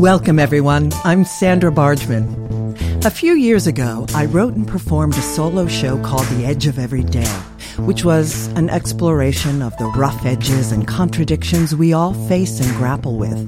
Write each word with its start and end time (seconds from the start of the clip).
Welcome, 0.00 0.38
everyone. 0.38 0.92
I'm 1.04 1.26
Sandra 1.26 1.70
Bargman. 1.70 2.74
A 3.04 3.10
few 3.10 3.34
years 3.34 3.66
ago, 3.66 4.06
I 4.14 4.24
wrote 4.24 4.54
and 4.54 4.66
performed 4.66 5.12
a 5.12 5.20
solo 5.20 5.66
show 5.66 6.02
called 6.02 6.26
The 6.28 6.46
Edge 6.46 6.66
of 6.66 6.78
Every 6.78 7.02
Day, 7.02 7.28
which 7.76 8.02
was 8.02 8.46
an 8.54 8.70
exploration 8.70 9.60
of 9.60 9.76
the 9.76 9.84
rough 9.88 10.24
edges 10.24 10.72
and 10.72 10.88
contradictions 10.88 11.76
we 11.76 11.92
all 11.92 12.14
face 12.28 12.60
and 12.60 12.74
grapple 12.78 13.18
with. 13.18 13.46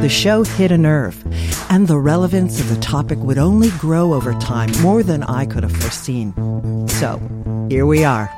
The 0.00 0.08
show 0.08 0.42
hit 0.42 0.72
a 0.72 0.78
nerve, 0.78 1.22
and 1.68 1.86
the 1.86 1.98
relevance 1.98 2.58
of 2.60 2.70
the 2.70 2.80
topic 2.80 3.18
would 3.18 3.36
only 3.36 3.68
grow 3.72 4.14
over 4.14 4.32
time 4.40 4.72
more 4.80 5.02
than 5.02 5.22
I 5.22 5.44
could 5.44 5.64
have 5.64 5.76
foreseen. 5.76 6.32
So, 6.88 7.20
here 7.68 7.84
we 7.84 8.04
are. 8.04 8.32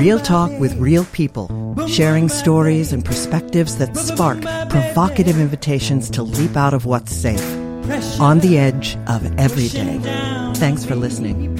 Real 0.00 0.18
talk 0.18 0.50
with 0.58 0.76
real 0.78 1.04
people, 1.12 1.46
sharing 1.88 2.28
stories 2.28 2.92
and 2.92 3.04
perspectives 3.04 3.76
that 3.78 3.96
spark 3.96 4.40
provocative 4.68 5.38
invitations 5.38 6.10
to 6.10 6.22
leap 6.22 6.56
out 6.56 6.74
of 6.74 6.86
what's 6.86 7.12
safe. 7.12 7.44
On 8.20 8.38
the 8.40 8.58
edge 8.58 8.96
of 9.08 9.38
every 9.38 9.68
day. 9.68 9.98
Thanks 10.54 10.84
for 10.84 10.94
listening. 10.94 11.58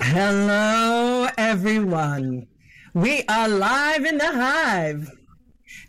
Hello, 0.00 1.28
everyone. 1.38 2.46
We 2.92 3.24
are 3.28 3.48
live 3.48 4.04
in 4.04 4.18
the 4.18 4.30
hive. 4.30 5.10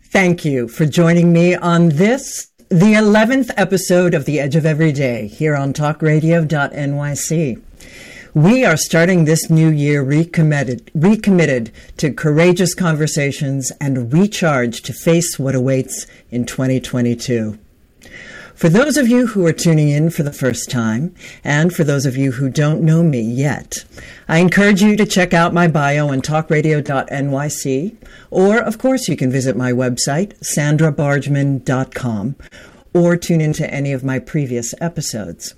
Thank 0.05 0.45
you 0.45 0.69
for 0.69 0.85
joining 0.85 1.33
me 1.33 1.55
on 1.55 1.89
this, 1.89 2.47
the 2.69 2.93
11th 2.93 3.51
episode 3.57 4.13
of 4.13 4.23
The 4.23 4.39
Edge 4.39 4.55
of 4.55 4.65
Every 4.65 4.93
Day 4.93 5.27
here 5.27 5.55
on 5.55 5.73
talkradio.nyc. 5.73 7.61
We 8.35 8.65
are 8.65 8.77
starting 8.77 9.25
this 9.25 9.51
new 9.51 9.69
year 9.69 10.01
recommitted, 10.01 10.89
recommitted 10.95 11.71
to 11.97 12.11
courageous 12.11 12.73
conversations 12.73 13.71
and 13.79 14.11
recharged 14.11 14.85
to 14.85 14.93
face 14.93 15.37
what 15.37 15.53
awaits 15.53 16.07
in 16.31 16.45
2022. 16.45 17.59
For 18.55 18.69
those 18.69 18.97
of 18.97 19.07
you 19.07 19.27
who 19.27 19.45
are 19.45 19.53
tuning 19.53 19.89
in 19.89 20.09
for 20.09 20.23
the 20.23 20.33
first 20.33 20.71
time, 20.71 21.13
and 21.43 21.71
for 21.71 21.83
those 21.83 22.07
of 22.07 22.17
you 22.17 22.31
who 22.31 22.49
don't 22.49 22.81
know 22.81 23.03
me 23.03 23.21
yet, 23.21 23.85
I 24.27 24.39
encourage 24.39 24.81
you 24.81 24.95
to 24.97 25.05
check 25.05 25.35
out 25.35 25.53
my 25.53 25.67
bio 25.67 26.07
on 26.07 26.23
talkradio.nyc, 26.23 27.95
or 28.31 28.57
of 28.57 28.79
course 28.79 29.07
you 29.07 29.15
can 29.15 29.29
visit 29.29 29.55
my 29.55 29.71
website, 29.71 30.33
sandrabargman.com, 30.39 32.35
or 32.95 33.15
tune 33.15 33.41
into 33.41 33.71
any 33.71 33.93
of 33.93 34.03
my 34.03 34.17
previous 34.17 34.73
episodes. 34.81 35.53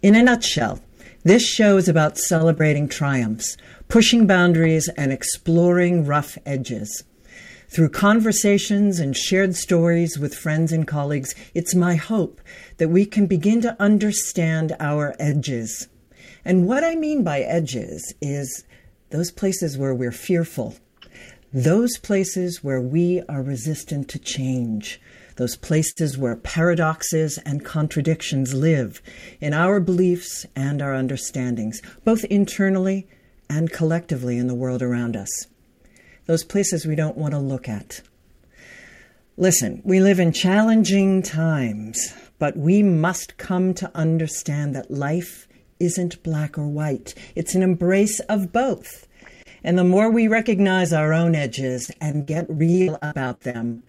In 0.00 0.14
a 0.14 0.22
nutshell, 0.22 0.80
this 1.24 1.46
show 1.46 1.76
is 1.76 1.88
about 1.88 2.18
celebrating 2.18 2.88
triumphs, 2.88 3.56
pushing 3.88 4.26
boundaries, 4.26 4.88
and 4.96 5.12
exploring 5.12 6.04
rough 6.04 6.36
edges. 6.44 7.04
Through 7.68 7.90
conversations 7.90 8.98
and 8.98 9.16
shared 9.16 9.54
stories 9.54 10.18
with 10.18 10.34
friends 10.34 10.72
and 10.72 10.86
colleagues, 10.86 11.34
it's 11.54 11.74
my 11.74 11.94
hope 11.94 12.40
that 12.76 12.88
we 12.88 13.06
can 13.06 13.26
begin 13.26 13.60
to 13.62 13.76
understand 13.80 14.76
our 14.78 15.14
edges. 15.18 15.88
And 16.44 16.66
what 16.66 16.84
I 16.84 16.96
mean 16.96 17.22
by 17.22 17.40
edges 17.40 18.12
is 18.20 18.64
those 19.10 19.30
places 19.30 19.78
where 19.78 19.94
we're 19.94 20.12
fearful, 20.12 20.74
those 21.52 21.96
places 21.98 22.64
where 22.64 22.80
we 22.80 23.22
are 23.28 23.42
resistant 23.42 24.08
to 24.08 24.18
change, 24.18 25.00
those 25.36 25.56
places 25.56 26.18
where 26.18 26.36
paradoxes 26.36 27.38
and 27.38 27.64
contradictions 27.64 28.54
live 28.54 29.02
in 29.40 29.52
our 29.54 29.80
beliefs 29.80 30.46
and 30.54 30.82
our 30.82 30.94
understandings, 30.94 31.80
both 32.04 32.24
internally 32.24 33.06
and 33.48 33.72
collectively 33.72 34.38
in 34.38 34.46
the 34.46 34.54
world 34.54 34.82
around 34.82 35.16
us 35.16 35.46
those 36.26 36.44
places 36.44 36.86
we 36.86 36.94
don't 36.94 37.16
want 37.16 37.32
to 37.32 37.38
look 37.38 37.68
at. 37.68 38.00
Listen, 39.36 39.80
we 39.84 40.00
live 40.00 40.20
in 40.20 40.32
challenging 40.32 41.22
times, 41.22 42.14
but 42.38 42.56
we 42.56 42.82
must 42.82 43.38
come 43.38 43.74
to 43.74 43.90
understand 43.94 44.74
that 44.74 44.90
life 44.90 45.48
isn't 45.80 46.22
black 46.22 46.58
or 46.58 46.68
white. 46.68 47.14
It's 47.34 47.54
an 47.54 47.62
embrace 47.62 48.20
of 48.28 48.52
both. 48.52 49.08
And 49.64 49.78
the 49.78 49.84
more 49.84 50.10
we 50.10 50.28
recognize 50.28 50.92
our 50.92 51.12
own 51.12 51.34
edges 51.34 51.90
and 52.00 52.26
get 52.26 52.46
real 52.48 52.98
about 53.00 53.40
them, 53.40 53.82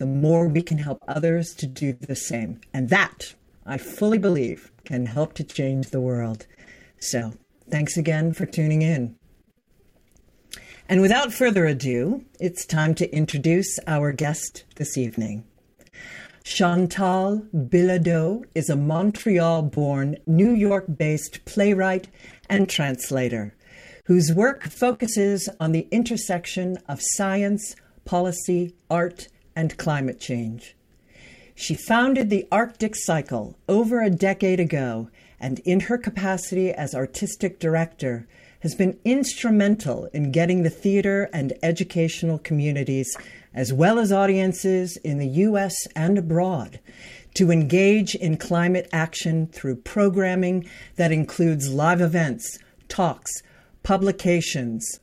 the 0.00 0.06
more 0.06 0.48
we 0.48 0.62
can 0.62 0.78
help 0.78 0.98
others 1.06 1.54
to 1.54 1.66
do 1.66 1.92
the 1.92 2.16
same. 2.16 2.58
And 2.72 2.88
that, 2.88 3.34
I 3.66 3.76
fully 3.76 4.16
believe, 4.16 4.72
can 4.86 5.04
help 5.04 5.34
to 5.34 5.44
change 5.44 5.90
the 5.90 6.00
world. 6.00 6.46
So, 6.98 7.34
thanks 7.70 7.98
again 7.98 8.32
for 8.32 8.46
tuning 8.46 8.80
in. 8.80 9.16
And 10.88 11.02
without 11.02 11.34
further 11.34 11.66
ado, 11.66 12.24
it's 12.40 12.64
time 12.64 12.94
to 12.94 13.14
introduce 13.14 13.78
our 13.86 14.10
guest 14.10 14.64
this 14.76 14.96
evening. 14.96 15.44
Chantal 16.44 17.46
Bilodeau 17.54 18.44
is 18.54 18.70
a 18.70 18.76
Montreal 18.76 19.62
born, 19.64 20.16
New 20.26 20.52
York 20.52 20.86
based 20.96 21.44
playwright 21.44 22.08
and 22.48 22.70
translator 22.70 23.54
whose 24.06 24.32
work 24.32 24.64
focuses 24.64 25.48
on 25.60 25.72
the 25.72 25.86
intersection 25.90 26.78
of 26.88 26.98
science, 27.00 27.76
policy, 28.04 28.74
art, 28.90 29.28
and 29.54 29.76
climate 29.76 30.20
change. 30.20 30.76
She 31.54 31.74
founded 31.74 32.30
the 32.30 32.46
Arctic 32.50 32.94
Cycle 32.96 33.58
over 33.68 34.00
a 34.00 34.10
decade 34.10 34.60
ago, 34.60 35.10
and 35.38 35.58
in 35.60 35.80
her 35.80 35.98
capacity 35.98 36.70
as 36.70 36.94
artistic 36.94 37.58
director, 37.58 38.26
has 38.60 38.74
been 38.74 38.98
instrumental 39.04 40.06
in 40.12 40.32
getting 40.32 40.62
the 40.62 40.70
theater 40.70 41.28
and 41.32 41.52
educational 41.62 42.38
communities, 42.38 43.14
as 43.54 43.72
well 43.72 43.98
as 43.98 44.12
audiences 44.12 44.96
in 44.98 45.18
the 45.18 45.26
U.S. 45.26 45.74
and 45.96 46.18
abroad, 46.18 46.78
to 47.34 47.50
engage 47.50 48.14
in 48.14 48.36
climate 48.36 48.88
action 48.92 49.46
through 49.46 49.76
programming 49.76 50.68
that 50.96 51.12
includes 51.12 51.72
live 51.72 52.00
events, 52.00 52.58
talks, 52.88 53.42
publications, 53.82 55.00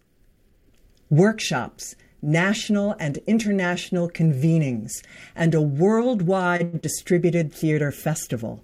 workshops, 1.09 1.95
national 2.27 2.93
and 2.99 3.17
international 3.25 4.09
convenings, 4.09 4.91
and 5.33 5.55
a 5.55 5.61
worldwide 5.61 6.81
distributed 6.81 7.53
theater 7.53 7.89
festival. 7.91 8.61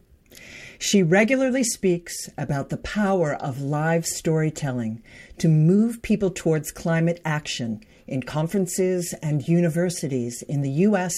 She 0.78 1.01
regularly 1.01 1.63
speaks 1.63 2.29
about 2.38 2.68
the 2.68 2.78
power 2.78 3.35
of 3.35 3.62
live 3.62 4.06
storytelling 4.06 5.01
to 5.38 5.47
move 5.47 6.01
people 6.01 6.29
towards 6.29 6.74
climate 6.74 7.22
action 7.24 7.81
in 8.06 8.24
conferences 8.24 9.16
and 9.24 9.47
universities 9.47 10.41
in 10.41 10.62
the 10.62 10.72
US, 10.88 11.16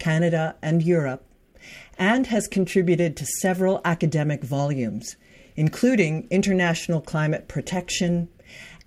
Canada, 0.00 0.56
and 0.60 0.82
Europe, 0.82 1.24
and 1.96 2.26
has 2.26 2.48
contributed 2.48 3.16
to 3.16 3.26
several 3.40 3.80
academic 3.84 4.42
volumes, 4.42 5.14
including 5.54 6.26
International 6.28 7.00
Climate 7.00 7.46
Protection 7.46 8.28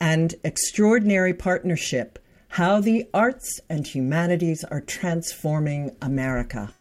and 0.02 0.36
Extraordinary 0.44 1.34
Partnership 1.34 2.20
How 2.58 2.82
the 2.82 3.08
Arts 3.14 3.60
and 3.70 3.86
Humanities 3.86 4.64
Are 4.64 4.82
Transforming 4.82 5.96
America. 6.02 6.74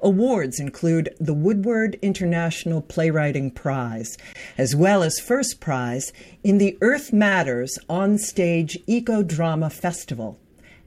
Awards 0.00 0.58
include 0.58 1.14
the 1.20 1.32
Woodward 1.32 1.96
International 2.02 2.82
Playwriting 2.82 3.52
Prize, 3.52 4.18
as 4.58 4.74
well 4.74 5.04
as 5.04 5.20
first 5.20 5.60
prize 5.60 6.12
in 6.42 6.58
the 6.58 6.76
Earth 6.80 7.12
Matters 7.12 7.78
Onstage 7.88 8.76
Eco 8.88 9.22
Drama 9.22 9.70
Festival 9.70 10.40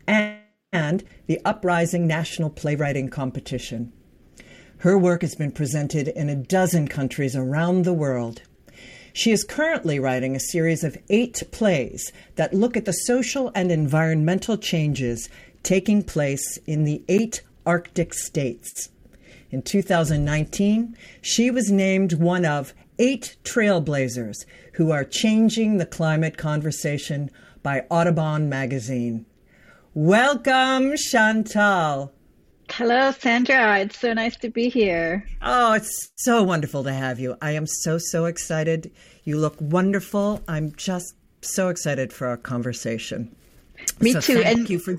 and 0.06 1.06
the 1.28 1.40
Uprising 1.46 2.06
National 2.06 2.50
Playwriting 2.50 3.08
Competition. 3.08 3.94
Her 4.80 4.98
work 4.98 5.22
has 5.22 5.34
been 5.34 5.54
presented 5.54 6.10
in 6.10 6.28
a 6.28 6.36
dozen 6.36 6.90
countries 6.90 7.38
around 7.38 7.86
the 7.86 7.94
world. 7.94 8.42
She 9.18 9.32
is 9.32 9.44
currently 9.44 9.98
writing 9.98 10.36
a 10.36 10.40
series 10.40 10.84
of 10.84 10.96
eight 11.10 11.42
plays 11.50 12.12
that 12.36 12.54
look 12.54 12.78
at 12.78 12.86
the 12.86 12.92
social 12.92 13.52
and 13.56 13.72
environmental 13.72 14.58
changes 14.58 15.28
taking 15.64 16.04
place 16.04 16.60
in 16.68 16.84
the 16.84 17.02
eight 17.10 17.42
Arctic 17.66 18.14
states. 18.14 18.90
In 19.50 19.64
2019, 19.64 20.96
she 21.20 21.50
was 21.50 21.72
named 21.72 22.14
one 22.14 22.46
of 22.46 22.76
eight 23.00 23.38
trailblazers 23.44 24.46
who 24.74 24.92
are 24.92 25.04
changing 25.04 25.78
the 25.78 25.88
climate 25.88 26.38
conversation 26.38 27.32
by 27.64 27.86
Audubon 27.90 28.48
magazine. 28.50 29.26
Welcome, 29.96 30.96
Chantal. 30.96 32.14
Hello, 32.70 33.12
Sandra. 33.12 33.80
It's 33.80 33.98
so 33.98 34.14
nice 34.14 34.36
to 34.38 34.50
be 34.50 34.70
here. 34.70 35.28
Oh, 35.42 35.74
it's 35.74 36.12
so 36.18 36.44
wonderful 36.44 36.84
to 36.84 36.94
have 36.94 37.20
you. 37.20 37.36
I 37.42 37.52
am 37.52 37.66
so, 37.66 37.98
so 37.98 38.26
excited. 38.26 38.92
You 39.24 39.38
look 39.38 39.56
wonderful. 39.60 40.42
I'm 40.48 40.74
just 40.76 41.16
so 41.42 41.70
excited 41.70 42.14
for 42.14 42.28
our 42.28 42.38
conversation. 42.38 43.36
Me 44.00 44.12
so 44.14 44.22
too. 44.22 44.42
Thank 44.44 44.58
and 44.60 44.70
you 44.70 44.80
for 44.80 44.96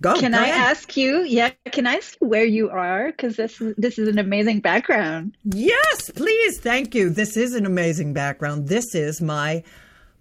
Go. 0.00 0.18
Can 0.18 0.32
go 0.32 0.38
I 0.38 0.46
ahead. 0.48 0.70
ask 0.70 0.96
you? 0.96 1.22
Yeah, 1.22 1.50
can 1.70 1.86
I 1.86 1.94
ask 1.94 2.16
you 2.20 2.26
where 2.26 2.44
you 2.44 2.70
are? 2.70 3.12
Because 3.12 3.36
this 3.36 3.60
is 3.60 3.72
this 3.78 4.00
is 4.00 4.08
an 4.08 4.18
amazing 4.18 4.58
background. 4.58 5.36
Yes, 5.44 6.10
please. 6.10 6.58
Thank 6.58 6.92
you. 6.92 7.08
This 7.08 7.36
is 7.36 7.54
an 7.54 7.64
amazing 7.66 8.12
background. 8.12 8.66
This 8.66 8.96
is 8.96 9.22
my 9.22 9.62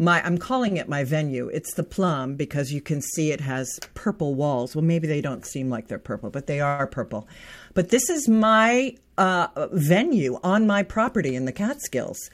my 0.02 0.22
I'm 0.26 0.38
calling 0.38 0.78
it 0.78 0.90
my 0.90 1.04
venue. 1.04 1.48
It's 1.50 1.76
the 1.76 1.84
plum 1.84 2.36
because 2.36 2.72
you 2.72 2.82
can 2.82 3.02
see 3.02 3.32
it 3.32 3.40
has 3.40 3.80
purple 3.94 4.34
walls. 4.34 4.76
Well, 4.76 4.84
maybe 4.84 5.08
they 5.08 5.22
don't 5.22 5.46
seem 5.46 5.70
like 5.70 5.88
they're 5.88 6.00
purple, 6.00 6.32
but 6.32 6.48
they 6.48 6.60
are 6.60 6.88
purple. 6.88 7.28
But 7.74 7.90
this 7.90 8.10
is 8.10 8.28
my 8.28 8.96
uh, 9.18 9.68
venue 9.72 10.40
on 10.44 10.66
my 10.66 10.84
property 10.84 11.36
in 11.36 11.46
the 11.46 11.52
Catskills, 11.52 12.32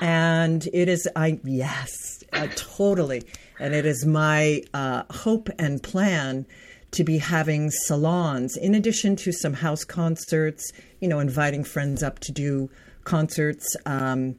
and 0.00 0.66
it 0.72 0.88
is 0.88 1.06
I 1.14 1.38
yes, 1.44 2.24
uh, 2.32 2.48
totally, 2.56 3.22
and 3.58 3.74
it 3.74 3.84
is 3.84 4.06
my 4.06 4.62
uh, 4.72 5.02
hope 5.10 5.50
and 5.58 5.82
plan 5.82 6.46
to 6.92 7.04
be 7.04 7.18
having 7.18 7.70
salons 7.70 8.56
in 8.56 8.74
addition 8.74 9.14
to 9.16 9.30
some 9.30 9.52
house 9.52 9.84
concerts. 9.84 10.72
You 11.00 11.08
know, 11.08 11.18
inviting 11.18 11.64
friends 11.64 12.02
up 12.02 12.18
to 12.20 12.32
do 12.32 12.70
concerts. 13.04 13.76
Um, 13.84 14.36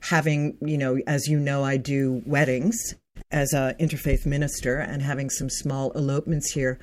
having, 0.00 0.56
you 0.60 0.78
know, 0.78 0.98
as 1.06 1.28
you 1.28 1.38
know, 1.38 1.64
I 1.64 1.76
do 1.76 2.22
weddings 2.26 2.94
as 3.30 3.52
an 3.52 3.74
interfaith 3.74 4.26
minister 4.26 4.78
and 4.78 5.02
having 5.02 5.30
some 5.30 5.48
small 5.50 5.92
elopements 5.92 6.52
here. 6.52 6.78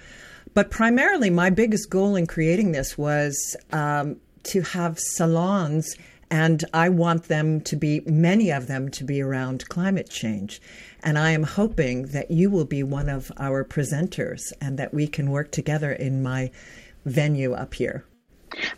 But 0.53 0.71
primarily, 0.71 1.29
my 1.29 1.49
biggest 1.49 1.89
goal 1.89 2.15
in 2.15 2.25
creating 2.25 2.71
this 2.71 2.97
was 2.97 3.55
um, 3.71 4.17
to 4.43 4.61
have 4.61 4.99
salons, 4.99 5.95
and 6.31 6.63
I 6.73 6.89
want 6.89 7.25
them 7.25 7.61
to 7.61 7.75
be, 7.75 8.01
many 8.05 8.51
of 8.51 8.67
them, 8.67 8.89
to 8.91 9.03
be 9.03 9.21
around 9.21 9.67
climate 9.69 10.09
change. 10.09 10.61
And 11.03 11.17
I 11.17 11.31
am 11.31 11.43
hoping 11.43 12.07
that 12.07 12.31
you 12.31 12.49
will 12.49 12.65
be 12.65 12.83
one 12.83 13.09
of 13.09 13.31
our 13.37 13.63
presenters 13.63 14.41
and 14.59 14.79
that 14.79 14.93
we 14.93 15.07
can 15.07 15.29
work 15.31 15.51
together 15.51 15.91
in 15.91 16.23
my 16.23 16.51
venue 17.05 17.53
up 17.53 17.73
here. 17.73 18.05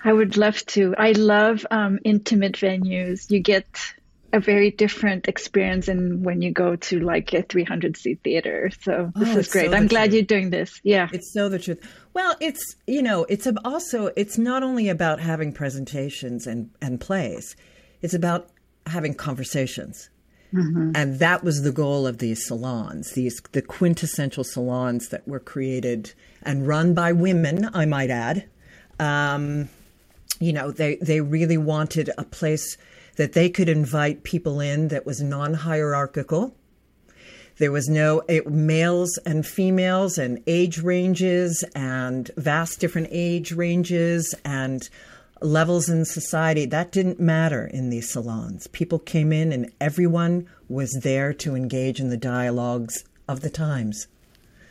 I 0.03 0.13
would 0.13 0.37
love 0.37 0.65
to. 0.67 0.93
I 0.97 1.11
love 1.13 1.65
um, 1.71 1.99
intimate 2.03 2.53
venues. 2.53 3.29
You 3.31 3.39
get 3.39 3.93
a 4.31 4.39
very 4.39 4.71
different 4.71 5.27
experience 5.27 5.87
than 5.87 6.23
when 6.23 6.41
you 6.41 6.51
go 6.51 6.75
to 6.75 6.99
like 6.99 7.33
a 7.33 7.41
300 7.41 7.97
seat 7.97 8.19
theater. 8.23 8.69
So 8.81 9.11
this 9.15 9.35
oh, 9.35 9.39
is 9.39 9.47
great. 9.47 9.71
So 9.71 9.77
I'm 9.77 9.87
glad 9.87 10.05
truth. 10.05 10.13
you're 10.13 10.23
doing 10.23 10.49
this. 10.49 10.79
Yeah. 10.83 11.09
It's 11.11 11.33
so 11.33 11.49
the 11.49 11.59
truth. 11.59 11.79
Well, 12.13 12.35
it's, 12.39 12.75
you 12.85 13.01
know, 13.01 13.25
it's 13.25 13.47
also, 13.65 14.07
it's 14.15 14.37
not 14.37 14.63
only 14.63 14.89
about 14.89 15.19
having 15.19 15.51
presentations 15.51 16.47
and, 16.47 16.69
and 16.81 16.99
plays, 16.99 17.55
it's 18.01 18.13
about 18.13 18.49
having 18.85 19.13
conversations. 19.13 20.09
Mm-hmm. 20.53 20.91
And 20.95 21.19
that 21.19 21.43
was 21.43 21.61
the 21.61 21.71
goal 21.71 22.07
of 22.07 22.17
these 22.17 22.45
salons, 22.45 23.11
these 23.11 23.39
the 23.51 23.61
quintessential 23.61 24.43
salons 24.43 25.09
that 25.09 25.27
were 25.27 25.39
created 25.39 26.13
and 26.41 26.67
run 26.67 26.95
by 26.95 27.11
women, 27.11 27.69
I 27.73 27.85
might 27.85 28.09
add. 28.09 28.45
Um, 28.99 29.69
you 30.39 30.51
know, 30.51 30.71
they 30.71 30.95
they 30.95 31.21
really 31.21 31.57
wanted 31.57 32.09
a 32.17 32.23
place 32.23 32.77
that 33.19 33.33
they 33.33 33.49
could 33.49 33.67
invite 33.67 34.23
people 34.23 34.61
in 34.61 34.87
that 34.87 35.05
was 35.05 35.21
non 35.21 35.53
hierarchical. 35.53 36.55
There 37.57 37.69
was 37.69 37.89
no 37.89 38.21
it, 38.29 38.49
males 38.49 39.19
and 39.25 39.45
females 39.45 40.17
and 40.17 40.41
age 40.47 40.79
ranges 40.79 41.65
and 41.75 42.31
vast 42.37 42.79
different 42.79 43.09
age 43.11 43.51
ranges 43.51 44.33
and 44.45 44.89
levels 45.41 45.89
in 45.89 46.05
society. 46.05 46.65
That 46.65 46.93
didn't 46.93 47.19
matter 47.19 47.67
in 47.67 47.89
these 47.89 48.09
salons. 48.09 48.67
People 48.67 48.99
came 48.99 49.33
in 49.33 49.51
and 49.51 49.69
everyone 49.81 50.47
was 50.69 50.97
there 51.03 51.33
to 51.33 51.55
engage 51.55 51.99
in 51.99 52.09
the 52.09 52.15
dialogues 52.15 53.03
of 53.27 53.41
the 53.41 53.49
times. 53.49 54.07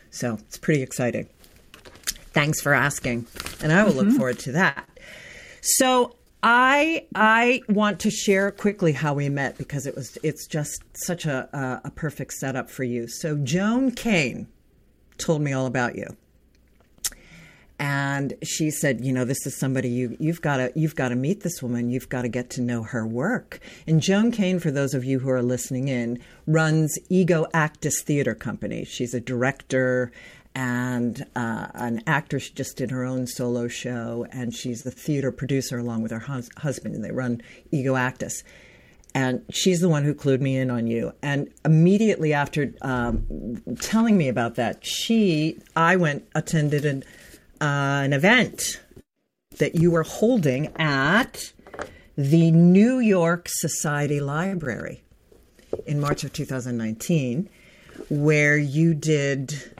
So 0.08 0.38
it's 0.48 0.56
pretty 0.56 0.80
exciting. 0.80 1.28
Thanks 2.32 2.62
for 2.62 2.72
asking. 2.72 3.26
And 3.62 3.74
I 3.74 3.84
will 3.84 3.92
mm-hmm. 3.92 4.08
look 4.08 4.16
forward 4.16 4.38
to 4.38 4.52
that. 4.52 4.88
So 5.60 6.14
I 6.42 7.06
I 7.14 7.62
want 7.68 8.00
to 8.00 8.10
share 8.10 8.50
quickly 8.50 8.92
how 8.92 9.14
we 9.14 9.28
met 9.28 9.58
because 9.58 9.86
it 9.86 9.96
was 9.96 10.16
it's 10.22 10.46
just 10.46 10.82
such 10.94 11.26
a 11.26 11.48
a, 11.52 11.88
a 11.88 11.90
perfect 11.90 12.34
setup 12.34 12.70
for 12.70 12.84
you. 12.84 13.08
So 13.08 13.36
Joan 13.36 13.90
Kane 13.90 14.46
told 15.18 15.42
me 15.42 15.52
all 15.52 15.66
about 15.66 15.96
you. 15.96 16.06
And 17.80 18.34
she 18.42 18.72
said, 18.72 19.04
you 19.04 19.12
know, 19.12 19.24
this 19.24 19.46
is 19.46 19.56
somebody 19.56 19.88
you 19.88 20.16
you've 20.18 20.42
got 20.42 20.56
to 20.56 20.72
you've 20.74 20.96
got 20.96 21.10
to 21.10 21.16
meet 21.16 21.42
this 21.42 21.62
woman. 21.62 21.90
You've 21.90 22.08
got 22.08 22.22
to 22.22 22.28
get 22.28 22.50
to 22.50 22.60
know 22.60 22.82
her 22.82 23.06
work. 23.06 23.60
And 23.86 24.00
Joan 24.00 24.32
Kane, 24.32 24.58
for 24.58 24.72
those 24.72 24.94
of 24.94 25.04
you 25.04 25.20
who 25.20 25.30
are 25.30 25.42
listening 25.42 25.86
in, 25.86 26.18
runs 26.46 26.98
Ego 27.08 27.46
Actus 27.54 28.02
Theater 28.02 28.34
Company. 28.34 28.84
She's 28.84 29.14
a 29.14 29.20
director 29.20 30.10
and 30.54 31.24
uh, 31.36 31.68
an 31.74 32.02
actress 32.06 32.50
just 32.50 32.76
did 32.76 32.90
her 32.90 33.04
own 33.04 33.26
solo 33.26 33.68
show, 33.68 34.26
and 34.30 34.54
she's 34.54 34.82
the 34.82 34.90
theater 34.90 35.30
producer 35.30 35.78
along 35.78 36.02
with 36.02 36.10
her 36.10 36.18
hus- 36.18 36.50
husband, 36.56 36.94
and 36.94 37.04
they 37.04 37.12
run 37.12 37.42
Ego 37.70 37.96
Actus. 37.96 38.42
And 39.14 39.42
she's 39.50 39.80
the 39.80 39.88
one 39.88 40.04
who 40.04 40.14
clued 40.14 40.40
me 40.40 40.56
in 40.56 40.70
on 40.70 40.86
you. 40.86 41.12
And 41.22 41.50
immediately 41.64 42.32
after 42.32 42.74
um, 42.82 43.62
telling 43.80 44.16
me 44.16 44.28
about 44.28 44.56
that, 44.56 44.84
she, 44.84 45.58
I 45.74 45.96
went 45.96 46.28
attended 46.34 46.84
an, 46.84 47.04
uh, 47.60 48.02
an 48.04 48.12
event 48.12 48.80
that 49.58 49.74
you 49.74 49.90
were 49.90 50.02
holding 50.02 50.68
at 50.76 51.52
the 52.16 52.50
New 52.50 52.98
York 52.98 53.46
Society 53.48 54.20
Library 54.20 55.02
in 55.86 56.00
March 56.00 56.24
of 56.24 56.32
2019, 56.32 57.48
where 58.08 58.56
you 58.56 58.94
did 58.94 59.77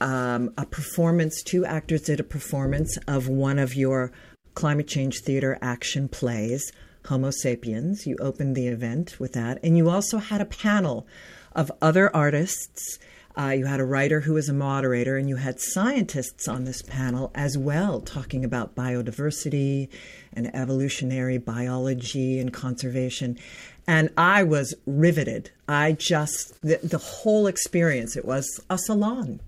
um, 0.00 0.52
a 0.56 0.66
performance, 0.66 1.42
two 1.42 1.64
actors 1.64 2.02
did 2.02 2.20
a 2.20 2.24
performance 2.24 2.96
of 3.06 3.28
one 3.28 3.58
of 3.58 3.74
your 3.74 4.12
climate 4.54 4.88
change 4.88 5.20
theater 5.20 5.58
action 5.62 6.08
plays, 6.08 6.72
Homo 7.06 7.30
Sapiens. 7.30 8.06
You 8.06 8.16
opened 8.20 8.56
the 8.56 8.68
event 8.68 9.18
with 9.18 9.32
that. 9.34 9.58
And 9.62 9.76
you 9.76 9.88
also 9.88 10.18
had 10.18 10.40
a 10.40 10.46
panel 10.46 11.06
of 11.52 11.70
other 11.80 12.14
artists. 12.14 12.98
Uh, 13.36 13.50
you 13.50 13.66
had 13.66 13.78
a 13.78 13.84
writer 13.84 14.20
who 14.20 14.34
was 14.34 14.48
a 14.48 14.52
moderator, 14.52 15.16
and 15.16 15.28
you 15.28 15.36
had 15.36 15.60
scientists 15.60 16.48
on 16.48 16.64
this 16.64 16.82
panel 16.82 17.30
as 17.36 17.56
well, 17.56 18.00
talking 18.00 18.44
about 18.44 18.74
biodiversity 18.74 19.88
and 20.32 20.52
evolutionary 20.56 21.38
biology 21.38 22.40
and 22.40 22.52
conservation. 22.52 23.38
And 23.86 24.10
I 24.18 24.42
was 24.42 24.74
riveted. 24.86 25.52
I 25.68 25.92
just, 25.92 26.60
the, 26.62 26.80
the 26.82 26.98
whole 26.98 27.46
experience, 27.46 28.16
it 28.16 28.24
was 28.24 28.60
a 28.68 28.76
salon 28.76 29.40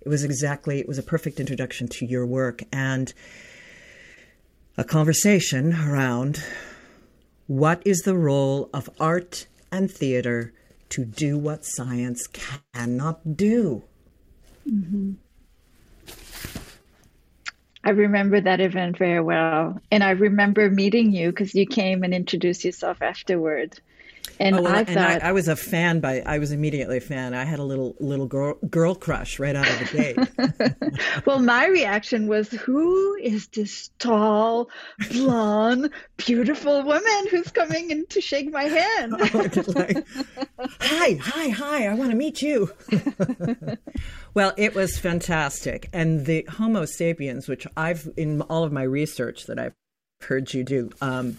it 0.00 0.08
was 0.08 0.24
exactly, 0.24 0.78
it 0.78 0.88
was 0.88 0.98
a 0.98 1.02
perfect 1.02 1.40
introduction 1.40 1.88
to 1.88 2.06
your 2.06 2.26
work 2.26 2.62
and 2.72 3.12
a 4.76 4.84
conversation 4.84 5.74
around 5.74 6.42
what 7.46 7.82
is 7.84 8.00
the 8.00 8.16
role 8.16 8.70
of 8.72 8.88
art 9.00 9.46
and 9.72 9.90
theater 9.90 10.52
to 10.90 11.04
do 11.04 11.36
what 11.36 11.64
science 11.64 12.26
cannot 12.72 13.36
do. 13.36 13.82
Mm-hmm. 14.70 15.12
I 17.84 17.90
remember 17.90 18.40
that 18.40 18.60
event 18.60 18.98
very 18.98 19.20
well. 19.20 19.80
And 19.90 20.04
I 20.04 20.10
remember 20.10 20.70
meeting 20.70 21.12
you 21.12 21.30
because 21.30 21.54
you 21.54 21.66
came 21.66 22.02
and 22.02 22.12
introduced 22.12 22.64
yourself 22.64 23.00
afterward. 23.00 23.80
And 24.40 24.56
oh, 24.56 24.62
well, 24.62 24.74
I 24.74 24.84
thought 24.84 25.22
I, 25.22 25.28
I, 25.28 25.32
was 25.32 25.48
a 25.48 25.56
fan 25.56 25.98
by 26.00 26.22
I 26.24 26.38
was 26.38 26.52
immediately 26.52 26.98
a 26.98 27.00
fan. 27.00 27.34
I 27.34 27.44
had 27.44 27.58
a 27.58 27.64
little 27.64 27.96
little 27.98 28.26
girl 28.26 28.54
girl 28.70 28.94
crush 28.94 29.38
right 29.38 29.56
out 29.56 29.68
of 29.68 29.78
the 29.78 29.96
gate. 29.96 31.26
well, 31.26 31.40
my 31.40 31.66
reaction 31.66 32.28
was, 32.28 32.50
"Who 32.50 33.16
is 33.16 33.48
this 33.48 33.90
tall, 33.98 34.70
blonde, 35.10 35.90
beautiful 36.18 36.84
woman 36.84 37.26
who's 37.30 37.50
coming 37.50 37.90
in 37.90 38.06
to 38.06 38.20
shake 38.20 38.52
my 38.52 38.64
hand?" 38.64 39.14
oh, 39.18 39.50
like, 39.68 40.06
hi, 40.80 41.18
hi, 41.20 41.48
hi! 41.48 41.86
I 41.86 41.94
want 41.94 42.10
to 42.10 42.16
meet 42.16 42.40
you. 42.40 42.70
well, 44.34 44.52
it 44.56 44.74
was 44.74 44.98
fantastic, 44.98 45.88
and 45.92 46.26
the 46.26 46.46
Homo 46.48 46.84
sapiens, 46.84 47.48
which 47.48 47.66
I've 47.76 48.08
in 48.16 48.42
all 48.42 48.62
of 48.62 48.72
my 48.72 48.84
research 48.84 49.46
that 49.46 49.58
I've 49.58 49.74
heard 50.20 50.54
you 50.54 50.62
do, 50.62 50.90
um, 51.00 51.38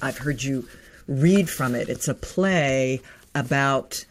I've 0.00 0.18
heard 0.18 0.42
you 0.42 0.66
read 1.08 1.48
from 1.48 1.74
it. 1.74 1.88
It's 1.88 2.08
a 2.08 2.14
play 2.14 3.00
about 3.34 4.04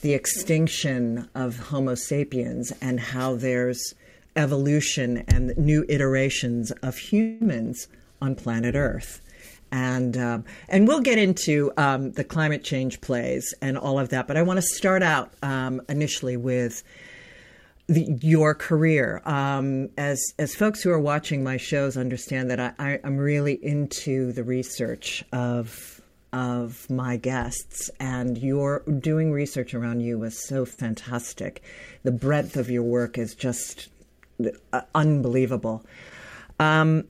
the 0.00 0.14
extinction 0.14 1.28
of 1.34 1.58
Homo 1.58 1.94
sapiens 1.94 2.72
and 2.80 2.98
how 2.98 3.34
there's 3.36 3.94
evolution 4.36 5.18
and 5.28 5.56
new 5.58 5.84
iterations 5.88 6.70
of 6.82 6.96
humans 6.96 7.88
on 8.22 8.34
planet 8.34 8.74
Earth. 8.74 9.20
And 9.72 10.16
um, 10.16 10.44
and 10.68 10.88
we'll 10.88 11.00
get 11.00 11.18
into 11.18 11.72
um, 11.76 12.12
the 12.12 12.24
climate 12.24 12.64
change 12.64 13.00
plays 13.00 13.54
and 13.62 13.78
all 13.78 14.00
of 14.00 14.08
that. 14.08 14.26
But 14.26 14.36
I 14.36 14.42
want 14.42 14.58
to 14.58 14.62
start 14.62 15.02
out 15.02 15.32
um, 15.42 15.80
initially 15.88 16.36
with 16.36 16.82
the, 17.86 18.18
your 18.20 18.54
career. 18.54 19.22
Um, 19.24 19.90
as 19.96 20.20
as 20.40 20.56
folks 20.56 20.82
who 20.82 20.90
are 20.90 20.98
watching 20.98 21.44
my 21.44 21.56
shows 21.56 21.96
understand 21.96 22.50
that 22.50 22.58
I, 22.58 22.72
I, 22.80 23.00
I'm 23.04 23.16
really 23.16 23.64
into 23.64 24.32
the 24.32 24.42
research 24.42 25.24
of 25.32 25.99
of 26.32 26.88
my 26.88 27.16
guests, 27.16 27.90
and 27.98 28.38
your 28.38 28.82
doing 28.98 29.32
research 29.32 29.74
around 29.74 30.00
you 30.00 30.18
was 30.18 30.46
so 30.46 30.64
fantastic. 30.64 31.62
The 32.02 32.12
breadth 32.12 32.56
of 32.56 32.70
your 32.70 32.82
work 32.82 33.18
is 33.18 33.34
just 33.34 33.88
uh, 34.72 34.82
unbelievable. 34.94 35.84
Um, 36.58 37.04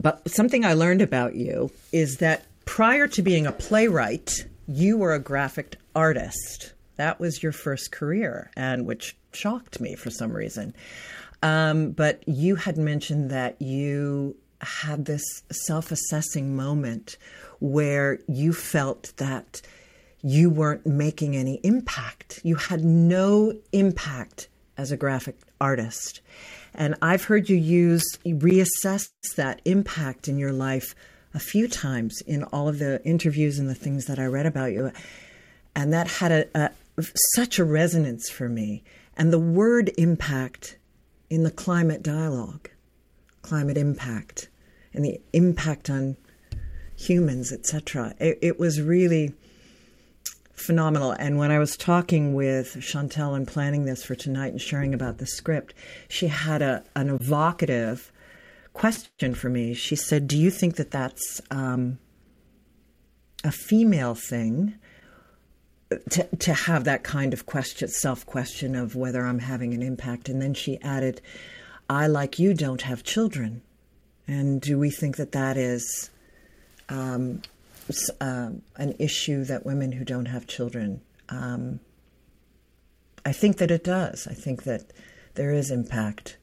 but 0.00 0.28
something 0.30 0.64
I 0.64 0.74
learned 0.74 1.02
about 1.02 1.34
you 1.34 1.70
is 1.92 2.18
that 2.18 2.44
prior 2.64 3.08
to 3.08 3.22
being 3.22 3.46
a 3.46 3.52
playwright, 3.52 4.46
you 4.68 4.98
were 4.98 5.14
a 5.14 5.18
graphic 5.18 5.76
artist. 5.94 6.74
That 6.96 7.20
was 7.20 7.42
your 7.42 7.52
first 7.52 7.92
career, 7.92 8.50
and 8.56 8.86
which 8.86 9.16
shocked 9.32 9.80
me 9.80 9.94
for 9.94 10.10
some 10.10 10.32
reason. 10.32 10.74
Um, 11.42 11.90
but 11.90 12.22
you 12.26 12.56
had 12.56 12.78
mentioned 12.78 13.30
that 13.30 13.60
you 13.60 14.36
had 14.60 15.04
this 15.04 15.42
self 15.50 15.90
assessing 15.90 16.56
moment 16.56 17.16
where 17.60 18.20
you 18.26 18.52
felt 18.52 19.12
that 19.16 19.62
you 20.22 20.50
weren't 20.50 20.86
making 20.86 21.36
any 21.36 21.60
impact. 21.62 22.40
You 22.42 22.56
had 22.56 22.84
no 22.84 23.54
impact 23.72 24.48
as 24.76 24.90
a 24.90 24.96
graphic 24.96 25.36
artist. 25.60 26.20
And 26.74 26.94
I've 27.00 27.24
heard 27.24 27.48
you 27.48 27.56
use, 27.56 28.04
reassess 28.24 29.08
that 29.36 29.60
impact 29.64 30.28
in 30.28 30.38
your 30.38 30.52
life 30.52 30.94
a 31.32 31.38
few 31.38 31.68
times 31.68 32.20
in 32.26 32.44
all 32.44 32.68
of 32.68 32.78
the 32.78 33.02
interviews 33.04 33.58
and 33.58 33.68
the 33.68 33.74
things 33.74 34.06
that 34.06 34.18
I 34.18 34.26
read 34.26 34.46
about 34.46 34.72
you. 34.72 34.90
And 35.74 35.92
that 35.92 36.08
had 36.08 36.32
a, 36.32 36.48
a 36.54 36.70
such 37.34 37.58
a 37.58 37.64
resonance 37.64 38.30
for 38.30 38.48
me. 38.48 38.82
And 39.16 39.32
the 39.32 39.38
word 39.38 39.90
impact 39.96 40.78
in 41.30 41.42
the 41.42 41.50
climate 41.50 42.02
dialogue, 42.02 42.70
climate 43.46 43.78
impact, 43.78 44.48
and 44.92 45.04
the 45.04 45.20
impact 45.32 45.88
on 45.88 46.16
humans, 46.96 47.52
etc. 47.52 48.14
It, 48.18 48.38
it, 48.42 48.58
was 48.58 48.80
really 48.80 49.34
phenomenal. 50.52 51.12
And 51.12 51.38
when 51.38 51.50
I 51.50 51.58
was 51.58 51.76
talking 51.76 52.34
with 52.34 52.78
Chantal 52.80 53.34
and 53.34 53.46
planning 53.46 53.84
this 53.84 54.02
for 54.02 54.14
tonight 54.14 54.52
and 54.52 54.60
sharing 54.60 54.94
about 54.94 55.18
the 55.18 55.26
script, 55.26 55.74
she 56.08 56.26
had 56.28 56.62
a, 56.62 56.82
an 56.96 57.10
evocative 57.10 58.10
question 58.72 59.34
for 59.34 59.48
me. 59.48 59.74
She 59.74 59.94
said, 59.94 60.26
"Do 60.26 60.36
you 60.36 60.50
think 60.50 60.76
that 60.76 60.90
that's 60.90 61.40
um, 61.50 61.98
a 63.44 63.52
female 63.52 64.14
thing?" 64.14 64.74
To, 66.10 66.24
to 66.38 66.52
have 66.52 66.82
that 66.82 67.04
kind 67.04 67.32
of 67.32 67.46
question, 67.46 67.86
self 67.86 68.26
question 68.26 68.74
of 68.74 68.96
whether 68.96 69.24
I'm 69.24 69.38
having 69.38 69.72
an 69.72 69.84
impact. 69.84 70.28
And 70.28 70.42
then 70.42 70.52
she 70.52 70.80
added, 70.82 71.22
I, 71.88 72.06
like 72.06 72.38
you, 72.38 72.54
don't 72.54 72.82
have 72.82 73.02
children. 73.04 73.62
And 74.26 74.60
do 74.60 74.78
we 74.78 74.90
think 74.90 75.16
that 75.16 75.32
that 75.32 75.56
is 75.56 76.10
um, 76.88 77.42
uh, 78.20 78.50
an 78.76 78.94
issue 78.98 79.44
that 79.44 79.64
women 79.64 79.92
who 79.92 80.04
don't 80.04 80.26
have 80.26 80.46
children? 80.46 81.00
Um, 81.28 81.80
I 83.24 83.32
think 83.32 83.58
that 83.58 83.70
it 83.70 83.84
does. 83.84 84.26
I 84.28 84.34
think 84.34 84.64
that 84.64 84.92
there 85.34 85.52
is 85.52 85.70
impact. 85.70 86.36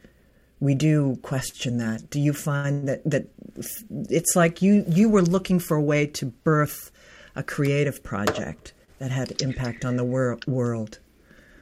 We 0.60 0.76
do 0.76 1.18
question 1.22 1.78
that. 1.78 2.10
Do 2.10 2.20
you 2.20 2.34
find 2.34 2.88
that 2.88 3.04
that 3.04 3.28
it's 4.10 4.36
like 4.36 4.62
you 4.62 4.86
you 4.88 5.10
were 5.10 5.22
looking 5.22 5.60
for 5.60 5.76
a 5.76 5.82
way 5.82 6.06
to 6.08 6.28
birth 6.28 6.92
a 7.36 7.44
creative 7.44 8.04
project 8.04 8.74
that 9.00 9.12
had 9.12 9.42
impact 9.42 9.84
on 9.84 9.98
the 9.98 10.04
wor- 10.04 10.40
world? 10.48 11.00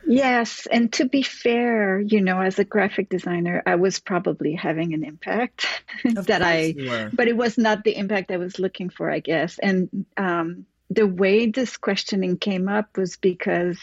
Yes, 0.06 0.68
and 0.70 0.92
to 0.94 1.06
be 1.06 1.22
fair, 1.22 2.00
you 2.00 2.22
know, 2.22 2.42
as 2.42 2.60
a 2.60 2.64
graphic 2.64 3.10
designer, 3.10 3.62
I 3.66 3.76
was 3.76 4.00
probably 4.00 4.54
having 4.54 4.94
an 4.94 5.04
impact 5.04 5.66
that 6.04 6.42
I, 6.42 7.10
but 7.14 7.28
it 7.28 7.38
was 7.38 7.58
not 7.58 7.84
the 7.84 7.96
impact 7.96 8.32
I 8.32 8.38
was 8.38 8.60
looking 8.60 8.90
for, 8.90 9.10
I 9.10 9.20
guess. 9.20 9.60
And 9.60 10.06
um, 10.18 10.66
the 10.90 11.08
way 11.08 11.48
this 11.48 11.78
questioning 11.78 12.38
came 12.38 12.68
up 12.68 12.98
was 12.98 13.16
because 13.18 13.80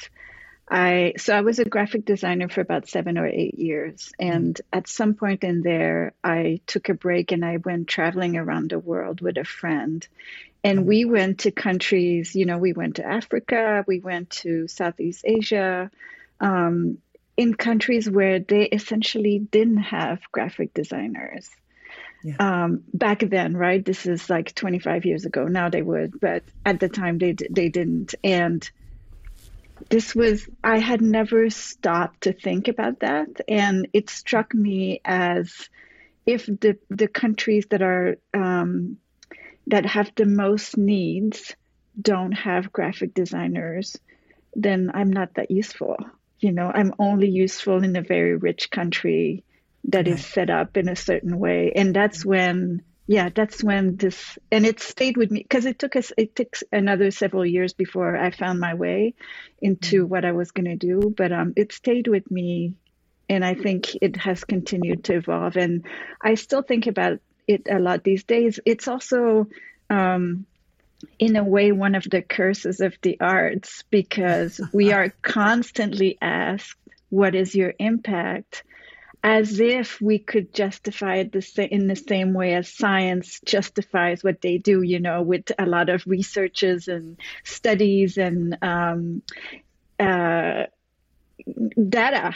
I, 0.70 1.14
so 1.16 1.34
I 1.34 1.40
was 1.40 1.58
a 1.58 1.64
graphic 1.64 2.04
designer 2.04 2.48
for 2.48 2.60
about 2.60 2.88
seven 2.88 3.16
or 3.16 3.26
eight 3.26 3.58
years, 3.58 4.12
and 4.18 4.54
mm-hmm. 4.54 4.78
at 4.78 4.88
some 4.88 5.14
point 5.14 5.44
in 5.44 5.62
there, 5.62 6.12
I 6.22 6.60
took 6.66 6.88
a 6.88 6.94
break 6.94 7.32
and 7.32 7.44
I 7.44 7.56
went 7.56 7.88
traveling 7.88 8.36
around 8.36 8.70
the 8.70 8.78
world 8.78 9.20
with 9.20 9.38
a 9.38 9.44
friend, 9.44 10.06
and 10.64 10.86
we 10.86 11.04
went 11.04 11.40
to 11.40 11.50
countries, 11.50 12.34
you 12.34 12.44
know, 12.44 12.58
we 12.58 12.72
went 12.72 12.96
to 12.96 13.06
Africa, 13.06 13.84
we 13.86 14.00
went 14.00 14.30
to 14.30 14.66
Southeast 14.68 15.24
Asia, 15.24 15.90
um, 16.40 16.98
in 17.36 17.54
countries 17.54 18.10
where 18.10 18.40
they 18.40 18.64
essentially 18.64 19.38
didn't 19.38 19.78
have 19.78 20.20
graphic 20.32 20.74
designers. 20.74 21.48
Yeah. 22.24 22.34
Um, 22.40 22.82
back 22.92 23.20
then, 23.20 23.56
right? 23.56 23.84
This 23.84 24.06
is 24.06 24.28
like 24.28 24.52
25 24.54 25.04
years 25.04 25.24
ago. 25.24 25.44
Now 25.44 25.68
they 25.68 25.82
would, 25.82 26.18
but 26.20 26.42
at 26.64 26.80
the 26.80 26.88
time 26.88 27.18
they 27.18 27.36
they 27.48 27.68
didn't. 27.68 28.16
And 28.24 28.68
this 29.88 30.16
was 30.16 30.48
I 30.64 30.78
had 30.78 31.00
never 31.00 31.48
stopped 31.50 32.22
to 32.22 32.32
think 32.32 32.66
about 32.66 33.00
that, 33.00 33.28
and 33.46 33.86
it 33.92 34.10
struck 34.10 34.52
me 34.52 35.00
as 35.04 35.68
if 36.26 36.46
the 36.46 36.76
the 36.90 37.06
countries 37.06 37.66
that 37.70 37.82
are 37.82 38.16
um, 38.34 38.98
that 39.68 39.86
have 39.86 40.10
the 40.16 40.26
most 40.26 40.76
needs 40.76 41.54
don't 42.00 42.32
have 42.32 42.72
graphic 42.72 43.14
designers, 43.14 43.96
then 44.54 44.90
I'm 44.94 45.10
not 45.10 45.34
that 45.34 45.50
useful. 45.50 45.96
You 46.40 46.52
know, 46.52 46.70
I'm 46.72 46.94
only 46.98 47.28
useful 47.28 47.82
in 47.82 47.96
a 47.96 48.02
very 48.02 48.36
rich 48.36 48.70
country 48.70 49.44
that 49.84 50.06
right. 50.06 50.18
is 50.18 50.24
set 50.24 50.50
up 50.50 50.76
in 50.76 50.88
a 50.88 50.96
certain 50.96 51.38
way. 51.38 51.72
And 51.74 51.94
that's 51.94 52.24
when, 52.24 52.82
yeah, 53.06 53.30
that's 53.34 53.62
when 53.62 53.96
this, 53.96 54.38
and 54.50 54.64
it 54.64 54.80
stayed 54.80 55.16
with 55.16 55.30
me 55.30 55.42
because 55.42 55.66
it 55.66 55.78
took 55.78 55.96
us, 55.96 56.12
it 56.16 56.36
took 56.36 56.56
another 56.72 57.10
several 57.10 57.44
years 57.44 57.72
before 57.72 58.16
I 58.16 58.30
found 58.30 58.60
my 58.60 58.74
way 58.74 59.14
into 59.60 60.02
mm-hmm. 60.02 60.10
what 60.10 60.24
I 60.24 60.32
was 60.32 60.52
going 60.52 60.66
to 60.66 60.76
do. 60.76 61.12
But 61.16 61.32
um, 61.32 61.52
it 61.56 61.72
stayed 61.72 62.08
with 62.08 62.30
me. 62.30 62.74
And 63.30 63.44
I 63.44 63.54
think 63.54 63.94
it 64.00 64.16
has 64.16 64.44
continued 64.44 65.04
to 65.04 65.16
evolve. 65.16 65.56
And 65.56 65.84
I 66.22 66.34
still 66.36 66.62
think 66.62 66.86
about 66.86 67.18
it 67.48 67.66
a 67.68 67.78
lot 67.78 68.04
these 68.04 68.24
days. 68.24 68.60
It's 68.64 68.86
also 68.86 69.48
um, 69.90 70.46
in 71.18 71.36
a 71.36 71.44
way 71.44 71.72
one 71.72 71.94
of 71.94 72.04
the 72.04 72.22
curses 72.22 72.80
of 72.80 72.96
the 73.02 73.18
arts 73.20 73.84
because 73.90 74.60
we 74.72 74.92
are 74.92 75.12
constantly 75.22 76.18
asked 76.20 76.78
what 77.10 77.34
is 77.34 77.54
your 77.54 77.72
impact 77.78 78.62
as 79.22 79.58
if 79.58 80.00
we 80.00 80.18
could 80.18 80.54
justify 80.54 81.16
it 81.16 81.32
the 81.32 81.68
in 81.74 81.88
the 81.88 81.96
same 81.96 82.34
way 82.34 82.54
as 82.54 82.68
science 82.68 83.40
justifies 83.44 84.22
what 84.22 84.40
they 84.40 84.58
do 84.58 84.82
you 84.82 85.00
know 85.00 85.22
with 85.22 85.50
a 85.58 85.66
lot 85.66 85.88
of 85.88 86.06
researches 86.06 86.86
and 86.86 87.16
studies 87.42 88.16
and 88.16 88.56
um, 88.62 89.22
uh, 89.98 90.64
data 91.88 92.34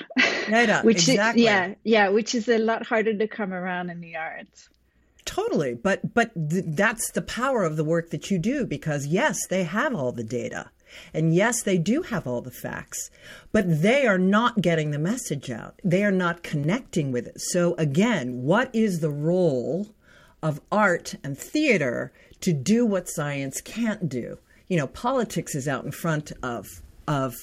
data 0.48 0.80
which 0.84 1.08
exactly. 1.08 1.42
is, 1.42 1.46
yeah 1.46 1.74
yeah 1.84 2.08
which 2.08 2.34
is 2.34 2.48
a 2.48 2.58
lot 2.58 2.84
harder 2.84 3.14
to 3.14 3.28
come 3.28 3.52
around 3.52 3.90
in 3.90 4.00
the 4.00 4.16
arts 4.16 4.68
Totally, 5.24 5.74
but 5.74 6.14
but 6.14 6.32
th- 6.34 6.64
that's 6.66 7.10
the 7.12 7.22
power 7.22 7.64
of 7.64 7.76
the 7.76 7.84
work 7.84 8.10
that 8.10 8.30
you 8.30 8.38
do 8.38 8.66
because 8.66 9.06
yes, 9.06 9.46
they 9.48 9.64
have 9.64 9.94
all 9.94 10.12
the 10.12 10.24
data. 10.24 10.70
And 11.14 11.34
yes, 11.34 11.62
they 11.62 11.78
do 11.78 12.02
have 12.02 12.26
all 12.26 12.42
the 12.42 12.50
facts, 12.50 13.10
but 13.50 13.82
they 13.82 14.06
are 14.06 14.18
not 14.18 14.60
getting 14.60 14.90
the 14.90 14.98
message 14.98 15.50
out. 15.50 15.80
They 15.82 16.04
are 16.04 16.12
not 16.12 16.42
connecting 16.42 17.12
with 17.12 17.26
it. 17.26 17.40
So 17.40 17.74
again, 17.78 18.42
what 18.42 18.68
is 18.74 19.00
the 19.00 19.10
role 19.10 19.88
of 20.42 20.60
art 20.70 21.14
and 21.24 21.38
theater 21.38 22.12
to 22.40 22.52
do 22.52 22.84
what 22.84 23.08
science 23.08 23.60
can't 23.60 24.08
do? 24.08 24.38
You 24.68 24.76
know, 24.76 24.86
politics 24.86 25.54
is 25.54 25.68
out 25.68 25.84
in 25.84 25.92
front 25.92 26.32
of 26.42 26.68
of 27.06 27.34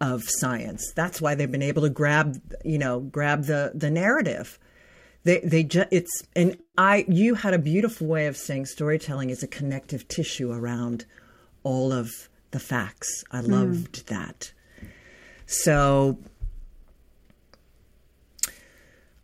of 0.00 0.22
science. 0.24 0.92
That's 0.96 1.20
why 1.20 1.34
they've 1.34 1.50
been 1.50 1.62
able 1.62 1.82
to 1.82 1.90
grab, 1.90 2.40
you 2.64 2.78
know, 2.78 3.00
grab 3.00 3.44
the 3.44 3.72
the 3.74 3.90
narrative 3.90 4.58
they 5.24 5.40
they 5.40 5.62
just 5.62 5.88
it's 5.90 6.22
and 6.34 6.56
I 6.78 7.04
you 7.08 7.34
had 7.34 7.54
a 7.54 7.58
beautiful 7.58 8.06
way 8.06 8.26
of 8.26 8.36
saying 8.36 8.66
storytelling 8.66 9.30
is 9.30 9.42
a 9.42 9.46
connective 9.46 10.08
tissue 10.08 10.52
around 10.52 11.04
all 11.62 11.92
of 11.92 12.28
the 12.50 12.60
facts. 12.60 13.24
I 13.30 13.40
hmm. 13.40 13.52
loved 13.52 13.92
mm. 13.92 14.06
that. 14.06 14.52
So 15.46 16.18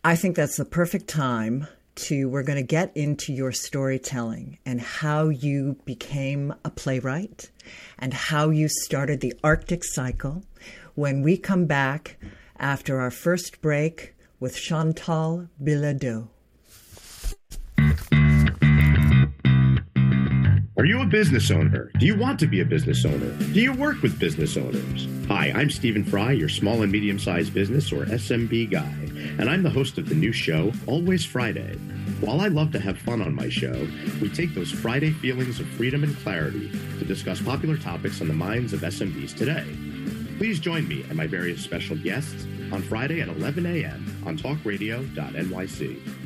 I 0.05 0.17
think 0.17 0.37
that's 0.37 0.57
the 0.57 0.65
perfect 0.65 1.09
time 1.09 1.67
to 1.97 2.29
we're 2.29 2.43
going 2.43 2.59
to 2.59 2.63
get 2.63 2.95
into 2.97 3.33
your 3.33 3.53
storytelling 3.53 4.59
and 4.67 4.81
how 4.81 5.29
you 5.29 5.77
became 5.85 6.55
a 6.65 6.71
playwright 6.71 7.51
and 7.99 8.13
how 8.13 8.51
you 8.51 8.69
started 8.69 9.21
the 9.21 9.35
Arctic 9.43 9.83
cycle. 9.83 10.43
When 10.95 11.23
we 11.23 11.37
come 11.37 11.67
back 11.67 12.19
after 12.59 13.01
our 13.01 13.11
first 13.11 13.61
break, 13.63 14.15
with 14.39 14.57
Chantal 14.57 15.49
Bilodeau. 15.63 16.29
Are 20.79 20.85
you 20.85 21.01
a 21.01 21.07
business 21.07 21.51
owner? 21.51 21.91
Do 21.99 22.05
you 22.05 22.15
want 22.17 22.39
to 22.41 22.47
be 22.47 22.61
a 22.61 22.65
business 22.65 23.05
owner? 23.07 23.31
Do 23.53 23.61
you 23.61 23.73
work 23.73 24.03
with 24.03 24.19
business 24.19 24.59
owners? 24.59 25.09
Hi, 25.27 25.51
I'm 25.55 25.71
Stephen 25.71 26.05
Fry, 26.05 26.33
your 26.33 26.51
small 26.51 26.83
and 26.83 26.93
medium 26.93 27.19
sized 27.19 27.55
business 27.55 27.91
or 27.91 28.05
SMB 28.05 28.71
guy, 28.71 28.95
and 29.39 29.49
I'm 29.49 29.63
the 29.63 29.71
host 29.71 29.97
of 29.97 30.09
the 30.09 30.15
new 30.15 30.33
show, 30.33 30.71
Always 30.87 31.25
Friday. 31.25 31.77
While 32.21 32.43
I 32.43 32.49
love 32.49 32.73
to 32.73 32.79
have 32.79 32.99
fun 32.99 33.23
on 33.23 33.35
my 33.35 33.49
show, 33.49 33.89
we 34.21 34.29
take 34.29 34.55
those 34.55 34.71
Friday 34.71 35.13
feelings 35.13 35.61
of 35.61 35.67
freedom 35.67 36.05
and 36.05 36.15
clarity 36.19 36.71
to 36.99 37.05
discuss 37.07 37.41
popular 37.41 37.79
topics 37.79 38.21
on 38.21 38.29
the 38.29 38.35
minds 38.35 38.75
of 38.75 38.81
SMBs 38.81 39.35
today. 39.35 39.67
Please 40.37 40.61
join 40.61 40.87
me 40.87 41.05
and 41.09 41.17
my 41.17 41.27
various 41.27 41.63
special 41.63 41.97
guests 41.97 42.47
on 42.73 42.83
Friday 42.83 43.21
at 43.21 43.29
11 43.29 43.67
a.m. 43.67 44.23
on 44.27 44.37
talkradio.nyc 44.37 46.26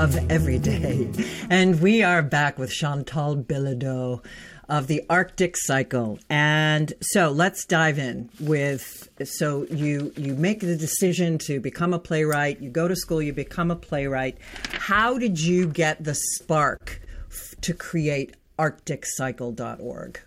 Of 0.00 0.16
every 0.30 0.58
day. 0.58 1.06
And 1.50 1.78
we 1.82 2.02
are 2.02 2.22
back 2.22 2.58
with 2.58 2.72
Chantal 2.72 3.36
Bilodeau 3.36 4.24
of 4.66 4.86
the 4.86 5.04
Arctic 5.10 5.58
Cycle. 5.58 6.18
And 6.30 6.94
so 7.02 7.30
let's 7.30 7.66
dive 7.66 7.98
in 7.98 8.30
with 8.40 9.10
so 9.24 9.66
you 9.66 10.10
you 10.16 10.34
make 10.36 10.60
the 10.60 10.74
decision 10.74 11.36
to 11.40 11.60
become 11.60 11.92
a 11.92 11.98
playwright, 11.98 12.62
you 12.62 12.70
go 12.70 12.88
to 12.88 12.96
school, 12.96 13.20
you 13.20 13.34
become 13.34 13.70
a 13.70 13.76
playwright. 13.76 14.38
How 14.72 15.18
did 15.18 15.38
you 15.38 15.66
get 15.66 16.02
the 16.02 16.14
spark 16.14 17.02
to 17.60 17.74
create 17.74 18.36
arcticcycle.org? 18.58 20.20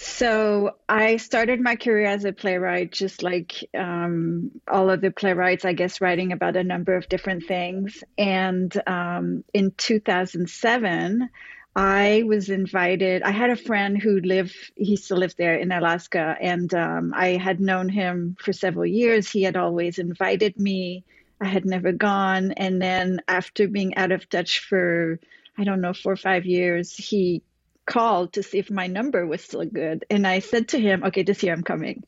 So 0.00 0.76
I 0.88 1.16
started 1.16 1.60
my 1.60 1.74
career 1.74 2.06
as 2.06 2.24
a 2.24 2.32
playwright, 2.32 2.92
just 2.92 3.24
like 3.24 3.68
um, 3.76 4.52
all 4.68 4.90
of 4.90 5.00
the 5.00 5.10
playwrights, 5.10 5.64
I 5.64 5.72
guess, 5.72 6.00
writing 6.00 6.30
about 6.30 6.56
a 6.56 6.62
number 6.62 6.94
of 6.94 7.08
different 7.08 7.46
things. 7.46 8.04
And 8.16 8.72
um, 8.86 9.42
in 9.52 9.72
2007, 9.76 11.28
I 11.74 12.22
was 12.26 12.48
invited. 12.48 13.22
I 13.22 13.32
had 13.32 13.50
a 13.50 13.56
friend 13.56 14.00
who 14.00 14.20
lived, 14.20 14.54
he 14.76 14.94
still 14.94 15.16
lived 15.16 15.36
there 15.36 15.56
in 15.56 15.72
Alaska, 15.72 16.36
and 16.40 16.72
um, 16.74 17.12
I 17.14 17.30
had 17.30 17.60
known 17.60 17.88
him 17.88 18.36
for 18.40 18.52
several 18.52 18.86
years. 18.86 19.28
He 19.28 19.42
had 19.42 19.56
always 19.56 19.98
invited 19.98 20.56
me. 20.60 21.04
I 21.40 21.46
had 21.46 21.64
never 21.64 21.90
gone. 21.90 22.52
And 22.52 22.80
then 22.80 23.20
after 23.26 23.66
being 23.66 23.96
out 23.96 24.12
of 24.12 24.28
touch 24.28 24.60
for, 24.60 25.18
I 25.56 25.64
don't 25.64 25.80
know, 25.80 25.92
four 25.92 26.12
or 26.12 26.16
five 26.16 26.46
years, 26.46 26.94
he 26.94 27.42
called 27.88 28.34
to 28.34 28.42
see 28.42 28.58
if 28.58 28.70
my 28.70 28.86
number 28.86 29.26
was 29.26 29.42
still 29.42 29.64
good 29.64 30.04
and 30.10 30.26
i 30.26 30.40
said 30.40 30.68
to 30.68 30.78
him 30.78 31.02
okay 31.02 31.22
this 31.22 31.42
year 31.42 31.54
i'm 31.54 31.62
coming 31.62 32.04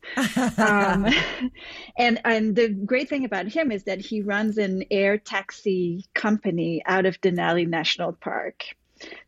um, 0.59 1.07
and 1.97 2.21
and 2.25 2.55
the 2.55 2.69
great 2.69 3.09
thing 3.09 3.25
about 3.25 3.49
him 3.49 3.73
is 3.73 3.85
that 3.85 3.99
he 3.99 4.21
runs 4.21 4.59
an 4.59 4.85
air 4.91 5.17
taxi 5.17 6.05
company 6.15 6.83
out 6.85 7.07
of 7.07 7.19
denali 7.23 7.67
national 7.67 8.13
park 8.13 8.65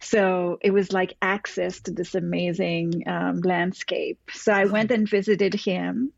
so 0.00 0.58
it 0.60 0.70
was 0.70 0.92
like 0.92 1.16
access 1.22 1.80
to 1.80 1.92
this 1.92 2.14
amazing 2.14 3.04
um, 3.06 3.40
landscape. 3.40 4.18
So 4.30 4.52
I 4.52 4.66
went 4.66 4.90
and 4.90 5.08
visited 5.08 5.54
him. 5.54 6.12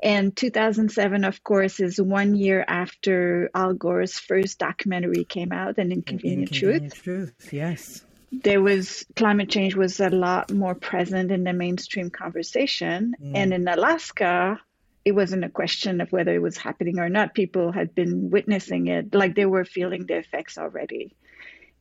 And 0.00 0.36
2007, 0.36 1.24
of 1.24 1.42
course, 1.42 1.80
is 1.80 2.00
one 2.00 2.36
year 2.36 2.64
after 2.68 3.50
Al 3.52 3.72
Gore's 3.72 4.16
first 4.16 4.60
documentary 4.60 5.24
came 5.24 5.50
out, 5.50 5.78
An 5.78 5.90
Inconvenient, 5.90 6.52
Inconvenient 6.52 6.92
Truth. 6.92 7.02
Truth. 7.02 7.52
Yes 7.52 8.04
there 8.32 8.62
was 8.62 9.04
climate 9.16 9.50
change 9.50 9.74
was 9.74 10.00
a 10.00 10.10
lot 10.10 10.52
more 10.52 10.74
present 10.74 11.30
in 11.32 11.44
the 11.44 11.52
mainstream 11.52 12.10
conversation. 12.10 13.14
Mm. 13.20 13.32
and 13.34 13.54
in 13.54 13.68
alaska 13.68 14.60
it 15.04 15.12
wasn't 15.12 15.44
a 15.44 15.48
question 15.48 16.00
of 16.00 16.12
whether 16.12 16.34
it 16.34 16.42
was 16.42 16.58
happening 16.58 16.98
or 16.98 17.08
not. 17.08 17.34
People 17.34 17.72
had 17.72 17.94
been 17.94 18.30
witnessing 18.30 18.86
it. 18.88 19.14
Like 19.14 19.34
they 19.34 19.46
were 19.46 19.64
feeling 19.64 20.04
the 20.04 20.18
effects 20.18 20.58
already. 20.58 21.16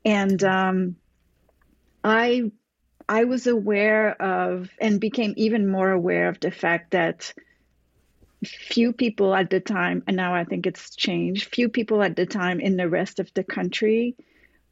And 0.06 0.42
um, 0.42 0.96
i 2.04 2.52
i 3.08 3.24
was 3.26 3.48
aware 3.48 4.22
of 4.22 4.70
and 4.80 5.00
became 5.00 5.34
even 5.38 5.70
more 5.70 5.92
aware 5.92 6.30
of 6.30 6.40
the 6.40 6.52
fact 6.52 6.92
that 6.92 7.34
few 8.46 8.94
people 8.94 9.36
at 9.36 9.50
the 9.50 9.60
time 9.60 10.04
and 10.08 10.16
now 10.16 10.34
i 10.34 10.46
think 10.46 10.66
it's 10.66 10.96
changed 10.96 11.54
few 11.54 11.68
people 11.68 12.02
at 12.02 12.16
the 12.16 12.26
time 12.26 12.62
in 12.62 12.78
the 12.78 12.88
rest 12.88 13.20
of 13.20 13.30
the 13.34 13.44
country 13.44 14.16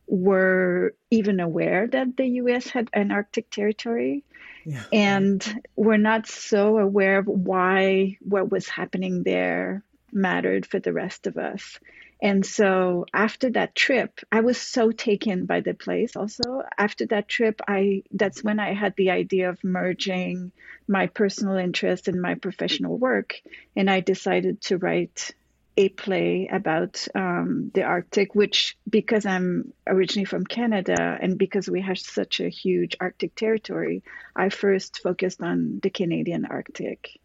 were 0.08 0.94
even 1.12 1.40
aware 1.40 1.88
that 1.88 2.18
the 2.18 2.26
US 2.26 2.68
had 2.68 2.90
an 2.94 3.12
Arctic 3.12 3.50
territory. 3.50 4.24
Yeah. 4.66 4.84
And 4.92 5.62
were 5.76 5.98
not 5.98 6.28
so 6.28 6.78
aware 6.78 7.20
of 7.20 7.28
why 7.28 8.18
what 8.22 8.52
was 8.52 8.68
happening 8.68 9.24
there 9.24 9.84
mattered 10.12 10.66
for 10.66 10.80
the 10.80 10.94
rest 10.94 11.28
of 11.28 11.38
us. 11.38 11.80
And 12.22 12.46
so 12.46 13.06
after 13.14 13.52
that 13.52 13.76
trip, 13.76 14.20
I 14.32 14.42
was 14.42 14.58
so 14.58 14.92
taken 14.92 15.46
by 15.46 15.60
the 15.62 15.74
place 15.74 16.16
also. 16.16 16.64
After 16.78 17.06
that 17.08 17.28
trip, 17.28 17.62
I 17.68 18.04
that's 18.12 18.44
when 18.44 18.60
I 18.60 18.74
had 18.74 18.96
the 18.96 19.12
idea 19.12 19.50
of 19.50 19.64
merging 19.64 20.52
my 20.88 21.08
personal 21.08 21.56
interest 21.58 22.08
and 22.08 22.22
my 22.22 22.36
professional 22.36 22.98
work 22.98 23.36
and 23.76 23.90
I 23.90 24.00
decided 24.00 24.62
to 24.62 24.78
write 24.78 25.32
a 25.78 25.90
play 25.90 26.50
about 26.52 27.08
um, 27.14 27.70
the 27.74 27.84
Arctic, 27.84 28.34
which, 28.34 28.76
because 28.90 29.28
I'm 29.28 29.74
originally 29.86 30.26
from 30.26 30.44
Canada 30.44 31.18
and 31.22 31.38
because 31.38 31.70
we 31.70 31.82
have 31.82 32.00
such 32.00 32.40
a 32.40 32.50
huge 32.50 32.98
Arctic 33.00 33.36
territory, 33.36 34.02
I 34.36 34.50
first 34.50 35.00
focused 35.04 35.42
on 35.42 35.80
the 35.84 35.92
Canadian 35.92 36.46
Arctic. 36.46 37.20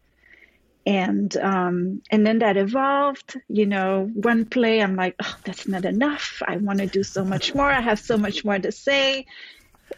And 0.85 1.35
um, 1.37 2.01
and 2.11 2.27
then 2.27 2.39
that 2.39 2.57
evolved. 2.57 3.39
You 3.47 3.65
know, 3.65 4.11
one 4.13 4.45
play, 4.45 4.81
I'm 4.81 4.97
like, 4.97 5.15
oh, 5.23 5.35
that's 5.45 5.65
not 5.65 5.85
enough. 5.85 6.43
I 6.45 6.57
want 6.57 6.79
to 6.79 6.87
do 6.87 7.03
so 7.03 7.23
much 7.23 7.55
more. 7.55 7.69
I 7.69 7.79
have 7.79 7.99
so 7.99 8.17
much 8.17 8.43
more 8.43 8.59
to 8.59 8.71
say. 8.71 9.25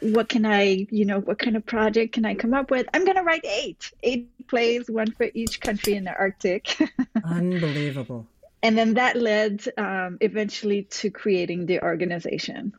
What 0.01 0.29
can 0.29 0.45
I, 0.45 0.85
you 0.91 1.05
know, 1.05 1.19
what 1.19 1.39
kind 1.39 1.57
of 1.57 1.65
project 1.65 2.13
can 2.13 2.25
I 2.25 2.35
come 2.35 2.53
up 2.53 2.69
with? 2.69 2.85
I'm 2.93 3.05
to 3.05 3.21
write 3.23 3.45
eight, 3.45 3.91
eight 4.03 4.29
plays, 4.47 4.89
one 4.89 5.11
for 5.11 5.27
each 5.33 5.59
country 5.59 5.95
in 5.95 6.03
the 6.03 6.13
Arctic. 6.13 6.77
Unbelievable 7.23 8.27
and 8.65 8.75
then 8.75 8.95
that 8.95 9.15
led 9.15 9.63
um, 9.77 10.17
eventually 10.21 10.83
to 10.83 11.11
creating 11.11 11.67
the 11.67 11.83
organization. 11.83 12.73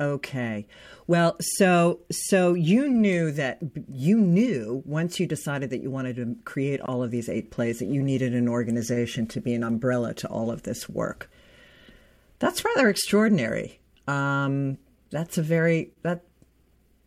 Okay. 0.00 0.66
Well 1.08 1.36
so 1.40 2.00
so 2.10 2.54
you 2.54 2.88
knew 2.88 3.32
that 3.32 3.58
you 3.92 4.16
knew 4.16 4.82
once 4.86 5.18
you 5.18 5.26
decided 5.26 5.70
that 5.70 5.82
you 5.82 5.90
wanted 5.90 6.16
to 6.16 6.36
create 6.44 6.80
all 6.80 7.02
of 7.02 7.10
these 7.10 7.28
eight 7.28 7.50
plays 7.50 7.80
that 7.80 7.88
you 7.88 8.00
needed 8.00 8.32
an 8.32 8.48
organization 8.48 9.26
to 9.26 9.40
be 9.40 9.54
an 9.54 9.64
umbrella 9.64 10.14
to 10.14 10.28
all 10.28 10.52
of 10.52 10.62
this 10.62 10.88
work. 10.88 11.28
That's 12.38 12.64
rather 12.64 12.88
extraordinary. 12.88 13.80
Um, 14.06 14.78
that's 15.10 15.36
a 15.36 15.42
very 15.42 15.90
that 16.02 16.22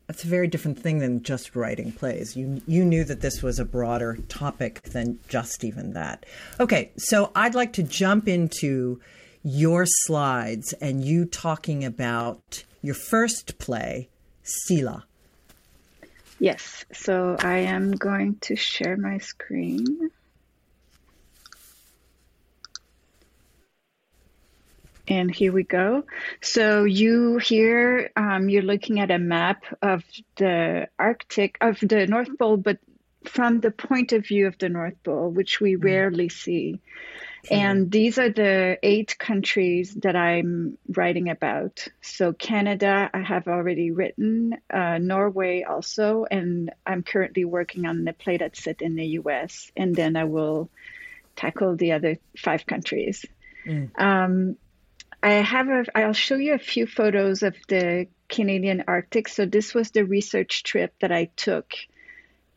that's 0.08 0.24
a 0.24 0.28
very 0.28 0.48
different 0.48 0.80
thing 0.80 1.00
than 1.00 1.24
just 1.24 1.56
writing 1.56 1.92
plays. 1.92 2.36
You 2.36 2.62
you 2.68 2.84
knew 2.84 3.04
that 3.06 3.22
this 3.22 3.42
was 3.42 3.60
a 3.60 3.66
broader 3.66 4.18
topic 4.28 4.82
than 4.84 5.20
just 5.28 5.64
even 5.64 5.94
that. 5.94 6.26
Okay, 6.60 6.92
so 6.98 7.32
I'd 7.36 7.56
like 7.56 7.74
to 7.74 7.84
jump 7.84 8.28
into 8.28 9.00
your 9.44 9.86
slides 9.86 10.74
and 10.74 11.04
you 11.04 11.26
talking 11.26 11.84
about 11.84 12.64
your 12.82 12.96
first 12.96 13.58
play, 13.58 14.10
Sila. 14.44 15.06
Yes, 16.40 16.84
so 16.92 17.38
I 17.40 17.60
am 17.60 17.92
going 17.92 18.36
to 18.42 18.56
share 18.56 18.98
my 18.98 19.18
screen. 19.18 20.12
And 25.08 25.34
here 25.34 25.52
we 25.52 25.64
go. 25.64 26.04
So 26.42 26.86
you 26.86 27.38
here, 27.38 28.12
um, 28.16 28.50
you're 28.50 28.62
looking 28.62 29.00
at 29.00 29.12
a 29.12 29.20
map 29.20 29.64
of 29.82 30.04
the 30.38 30.88
Arctic, 30.98 31.58
of 31.60 31.80
the 31.82 32.08
North 32.08 32.30
Pole, 32.38 32.58
but 32.58 32.80
from 33.26 33.60
the 33.60 33.72
point 33.72 34.14
of 34.14 34.26
view 34.26 34.48
of 34.48 34.58
the 34.58 34.70
North 34.70 35.02
Pole, 35.04 35.30
which 35.30 35.60
we 35.60 35.76
mm. 35.76 35.84
rarely 35.84 36.30
see. 36.30 36.80
And 37.52 37.92
these 37.92 38.18
are 38.20 38.30
the 38.30 38.80
eight 38.82 39.18
countries 39.18 39.94
that 39.96 40.16
I'm 40.16 40.78
writing 40.88 41.30
about. 41.30 41.86
So, 42.02 42.32
Canada, 42.32 43.10
I 43.14 43.20
have 43.20 43.50
already 43.50 43.92
written, 43.92 44.56
uh, 44.70 44.98
Norway 44.98 45.64
also, 45.64 46.26
and 46.30 46.72
I'm 46.86 47.04
currently 47.04 47.44
working 47.44 47.86
on 47.86 48.06
the 48.06 48.14
play 48.14 48.38
that's 48.38 48.64
set 48.64 48.82
in 48.82 48.96
the 48.96 49.06
US. 49.20 49.70
And 49.76 49.94
then 49.94 50.16
I 50.16 50.24
will 50.24 50.70
tackle 51.36 51.76
the 51.76 51.92
other 51.92 52.18
five 52.38 52.66
countries. 52.66 53.26
Mm. 53.66 54.00
Um, 54.00 54.58
I 55.24 55.32
have 55.36 55.70
a, 55.70 55.86
I'll 55.96 56.14
show 56.14 56.36
you 56.36 56.54
a 56.54 56.60
few 56.60 56.86
photos 56.86 57.44
of 57.44 57.56
the 57.70 58.08
Canadian 58.28 58.84
Arctic. 58.88 59.30
So, 59.30 59.46
this 59.46 59.74
was 59.74 59.92
the 59.92 60.04
research 60.04 60.64
trip 60.64 60.94
that 61.00 61.14
I 61.14 61.32
took 61.36 61.74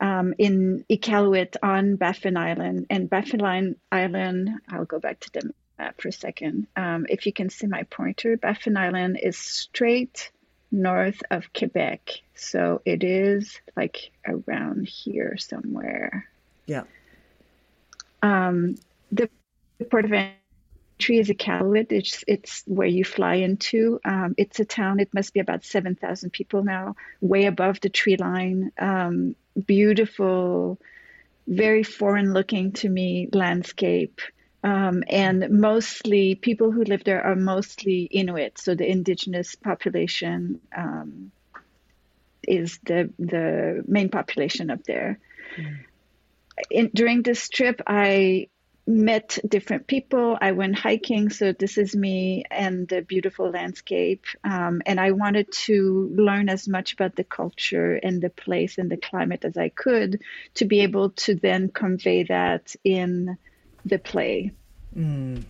um, 0.01 0.35
in 0.37 0.85
Iqaluit 0.91 1.57
on 1.63 1.95
Baffin 1.95 2.37
Island. 2.37 2.87
And 2.91 3.09
Baffin 3.09 3.41
Island, 3.93 4.51
I'll 4.69 4.85
go 4.85 4.99
back 4.99 5.21
to 5.21 5.31
the 5.33 5.53
map 5.79 6.01
for 6.01 6.09
a 6.09 6.13
second. 6.13 6.67
Um, 6.77 7.07
if 7.09 7.27
you 7.27 7.33
can 7.33 7.51
see 7.51 7.69
my 7.69 7.85
pointer, 7.85 8.37
Baffin 8.37 8.77
Island 8.77 9.19
is 9.23 9.39
straight 9.39 10.33
north 10.73 11.23
of 11.31 11.53
Quebec. 11.53 12.21
So 12.35 12.83
it 12.85 13.05
is 13.05 13.61
like 13.77 14.11
around 14.27 14.89
here 14.89 15.37
somewhere. 15.39 16.29
Yeah. 16.67 16.85
Um, 18.23 18.75
the 19.13 19.31
port 19.89 20.05
of 20.05 20.13
entry 20.99 21.19
is 21.19 21.31
a 21.31 21.35
Iqaluit. 21.35 21.93
It's 21.93 22.25
it's 22.27 22.63
where 22.67 22.87
you 22.87 23.05
fly 23.05 23.37
into. 23.37 24.01
Um, 24.05 24.35
it's 24.37 24.61
a 24.61 24.65
town. 24.65 25.01
It 25.01 25.13
must 25.13 25.35
be 25.35 25.41
about 25.41 25.65
seven 25.65 25.95
thousand 25.95 26.31
people 26.31 26.65
now, 26.65 26.97
way 27.21 27.47
above 27.47 27.81
the 27.81 27.89
tree 27.89 28.17
line. 28.17 28.73
Um, 28.79 29.37
beautiful, 29.67 30.79
very 31.47 31.83
foreign 31.83 32.33
looking 32.33 32.73
to 32.73 32.89
me 32.89 33.29
landscape. 33.33 34.21
Um, 34.65 35.05
and 35.09 35.49
mostly 35.51 36.35
people 36.35 36.73
who 36.73 36.83
live 36.83 37.05
there 37.05 37.23
are 37.23 37.37
mostly 37.37 38.03
Inuit, 38.11 38.59
so 38.59 38.75
the 38.75 38.91
indigenous 38.91 39.55
population 39.55 40.61
um, 40.77 41.31
is 42.43 42.79
the 42.85 43.11
the 43.19 43.85
main 43.87 44.09
population 44.09 44.71
up 44.71 44.83
there. 44.85 45.19
Mm. 45.57 45.77
In, 46.71 46.91
during 46.95 47.23
this 47.23 47.51
trip, 47.51 47.83
I 47.87 48.49
met 48.87 49.39
different 49.47 49.87
people. 49.87 50.39
I 50.41 50.53
went 50.53 50.79
hiking, 50.79 51.31
so 51.31 51.53
this 51.53 51.77
is 51.77 51.97
me 51.97 52.45
and 52.51 52.87
the 52.87 53.03
beautiful 53.03 53.51
landscape. 53.51 54.25
Um, 54.45 54.81
and 54.87 55.01
I 55.01 55.11
wanted 55.11 55.51
to 55.67 56.11
learn 56.15 56.49
as 56.49 56.69
much 56.69 56.93
about 56.93 57.17
the 57.17 57.25
culture 57.25 57.95
and 57.95 58.23
the 58.23 58.31
place 58.31 58.79
and 58.79 58.91
the 58.91 58.97
climate 58.97 59.45
as 59.45 59.57
I 59.57 59.71
could 59.71 60.21
to 60.55 60.65
be 60.65 60.81
able 60.81 61.11
to 61.11 61.35
then 61.35 61.69
convey 61.69 62.25
that 62.25 62.75
in 62.85 63.37
the 63.85 63.99
play. 63.99 64.53
Mm. 64.97 65.43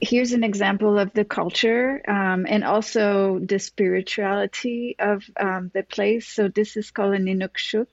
Here's 0.00 0.32
an 0.32 0.44
example 0.44 0.98
of 0.98 1.12
the 1.14 1.24
culture 1.24 2.00
um, 2.06 2.46
and 2.48 2.62
also 2.62 3.40
the 3.40 3.58
spirituality 3.58 4.96
of 4.98 5.24
um, 5.40 5.70
the 5.74 5.82
place. 5.82 6.28
So 6.28 6.48
this 6.48 6.76
is 6.76 6.90
called 6.90 7.14
an 7.14 7.24
Inukshuk 7.24 7.88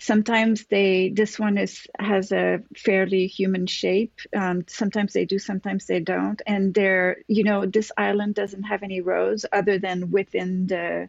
sometimes 0.00 0.64
they 0.64 1.10
this 1.14 1.38
one 1.38 1.58
is 1.58 1.86
has 1.98 2.32
a 2.32 2.60
fairly 2.76 3.26
human 3.26 3.66
shape. 3.66 4.18
Um, 4.34 4.64
sometimes 4.66 5.12
they 5.12 5.26
do 5.26 5.38
sometimes 5.38 5.86
they 5.86 6.00
don't. 6.00 6.40
And 6.46 6.74
they're 6.74 7.18
you 7.28 7.44
know 7.44 7.66
this 7.66 7.92
island 7.96 8.34
doesn't 8.34 8.64
have 8.64 8.82
any 8.82 9.00
roads 9.02 9.46
other 9.52 9.78
than 9.78 10.10
within 10.10 10.66
the 10.66 11.08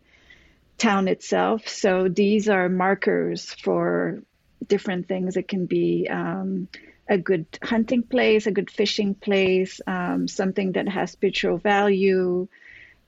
town 0.77 1.08
itself. 1.08 1.67
So 1.67 2.10
these 2.10 2.49
are 2.49 2.67
markers 2.69 3.54
for 3.54 4.21
different 4.67 5.08
things. 5.08 5.38
It 5.38 5.47
can 5.47 5.65
be 5.65 6.08
um, 6.10 6.67
a 7.08 7.17
good 7.17 7.45
hunting 7.63 8.04
place 8.04 8.45
a 8.47 8.51
good 8.51 8.69
fishing 8.69 9.15
place 9.15 9.82
um, 9.88 10.27
something 10.27 10.73
that 10.73 10.88
has 10.88 11.12
spiritual 11.12 11.58
value 11.58 12.47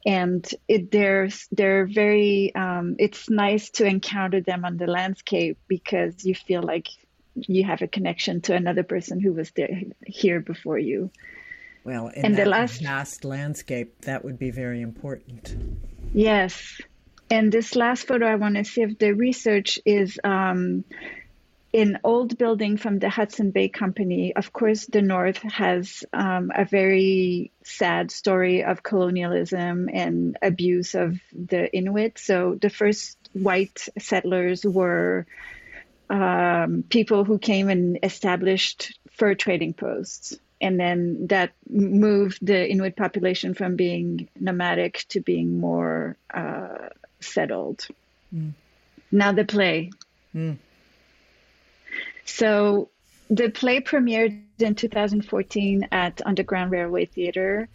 and 0.06 0.48
it, 0.68 0.92
they're 0.92 1.30
they're 1.52 1.86
very 1.86 2.54
um, 2.56 2.96
it's 3.00 3.30
nice 3.30 3.70
to 3.72 3.86
encounter 3.86 4.42
them 4.42 4.66
on 4.66 4.78
the 4.78 4.88
landscape 4.88 5.58
because 5.68 6.24
you 6.26 6.36
feel 6.36 6.62
like 6.62 6.88
you 7.36 7.64
have 7.64 7.82
a 7.82 7.88
connection 7.88 8.42
to 8.42 8.54
another 8.54 8.84
person 8.84 9.20
who 9.20 9.34
was 9.34 9.52
there 9.52 9.82
here 10.06 10.40
before 10.40 10.78
you. 10.78 11.10
Well 11.84 12.08
in 12.10 12.26
and 12.26 12.38
the 12.38 12.46
last 12.46 12.82
vast 12.82 13.26
landscape 13.26 14.02
that 14.02 14.24
would 14.24 14.40
be 14.40 14.52
very 14.52 14.82
important. 14.82 15.56
Yes. 16.14 16.80
And 17.30 17.52
this 17.52 17.76
last 17.76 18.06
photo 18.08 18.28
i 18.28 18.36
want 18.36 18.56
to 18.56 18.64
see 18.64 18.82
if 18.82 18.98
the 19.00 19.14
research 19.14 19.80
is 19.86 20.20
um, 20.24 20.84
in 21.74 21.98
old 22.04 22.38
building 22.38 22.78
from 22.78 23.00
the 23.00 23.10
Hudson 23.10 23.50
Bay 23.50 23.68
Company. 23.68 24.36
Of 24.36 24.54
course, 24.54 24.86
the 24.86 25.02
North 25.02 25.42
has 25.42 26.04
um, 26.14 26.52
a 26.56 26.66
very 26.66 27.52
sad 27.64 28.12
story 28.12 28.64
of 28.64 28.84
colonialism 28.84 29.90
and 29.92 30.38
abuse 30.40 30.94
of 30.94 31.20
the 31.34 31.76
Inuit. 31.76 32.20
So 32.20 32.56
the 32.62 32.70
first 32.70 33.18
white 33.34 33.88
settlers 33.98 34.64
were 34.64 35.26
um, 36.12 36.84
people 36.88 37.26
who 37.26 37.40
came 37.40 37.70
and 37.70 37.98
established 38.04 38.98
fur 39.18 39.34
trading 39.34 39.74
posts. 39.74 40.38
And 40.62 40.80
then 40.80 41.28
that 41.28 41.54
moved 41.68 42.46
the 42.46 42.70
Inuit 42.70 42.96
population 42.96 43.56
from 43.56 43.76
being 43.76 44.30
nomadic 44.40 45.06
to 45.10 45.22
being 45.22 45.60
more 45.60 46.18
uh, 46.32 46.90
settled. 47.20 47.88
Mm. 48.34 48.54
Now 49.12 49.32
the 49.32 49.44
play. 49.44 49.90
Mm. 50.36 50.58
So 52.26 52.90
the 53.30 53.50
play 53.50 53.80
premiered 53.80 54.44
in 54.60 54.76
2014 54.76 55.88
at 55.92 56.22
Underground 56.26 56.72
Railway 56.72 57.06
Theater. 57.06 57.70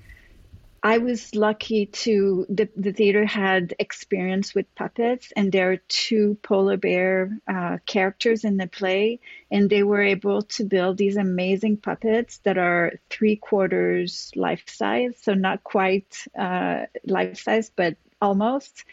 I 0.81 0.99
was 0.99 1.35
lucky 1.35 1.87
to 1.87 2.47
the, 2.49 2.69
the 2.77 2.93
theater 2.93 3.25
had 3.25 3.75
experience 3.81 4.55
with 4.55 4.73
puppets, 4.77 5.33
and 5.35 5.51
there 5.51 5.73
are 5.73 5.77
two 5.89 6.39
polar 6.43 6.77
bear 6.77 7.37
uh, 7.49 7.79
characters 7.85 8.45
in 8.45 8.57
the 8.57 8.69
play, 8.69 9.19
and 9.51 9.69
they 9.69 9.83
were 9.83 10.03
able 10.03 10.43
to 10.43 10.65
build 10.65 10.97
these 10.97 11.17
amazing 11.17 11.79
puppets 11.79 12.39
that 12.45 12.59
are 12.59 12.93
three 13.11 13.35
quarters 13.35 14.31
life 14.37 14.63
size, 14.69 15.15
so 15.21 15.35
not 15.35 15.65
quite 15.65 16.25
uh, 16.39 16.87
life 17.05 17.41
size, 17.43 17.73
but 17.75 17.97
almost. 18.23 18.85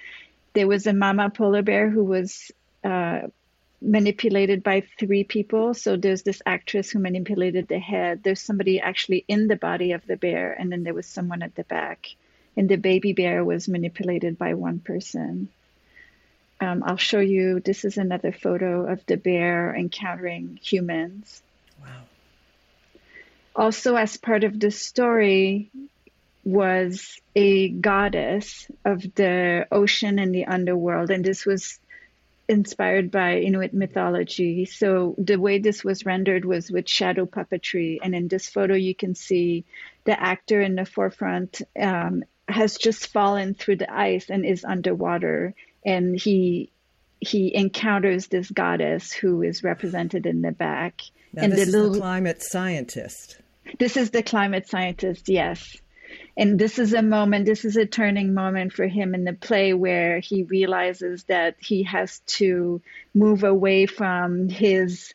There 0.53 0.67
was 0.67 0.87
a 0.87 0.93
mama 0.93 1.29
polar 1.29 1.61
bear 1.61 1.89
who 1.89 2.03
was 2.03 2.51
uh, 2.83 3.27
manipulated 3.85 4.63
by 4.63 4.83
three 4.99 5.23
people. 5.23 5.73
So 5.73 5.95
there's 5.95 6.23
this 6.23 6.41
actress 6.45 6.89
who 6.89 6.99
manipulated 6.99 7.67
the 7.67 7.79
head. 7.79 8.23
There's 8.23 8.41
somebody 8.41 8.79
actually 8.79 9.23
in 9.27 9.47
the 9.47 9.55
body 9.55 9.91
of 9.91 10.05
the 10.05 10.17
bear, 10.17 10.53
and 10.53 10.71
then 10.71 10.83
there 10.83 10.93
was 10.93 11.05
someone 11.05 11.43
at 11.43 11.55
the 11.55 11.63
back. 11.63 12.07
And 12.57 12.67
the 12.67 12.77
baby 12.77 13.13
bear 13.13 13.43
was 13.43 13.67
manipulated 13.67 14.37
by 14.37 14.53
one 14.53 14.79
person. 14.79 15.49
Um, 16.59 16.83
I'll 16.85 16.97
show 16.97 17.19
you. 17.19 17.59
This 17.59 17.85
is 17.85 17.97
another 17.97 18.31
photo 18.31 18.91
of 18.91 19.05
the 19.05 19.17
bear 19.17 19.75
encountering 19.75 20.57
humans. 20.63 21.43
Wow. 21.81 22.03
Also, 23.55 23.95
as 23.95 24.17
part 24.17 24.43
of 24.43 24.59
the 24.59 24.71
story, 24.71 25.69
was 26.45 27.19
a 27.35 27.69
goddess 27.69 28.67
of 28.85 29.01
the 29.15 29.67
ocean 29.71 30.19
and 30.19 30.33
the 30.33 30.45
underworld, 30.45 31.09
and 31.09 31.25
this 31.25 31.45
was 31.45 31.79
inspired 32.47 33.11
by 33.11 33.39
Inuit 33.39 33.73
mythology. 33.73 34.65
So 34.65 35.15
the 35.17 35.39
way 35.39 35.59
this 35.59 35.83
was 35.83 36.05
rendered 36.05 36.45
was 36.45 36.71
with 36.71 36.87
shadow 36.87 37.25
puppetry. 37.25 37.99
And 38.01 38.15
in 38.15 38.27
this 38.27 38.49
photo, 38.49 38.75
you 38.75 38.95
can 38.95 39.15
see 39.15 39.65
the 40.03 40.19
actor 40.19 40.61
in 40.61 40.75
the 40.75 40.85
forefront 40.85 41.61
um, 41.79 42.23
has 42.47 42.77
just 42.77 43.07
fallen 43.07 43.53
through 43.53 43.77
the 43.77 43.93
ice 43.93 44.29
and 44.29 44.45
is 44.45 44.63
underwater. 44.63 45.55
And 45.85 46.19
he 46.19 46.71
he 47.19 47.55
encounters 47.55 48.27
this 48.27 48.51
goddess 48.51 49.11
who 49.11 49.41
is 49.41 49.63
represented 49.63 50.25
in 50.25 50.41
the 50.41 50.51
back. 50.51 51.01
Now 51.33 51.43
and 51.43 51.53
this 51.53 51.65
the 51.65 51.71
little, 51.71 51.87
is 51.87 51.93
the 51.93 52.01
climate 52.01 52.43
scientist. 52.43 53.41
This 53.79 53.97
is 53.97 54.11
the 54.11 54.21
climate 54.21 54.67
scientist, 54.67 55.27
yes 55.27 55.77
and 56.37 56.59
this 56.59 56.79
is 56.79 56.93
a 56.93 57.01
moment 57.01 57.45
this 57.45 57.65
is 57.65 57.77
a 57.77 57.85
turning 57.85 58.33
moment 58.33 58.73
for 58.73 58.87
him 58.87 59.13
in 59.13 59.23
the 59.23 59.33
play 59.33 59.73
where 59.73 60.19
he 60.19 60.43
realizes 60.43 61.23
that 61.25 61.55
he 61.59 61.83
has 61.83 62.19
to 62.25 62.81
move 63.13 63.43
away 63.43 63.85
from 63.85 64.49
his 64.49 65.13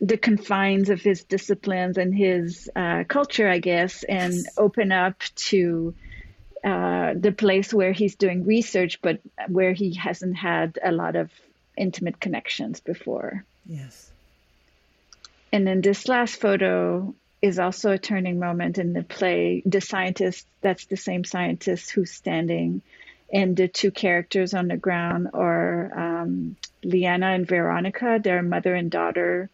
the 0.00 0.16
confines 0.16 0.90
of 0.90 1.00
his 1.00 1.24
disciplines 1.24 1.98
and 1.98 2.14
his 2.14 2.70
uh, 2.76 3.04
culture 3.08 3.48
i 3.48 3.58
guess 3.58 4.02
and 4.04 4.34
open 4.56 4.92
up 4.92 5.18
to 5.34 5.94
uh, 6.64 7.14
the 7.14 7.32
place 7.32 7.72
where 7.72 7.92
he's 7.92 8.16
doing 8.16 8.44
research, 8.44 9.00
but 9.00 9.20
where 9.46 9.72
he 9.72 9.94
hasn't 9.94 10.36
had 10.36 10.78
a 10.82 10.90
lot 10.90 11.14
of 11.14 11.30
intimate 11.76 12.20
connections 12.20 12.80
before. 12.80 13.44
Yes. 13.64 14.10
And 15.52 15.66
then 15.66 15.80
this 15.80 16.08
last 16.08 16.40
photo 16.40 17.14
is 17.40 17.58
also 17.58 17.92
a 17.92 17.98
turning 17.98 18.38
moment 18.38 18.78
in 18.78 18.92
the 18.92 19.02
play. 19.02 19.62
The 19.64 19.80
scientist, 19.80 20.46
that's 20.60 20.86
the 20.86 20.96
same 20.96 21.24
scientist 21.24 21.90
who's 21.90 22.10
standing, 22.10 22.82
and 23.32 23.56
the 23.56 23.68
two 23.68 23.90
characters 23.90 24.54
on 24.54 24.68
the 24.68 24.76
ground 24.76 25.28
are 25.34 26.20
um, 26.20 26.56
Liana 26.82 27.28
and 27.28 27.46
Veronica, 27.46 28.20
their 28.22 28.42
mother 28.42 28.74
and 28.74 28.90
daughter. 28.90 29.50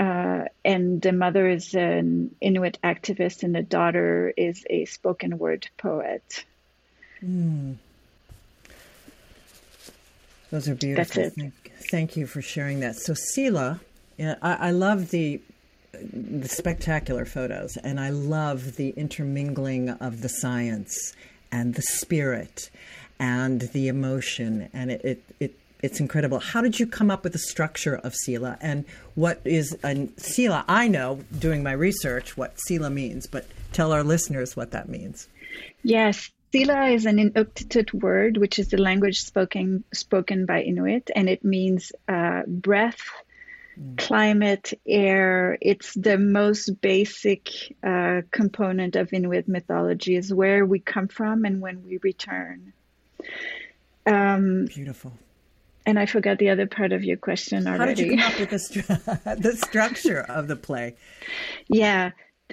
Uh, 0.00 0.44
and 0.64 1.02
the 1.02 1.12
mother 1.12 1.48
is 1.48 1.74
an 1.74 2.34
Inuit 2.40 2.78
activist, 2.84 3.42
and 3.42 3.54
the 3.54 3.62
daughter 3.62 4.32
is 4.36 4.64
a 4.70 4.84
spoken 4.84 5.38
word 5.38 5.68
poet. 5.76 6.44
Mm. 7.22 7.76
Those 10.50 10.68
are 10.68 10.74
beautiful. 10.74 11.30
Thank, 11.30 11.72
thank 11.90 12.16
you 12.16 12.26
for 12.26 12.40
sharing 12.40 12.80
that. 12.80 12.96
So, 12.96 13.12
Sila, 13.12 13.80
yeah, 14.16 14.36
I, 14.40 14.68
I 14.68 14.70
love 14.70 15.10
the 15.10 15.40
spectacular 16.44 17.24
photos, 17.24 17.76
and 17.76 17.98
I 18.00 18.10
love 18.10 18.76
the 18.76 18.90
intermingling 18.90 19.90
of 19.90 20.22
the 20.22 20.28
science 20.28 21.14
and 21.50 21.74
the 21.74 21.82
spirit 21.82 22.70
and 23.18 23.62
the 23.62 23.88
emotion, 23.88 24.68
and 24.72 24.90
it, 24.90 25.04
it, 25.04 25.24
it 25.40 25.54
it's 25.80 26.00
incredible. 26.00 26.40
How 26.40 26.60
did 26.60 26.80
you 26.80 26.86
come 26.86 27.10
up 27.10 27.22
with 27.22 27.32
the 27.32 27.38
structure 27.38 27.96
of 27.96 28.14
Sila, 28.14 28.58
and 28.60 28.84
what 29.14 29.40
is 29.44 29.76
a 29.84 30.08
Sila? 30.16 30.64
I 30.68 30.88
know 30.88 31.20
doing 31.38 31.62
my 31.62 31.72
research 31.72 32.36
what 32.36 32.60
Sila 32.60 32.90
means, 32.90 33.26
but 33.26 33.46
tell 33.72 33.92
our 33.92 34.02
listeners 34.02 34.56
what 34.56 34.72
that 34.72 34.88
means. 34.88 35.28
Yes, 35.82 36.30
Sila 36.52 36.86
is 36.86 37.06
an 37.06 37.16
Inuktitut 37.16 37.92
word, 37.92 38.38
which 38.38 38.58
is 38.58 38.68
the 38.68 38.78
language 38.78 39.20
spoken 39.20 39.84
spoken 39.92 40.46
by 40.46 40.62
Inuit, 40.62 41.10
and 41.14 41.28
it 41.28 41.44
means 41.44 41.92
uh, 42.08 42.42
breath 42.46 43.02
climate, 43.96 44.72
air. 44.86 45.58
It's 45.60 45.94
the 45.94 46.18
most 46.18 46.80
basic 46.80 47.50
uh, 47.82 48.22
component 48.30 48.96
of 48.96 49.12
Inuit 49.12 49.48
mythology, 49.48 50.16
is 50.16 50.32
where 50.32 50.64
we 50.64 50.78
come 50.78 51.08
from 51.08 51.44
and 51.44 51.60
when 51.60 51.84
we 51.84 51.98
return. 52.02 52.72
Um, 54.06 54.66
Beautiful. 54.66 55.12
And 55.84 55.98
I 55.98 56.06
forgot 56.06 56.38
the 56.38 56.50
other 56.50 56.66
part 56.66 56.92
of 56.92 57.02
your 57.02 57.16
question 57.16 57.66
already. 57.66 57.78
How 57.78 57.86
did 57.86 57.98
you 57.98 58.16
come 58.16 58.32
up 58.32 58.38
with 58.38 58.50
the, 58.50 58.56
stru- 58.56 59.40
the 59.42 59.56
structure 59.56 60.20
of 60.20 60.48
the 60.48 60.56
play? 60.56 60.96
Yeah. 61.68 62.10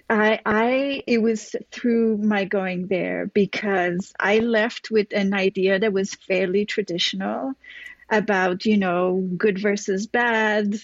I, 0.10 0.40
I, 0.46 1.04
it 1.08 1.22
was 1.22 1.56
through 1.72 2.18
my 2.18 2.46
going 2.46 2.88
there 2.88 3.28
because 3.34 4.14
I 4.20 4.40
left 4.40 4.92
with 4.92 5.08
an 5.14 5.34
idea 5.34 5.80
that 5.80 5.94
was 5.94 6.14
fairly 6.14 6.66
traditional 6.66 7.54
about, 8.10 8.66
you 8.66 8.78
know, 8.78 9.28
good 9.38 9.60
versus 9.60 10.08
bad, 10.08 10.76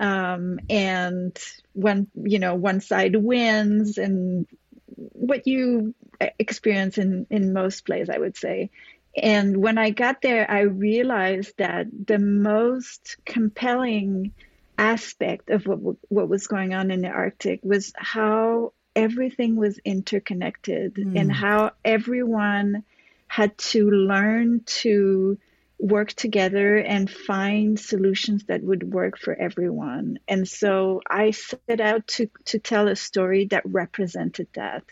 um, 0.00 0.58
and 0.70 1.38
when 1.74 2.08
you 2.14 2.38
know 2.38 2.54
one 2.54 2.80
side 2.80 3.14
wins 3.14 3.98
and 3.98 4.46
what 4.96 5.46
you 5.46 5.94
experience 6.38 6.98
in 6.98 7.26
in 7.30 7.52
most 7.52 7.86
plays 7.86 8.10
i 8.10 8.18
would 8.18 8.36
say 8.36 8.70
and 9.16 9.56
when 9.56 9.78
i 9.78 9.90
got 9.90 10.20
there 10.20 10.50
i 10.50 10.60
realized 10.60 11.52
that 11.58 11.86
the 12.06 12.18
most 12.18 13.16
compelling 13.24 14.32
aspect 14.76 15.50
of 15.50 15.66
what 15.66 15.96
what 16.08 16.28
was 16.28 16.46
going 16.46 16.74
on 16.74 16.90
in 16.90 17.02
the 17.02 17.08
arctic 17.08 17.60
was 17.62 17.92
how 17.96 18.72
everything 18.96 19.56
was 19.56 19.78
interconnected 19.84 20.94
mm. 20.94 21.18
and 21.18 21.30
how 21.30 21.70
everyone 21.84 22.82
had 23.28 23.56
to 23.56 23.90
learn 23.90 24.60
to 24.64 25.38
work 25.80 26.12
together 26.12 26.76
and 26.76 27.10
find 27.10 27.80
solutions 27.80 28.44
that 28.44 28.62
would 28.62 28.92
work 28.92 29.18
for 29.18 29.34
everyone. 29.34 30.18
And 30.28 30.46
so 30.46 31.00
I 31.08 31.30
set 31.30 31.80
out 31.80 32.06
to, 32.08 32.30
to 32.46 32.58
tell 32.58 32.88
a 32.88 32.96
story 32.96 33.46
that 33.46 33.62
represented 33.64 34.48
that, 34.54 34.84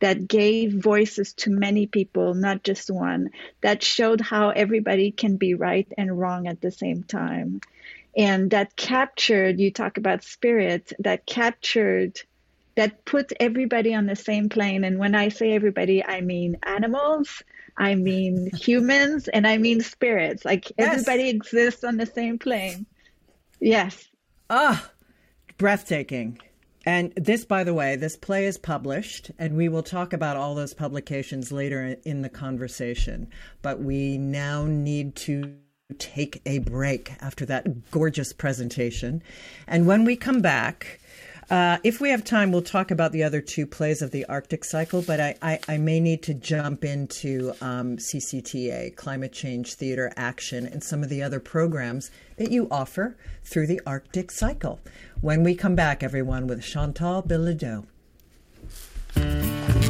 that 0.00 0.28
gave 0.28 0.72
voices 0.72 1.32
to 1.34 1.50
many 1.50 1.86
people, 1.86 2.34
not 2.34 2.62
just 2.62 2.90
one, 2.90 3.30
that 3.60 3.82
showed 3.82 4.20
how 4.20 4.50
everybody 4.50 5.10
can 5.10 5.36
be 5.36 5.54
right 5.54 5.88
and 5.98 6.18
wrong 6.18 6.46
at 6.46 6.60
the 6.60 6.70
same 6.70 7.02
time. 7.02 7.60
And 8.16 8.50
that 8.52 8.76
captured, 8.76 9.58
you 9.58 9.70
talk 9.70 9.98
about 9.98 10.22
spirit, 10.22 10.92
that 11.00 11.26
captured 11.26 12.22
that 12.76 13.04
puts 13.04 13.32
everybody 13.40 13.94
on 13.94 14.06
the 14.06 14.16
same 14.16 14.48
plane. 14.48 14.84
And 14.84 14.98
when 14.98 15.14
I 15.14 15.28
say 15.28 15.52
everybody, 15.52 16.04
I 16.04 16.20
mean 16.20 16.58
animals, 16.62 17.42
I 17.76 17.94
mean 17.94 18.50
humans, 18.54 19.28
and 19.28 19.46
I 19.46 19.58
mean 19.58 19.80
spirits. 19.80 20.44
Like 20.44 20.70
yes. 20.78 20.92
everybody 20.92 21.28
exists 21.28 21.84
on 21.84 21.96
the 21.96 22.06
same 22.06 22.38
plane. 22.38 22.86
Yes. 23.60 24.08
Ah, 24.48 24.90
breathtaking. 25.58 26.38
And 26.84 27.12
this, 27.16 27.44
by 27.44 27.64
the 27.64 27.74
way, 27.74 27.96
this 27.96 28.16
play 28.16 28.46
is 28.46 28.58
published, 28.58 29.32
and 29.40 29.56
we 29.56 29.68
will 29.68 29.82
talk 29.82 30.12
about 30.12 30.36
all 30.36 30.54
those 30.54 30.72
publications 30.72 31.50
later 31.50 31.96
in 32.04 32.22
the 32.22 32.28
conversation. 32.28 33.28
But 33.60 33.80
we 33.80 34.18
now 34.18 34.66
need 34.66 35.16
to 35.16 35.56
take 35.98 36.42
a 36.46 36.58
break 36.60 37.12
after 37.20 37.44
that 37.46 37.90
gorgeous 37.90 38.32
presentation. 38.32 39.22
And 39.66 39.86
when 39.86 40.04
we 40.04 40.14
come 40.14 40.40
back, 40.40 41.00
uh, 41.48 41.78
if 41.84 42.00
we 42.00 42.10
have 42.10 42.24
time, 42.24 42.50
we'll 42.50 42.62
talk 42.62 42.90
about 42.90 43.12
the 43.12 43.22
other 43.22 43.40
two 43.40 43.66
plays 43.66 44.02
of 44.02 44.10
the 44.10 44.24
Arctic 44.24 44.64
Cycle, 44.64 45.02
but 45.02 45.20
I, 45.20 45.36
I, 45.40 45.60
I 45.68 45.78
may 45.78 46.00
need 46.00 46.22
to 46.24 46.34
jump 46.34 46.84
into 46.84 47.52
um, 47.60 47.98
CCTA, 47.98 48.96
Climate 48.96 49.32
Change 49.32 49.74
Theater 49.74 50.12
Action, 50.16 50.66
and 50.66 50.82
some 50.82 51.04
of 51.04 51.08
the 51.08 51.22
other 51.22 51.38
programs 51.38 52.10
that 52.36 52.50
you 52.50 52.66
offer 52.70 53.16
through 53.44 53.68
the 53.68 53.80
Arctic 53.86 54.32
Cycle. 54.32 54.80
When 55.20 55.44
we 55.44 55.54
come 55.54 55.76
back, 55.76 56.02
everyone, 56.02 56.48
with 56.48 56.64
Chantal 56.64 57.22
Bilodeau. 57.22 57.86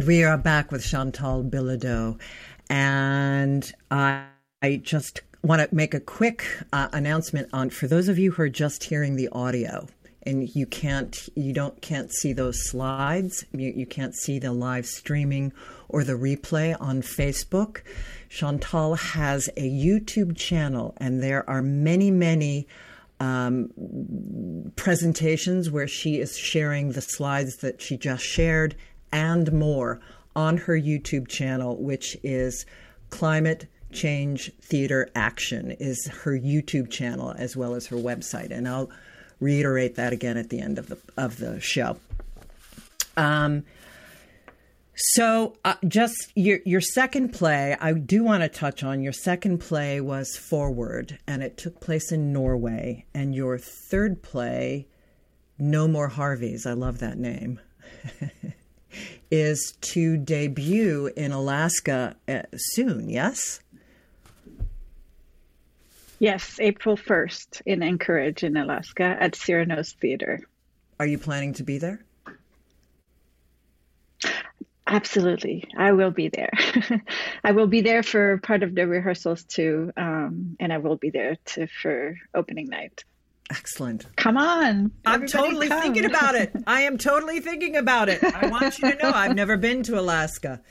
And 0.00 0.06
we 0.06 0.24
are 0.24 0.38
back 0.38 0.72
with 0.72 0.82
Chantal 0.82 1.44
Bilodeau. 1.44 2.18
And 2.70 3.70
I, 3.90 4.24
I 4.62 4.76
just 4.76 5.20
want 5.42 5.60
to 5.60 5.74
make 5.76 5.92
a 5.92 6.00
quick 6.00 6.42
uh, 6.72 6.88
announcement 6.94 7.50
on 7.52 7.68
for 7.68 7.86
those 7.86 8.08
of 8.08 8.18
you 8.18 8.30
who 8.30 8.44
are 8.44 8.48
just 8.48 8.84
hearing 8.84 9.16
the 9.16 9.28
audio 9.28 9.86
and 10.22 10.48
you 10.56 10.64
can't 10.64 11.28
you 11.36 11.52
don't 11.52 11.82
can't 11.82 12.10
see 12.14 12.32
those 12.32 12.66
slides 12.70 13.44
you, 13.52 13.74
you 13.76 13.84
can't 13.84 14.14
see 14.14 14.38
the 14.38 14.52
live 14.54 14.86
streaming 14.86 15.52
or 15.90 16.02
the 16.02 16.14
replay 16.14 16.74
on 16.80 17.00
facebook 17.00 17.82
chantal 18.28 18.94
has 18.94 19.48
a 19.56 19.70
youtube 19.70 20.36
channel 20.36 20.94
and 20.98 21.22
there 21.22 21.48
are 21.48 21.62
many 21.62 22.10
many 22.10 22.66
um, 23.18 23.70
presentations 24.76 25.70
where 25.70 25.88
she 25.88 26.18
is 26.18 26.38
sharing 26.38 26.92
the 26.92 27.02
slides 27.02 27.56
that 27.56 27.82
she 27.82 27.98
just 27.98 28.24
shared 28.24 28.74
and 29.12 29.52
more 29.52 30.00
on 30.36 30.56
her 30.56 30.78
youtube 30.78 31.28
channel 31.28 31.76
which 31.76 32.16
is 32.22 32.64
climate 33.10 33.66
change 33.92 34.52
theater 34.62 35.08
action 35.14 35.72
is 35.80 36.06
her 36.08 36.38
youtube 36.38 36.90
channel 36.90 37.34
as 37.38 37.56
well 37.56 37.74
as 37.74 37.86
her 37.86 37.96
website 37.96 38.50
and 38.50 38.68
i'll 38.68 38.90
reiterate 39.40 39.96
that 39.96 40.12
again 40.12 40.36
at 40.36 40.50
the 40.50 40.60
end 40.60 40.78
of 40.78 40.88
the 40.88 40.98
of 41.16 41.38
the 41.38 41.60
show. 41.60 41.96
Um, 43.16 43.64
so, 44.94 45.56
uh, 45.64 45.76
just 45.88 46.30
your 46.34 46.60
your 46.64 46.82
second 46.82 47.30
play, 47.30 47.76
I 47.80 47.94
do 47.94 48.22
want 48.22 48.42
to 48.42 48.48
touch 48.48 48.84
on. 48.84 49.02
Your 49.02 49.14
second 49.14 49.58
play 49.58 50.00
was 50.00 50.36
Forward, 50.36 51.18
and 51.26 51.42
it 51.42 51.56
took 51.56 51.80
place 51.80 52.12
in 52.12 52.32
Norway. 52.32 53.06
And 53.14 53.34
your 53.34 53.58
third 53.58 54.22
play, 54.22 54.86
No 55.58 55.88
More 55.88 56.08
Harveys, 56.08 56.66
I 56.66 56.74
love 56.74 56.98
that 56.98 57.18
name, 57.18 57.60
is 59.30 59.76
to 59.80 60.16
debut 60.16 61.10
in 61.16 61.32
Alaska 61.32 62.16
uh, 62.28 62.42
soon. 62.54 63.08
Yes. 63.08 63.60
Yes, 66.18 66.58
April 66.60 66.96
1st 66.96 67.62
in 67.64 67.82
Anchorage 67.82 68.44
in 68.44 68.56
Alaska 68.56 69.16
at 69.18 69.34
Cyrano's 69.34 69.92
Theater. 69.92 70.40
Are 70.98 71.06
you 71.06 71.16
planning 71.16 71.54
to 71.54 71.62
be 71.62 71.78
there? 71.78 72.04
Absolutely. 74.86 75.68
I 75.78 75.92
will 75.92 76.10
be 76.10 76.28
there. 76.28 76.50
I 77.44 77.52
will 77.52 77.68
be 77.68 77.80
there 77.80 78.02
for 78.02 78.38
part 78.38 78.62
of 78.64 78.74
the 78.74 78.86
rehearsals 78.86 79.44
too. 79.44 79.92
Um, 79.96 80.56
and 80.58 80.72
I 80.72 80.78
will 80.78 80.96
be 80.96 81.10
there 81.10 81.36
to, 81.46 81.68
for 81.68 82.16
opening 82.34 82.66
night. 82.66 83.04
Excellent. 83.50 84.06
Come 84.16 84.36
on. 84.36 84.92
I'm 85.04 85.26
totally 85.26 85.68
come. 85.68 85.82
thinking 85.82 86.04
about 86.04 86.36
it. 86.36 86.52
I 86.66 86.82
am 86.82 86.98
totally 86.98 87.40
thinking 87.40 87.76
about 87.76 88.08
it. 88.08 88.22
I 88.22 88.46
want 88.46 88.78
you 88.78 88.92
to 88.92 89.02
know 89.02 89.10
I've 89.10 89.34
never 89.34 89.56
been 89.56 89.82
to 89.84 89.98
Alaska 89.98 90.62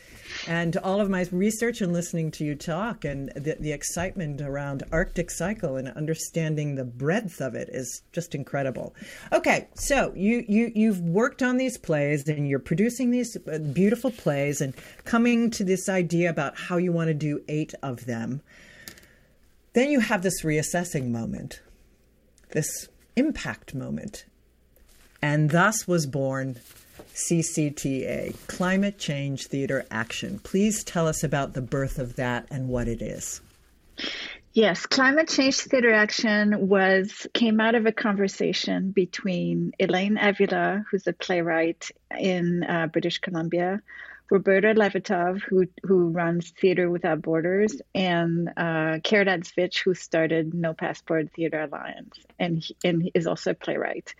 and 0.47 0.77
all 0.77 1.01
of 1.01 1.09
my 1.09 1.27
research 1.31 1.81
and 1.81 1.91
listening 1.91 2.31
to 2.31 2.45
you 2.45 2.55
talk 2.55 3.03
and 3.03 3.31
the, 3.35 3.57
the 3.59 3.71
excitement 3.71 4.41
around 4.41 4.83
Arctic 4.91 5.29
Cycle 5.31 5.75
and 5.75 5.89
understanding 5.89 6.75
the 6.75 6.85
breadth 6.85 7.41
of 7.41 7.55
it 7.55 7.69
is 7.71 8.01
just 8.11 8.35
incredible. 8.35 8.95
Okay, 9.33 9.67
so 9.75 10.13
you 10.15 10.45
you 10.47 10.71
you've 10.73 11.01
worked 11.01 11.41
on 11.41 11.57
these 11.57 11.77
plays 11.77 12.27
and 12.27 12.47
you're 12.47 12.59
producing 12.59 13.11
these 13.11 13.35
uh, 13.35 13.59
beautiful 13.73 14.11
plays 14.11 14.61
and 14.61 14.73
coming 15.05 15.49
to 15.51 15.63
this 15.63 15.89
idea 15.89 16.29
about 16.29 16.57
how 16.57 16.77
you 16.77 16.91
want 16.91 17.07
to 17.09 17.13
do 17.13 17.41
eight 17.47 17.73
of 17.83 18.05
them. 18.05 18.41
Then 19.73 19.91
you 19.91 19.99
have 19.99 20.23
this 20.23 20.43
reassessing 20.43 21.09
moment, 21.09 21.61
this 22.51 22.89
impact 23.15 23.75
moment, 23.75 24.25
and 25.21 25.49
thus 25.51 25.87
was 25.87 26.05
born 26.05 26.59
CCTA, 27.13 28.35
Climate 28.47 28.97
Change 28.97 29.47
Theater 29.47 29.85
Action. 29.91 30.39
Please 30.39 30.83
tell 30.83 31.07
us 31.07 31.23
about 31.23 31.53
the 31.53 31.61
birth 31.61 31.99
of 31.99 32.15
that 32.15 32.47
and 32.49 32.69
what 32.69 32.87
it 32.87 33.01
is. 33.01 33.41
Yes, 34.53 34.85
Climate 34.85 35.27
Change 35.27 35.57
Theater 35.57 35.93
Action 35.93 36.67
was 36.67 37.27
came 37.33 37.59
out 37.59 37.75
of 37.75 37.85
a 37.85 37.91
conversation 37.91 38.91
between 38.91 39.73
Elaine 39.79 40.17
Avila, 40.17 40.85
who's 40.89 41.05
a 41.05 41.13
playwright 41.13 41.91
in 42.17 42.63
uh, 42.63 42.87
British 42.87 43.19
Columbia, 43.19 43.81
Roberta 44.29 44.73
Levitow, 44.75 45.41
who 45.41 45.65
who 45.83 46.09
runs 46.09 46.51
Theater 46.51 46.89
Without 46.89 47.21
Borders, 47.21 47.81
and 47.95 48.49
uh, 48.49 48.99
Svich, 49.03 49.79
who 49.83 49.93
started 49.93 50.53
No 50.53 50.73
Passport 50.73 51.31
Theater 51.35 51.61
Alliance, 51.61 52.19
and 52.37 52.59
he, 52.59 52.75
and 52.83 53.09
is 53.13 53.27
also 53.27 53.51
a 53.51 53.55
playwright. 53.55 54.13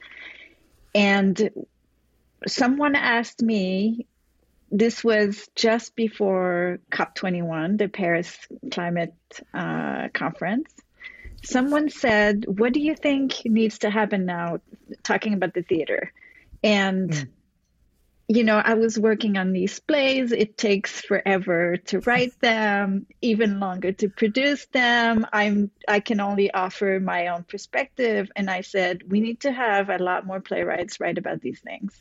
And 0.95 1.52
someone 2.48 2.95
asked 2.95 3.41
me, 3.41 4.08
this 4.72 5.04
was 5.04 5.50
just 5.56 5.95
before 5.95 6.80
COP21, 6.91 7.78
the 7.78 7.88
Paris 7.88 8.38
Climate 8.72 9.13
uh, 9.54 10.10
Conference. 10.13 10.74
Someone 11.43 11.89
said, 11.89 12.45
What 12.48 12.74
do 12.74 12.80
you 12.80 12.95
think 12.95 13.45
needs 13.45 13.80
to 13.80 13.89
happen 13.89 14.26
now? 14.26 14.60
Talking 15.04 15.34
about 15.34 15.54
the 15.54 15.63
theater. 15.63 16.12
And, 16.63 17.10
mm. 17.12 17.28
You 18.32 18.44
know, 18.44 18.62
I 18.63 18.76
was 18.76 19.00
working 19.00 19.39
on 19.39 19.54
these 19.54 19.80
plays. 19.80 20.32
It 20.32 20.56
takes 20.56 21.02
forever 21.02 21.78
to 21.88 22.00
write 22.02 22.39
them, 22.42 23.08
even 23.24 23.60
longer 23.60 23.92
to 23.94 24.08
produce 24.08 24.68
them. 24.68 25.26
I'm, 25.34 25.72
I 25.88 26.00
can 26.00 26.20
only 26.20 26.54
offer 26.54 27.00
my 27.04 27.28
own 27.28 27.44
perspective. 27.44 28.30
And 28.36 28.48
I 28.48 28.62
said, 28.62 29.02
We 29.10 29.20
need 29.20 29.42
to 29.42 29.52
have 29.52 29.89
a 29.89 29.98
lot 29.98 30.28
more 30.28 30.39
playwrights 30.39 31.00
write 31.00 31.18
about 31.18 31.42
these 31.42 31.60
things. 31.60 32.00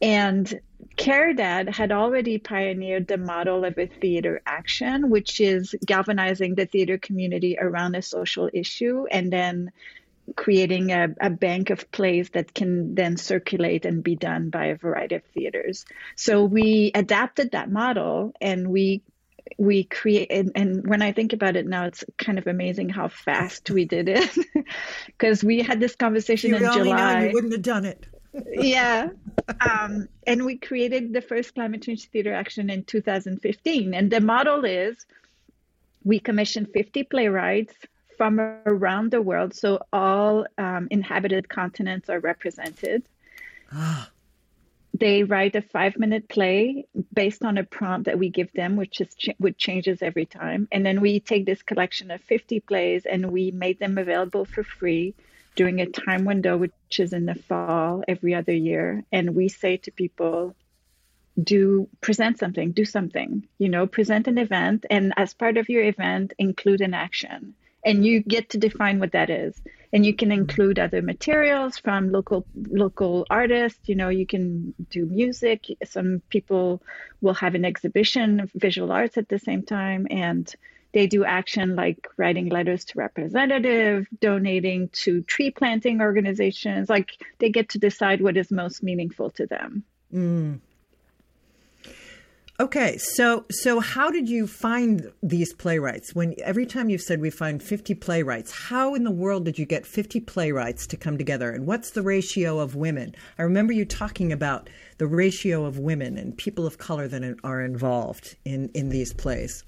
And 0.00 0.60
Caridad 0.96 1.68
had 1.74 1.92
already 1.92 2.38
pioneered 2.38 3.06
the 3.06 3.18
model 3.18 3.66
of 3.66 3.78
a 3.78 3.86
theater 3.86 4.40
action, 4.46 5.10
which 5.10 5.40
is 5.40 5.74
galvanizing 5.84 6.54
the 6.54 6.66
theater 6.66 6.96
community 6.96 7.58
around 7.60 7.96
a 7.96 8.02
social 8.02 8.48
issue 8.52 9.06
and 9.10 9.30
then 9.30 9.72
creating 10.36 10.90
a, 10.90 11.08
a, 11.20 11.30
bank 11.30 11.70
of 11.70 11.90
plays 11.90 12.30
that 12.30 12.54
can 12.54 12.94
then 12.94 13.16
circulate 13.16 13.84
and 13.84 14.02
be 14.02 14.16
done 14.16 14.50
by 14.50 14.66
a 14.66 14.76
variety 14.76 15.16
of 15.16 15.24
theaters. 15.34 15.84
So 16.16 16.44
we 16.44 16.90
adapted 16.94 17.52
that 17.52 17.70
model 17.70 18.32
and 18.40 18.68
we 18.68 19.02
we 19.58 19.84
create 19.84 20.32
and, 20.32 20.52
and, 20.54 20.88
when 20.88 21.02
i 21.02 21.12
think 21.12 21.34
about 21.34 21.54
it 21.54 21.66
now 21.66 21.84
it's 21.84 22.02
kind 22.16 22.38
of 22.38 22.46
amazing 22.46 22.88
how 22.88 23.08
fast 23.08 23.70
we 23.70 23.84
did 23.84 24.08
it 24.08 24.34
because 25.06 25.44
we 25.44 25.60
had 25.60 25.78
this 25.78 25.94
conversation 25.96 26.48
you 26.50 26.56
in 26.56 26.72
july 26.72 27.26
you 27.26 27.32
wouldn't 27.34 27.52
have 27.52 27.60
done 27.60 27.84
it 27.84 28.06
yeah. 28.52 29.08
Um, 29.60 30.08
and 30.26 30.44
we 30.44 30.56
created 30.56 31.12
the 31.12 31.20
first 31.20 31.54
climate 31.54 31.82
change 31.82 32.08
theater 32.08 32.34
action 32.34 32.70
in 32.70 32.84
2015. 32.84 33.94
And 33.94 34.10
the 34.10 34.20
model 34.20 34.64
is 34.64 34.96
we 36.02 36.18
commission 36.18 36.66
50 36.66 37.04
playwrights 37.04 37.74
from 38.24 38.40
around 38.40 39.10
the 39.10 39.20
world. 39.20 39.52
So 39.54 39.80
all 39.92 40.46
um, 40.56 40.88
inhabited 40.90 41.46
continents 41.46 42.08
are 42.08 42.20
represented. 42.20 43.02
They 44.96 45.24
write 45.24 45.56
a 45.56 45.60
five 45.60 45.98
minute 45.98 46.28
play 46.28 46.86
based 47.12 47.44
on 47.44 47.58
a 47.58 47.64
prompt 47.64 48.06
that 48.06 48.16
we 48.16 48.28
give 48.28 48.52
them, 48.52 48.76
which 48.76 49.00
is 49.00 49.12
ch- 49.16 49.38
which 49.38 49.58
changes 49.58 50.02
every 50.02 50.24
time. 50.24 50.68
And 50.70 50.86
then 50.86 51.00
we 51.00 51.18
take 51.18 51.44
this 51.46 51.64
collection 51.64 52.12
of 52.12 52.20
50 52.20 52.60
plays 52.60 53.04
and 53.04 53.32
we 53.32 53.50
made 53.50 53.80
them 53.80 53.98
available 53.98 54.44
for 54.44 54.62
free 54.62 55.14
during 55.56 55.80
a 55.80 55.86
time 55.86 56.24
window, 56.24 56.56
which 56.56 57.00
is 57.00 57.12
in 57.12 57.26
the 57.26 57.34
fall 57.34 58.04
every 58.06 58.36
other 58.36 58.54
year. 58.54 59.02
And 59.10 59.34
we 59.34 59.48
say 59.48 59.78
to 59.78 59.90
people, 59.90 60.54
do 61.42 61.88
present 62.00 62.38
something, 62.38 62.70
do 62.70 62.84
something, 62.84 63.48
you 63.58 63.68
know, 63.68 63.88
present 63.88 64.28
an 64.28 64.38
event. 64.38 64.86
And 64.88 65.12
as 65.16 65.34
part 65.34 65.56
of 65.56 65.68
your 65.68 65.82
event, 65.82 66.34
include 66.38 66.82
an 66.82 66.94
action. 66.94 67.54
And 67.84 68.04
you 68.04 68.20
get 68.20 68.50
to 68.50 68.58
define 68.58 68.98
what 68.98 69.12
that 69.12 69.30
is. 69.30 69.60
And 69.92 70.04
you 70.04 70.14
can 70.14 70.32
include 70.32 70.78
other 70.78 71.02
materials 71.02 71.78
from 71.78 72.10
local 72.10 72.46
local 72.54 73.26
artists. 73.30 73.88
You 73.88 73.94
know, 73.94 74.08
you 74.08 74.26
can 74.26 74.74
do 74.90 75.06
music. 75.06 75.66
Some 75.84 76.22
people 76.30 76.82
will 77.20 77.34
have 77.34 77.54
an 77.54 77.64
exhibition, 77.64 78.40
of 78.40 78.50
visual 78.54 78.90
arts 78.90 79.16
at 79.18 79.28
the 79.28 79.38
same 79.38 79.62
time, 79.62 80.06
and 80.10 80.52
they 80.92 81.06
do 81.06 81.24
action 81.24 81.76
like 81.76 82.08
writing 82.16 82.48
letters 82.48 82.84
to 82.86 82.98
representative, 82.98 84.06
donating 84.20 84.88
to 84.90 85.22
tree 85.22 85.50
planting 85.50 86.00
organizations. 86.00 86.88
Like 86.88 87.10
they 87.38 87.50
get 87.50 87.70
to 87.70 87.78
decide 87.78 88.20
what 88.20 88.36
is 88.36 88.50
most 88.50 88.82
meaningful 88.82 89.30
to 89.32 89.46
them. 89.46 89.84
Mm. 90.12 90.60
Okay, 92.60 92.98
so 92.98 93.44
so 93.50 93.80
how 93.80 94.12
did 94.12 94.28
you 94.28 94.46
find 94.46 95.10
these 95.24 95.52
playwrights? 95.52 96.14
When 96.14 96.36
every 96.44 96.66
time 96.66 96.88
you've 96.88 97.00
said 97.00 97.20
we 97.20 97.30
find 97.30 97.60
50 97.60 97.94
playwrights, 97.94 98.52
how 98.52 98.94
in 98.94 99.02
the 99.02 99.10
world 99.10 99.44
did 99.44 99.58
you 99.58 99.66
get 99.66 99.84
50 99.84 100.20
playwrights 100.20 100.86
to 100.88 100.96
come 100.96 101.18
together? 101.18 101.50
And 101.50 101.66
what's 101.66 101.90
the 101.90 102.02
ratio 102.02 102.60
of 102.60 102.76
women? 102.76 103.16
I 103.40 103.42
remember 103.42 103.72
you 103.72 103.84
talking 103.84 104.30
about 104.30 104.70
the 104.98 105.08
ratio 105.08 105.64
of 105.64 105.80
women 105.80 106.16
and 106.16 106.36
people 106.38 106.64
of 106.64 106.78
color 106.78 107.08
that 107.08 107.38
are 107.42 107.60
involved 107.60 108.36
in 108.44 108.70
in 108.72 108.88
these 108.88 109.12
plays. 109.12 109.64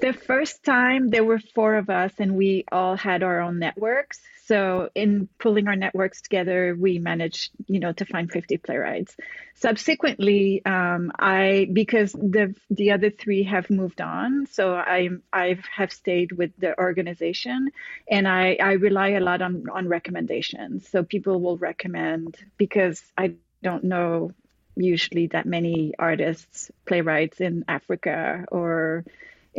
The 0.00 0.12
first 0.12 0.64
time 0.64 1.10
there 1.10 1.24
were 1.24 1.40
four 1.54 1.76
of 1.76 1.90
us, 1.90 2.12
and 2.18 2.34
we 2.34 2.64
all 2.72 2.96
had 2.96 3.22
our 3.22 3.40
own 3.40 3.60
networks. 3.60 4.20
So 4.48 4.88
in 4.94 5.28
pulling 5.38 5.68
our 5.68 5.76
networks 5.76 6.22
together, 6.22 6.74
we 6.74 6.98
managed, 6.98 7.50
you 7.66 7.80
know, 7.80 7.92
to 7.92 8.06
find 8.06 8.32
50 8.32 8.56
playwrights. 8.56 9.14
Subsequently, 9.56 10.64
um, 10.64 11.12
I 11.18 11.68
because 11.70 12.12
the 12.12 12.54
the 12.70 12.92
other 12.92 13.10
three 13.10 13.42
have 13.42 13.68
moved 13.68 14.00
on, 14.00 14.46
so 14.46 14.74
I 14.74 15.10
I 15.34 15.58
have 15.76 15.92
stayed 15.92 16.32
with 16.32 16.52
the 16.56 16.78
organization, 16.78 17.72
and 18.10 18.26
I 18.26 18.56
I 18.58 18.72
rely 18.72 19.08
a 19.08 19.20
lot 19.20 19.42
on 19.42 19.68
on 19.70 19.86
recommendations. 19.86 20.88
So 20.88 21.02
people 21.02 21.42
will 21.42 21.58
recommend 21.58 22.38
because 22.56 23.02
I 23.18 23.34
don't 23.62 23.84
know 23.84 24.32
usually 24.76 25.26
that 25.26 25.44
many 25.44 25.92
artists, 25.98 26.70
playwrights 26.86 27.42
in 27.42 27.66
Africa 27.68 28.46
or 28.50 29.04